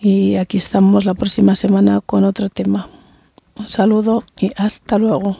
y 0.00 0.34
aquí 0.34 0.56
estamos 0.56 1.04
la 1.04 1.14
próxima 1.14 1.54
semana 1.54 2.00
con 2.00 2.24
otro 2.24 2.48
tema. 2.48 2.88
Un 3.60 3.68
saludo 3.68 4.24
y 4.40 4.50
hasta 4.56 4.98
luego. 4.98 5.30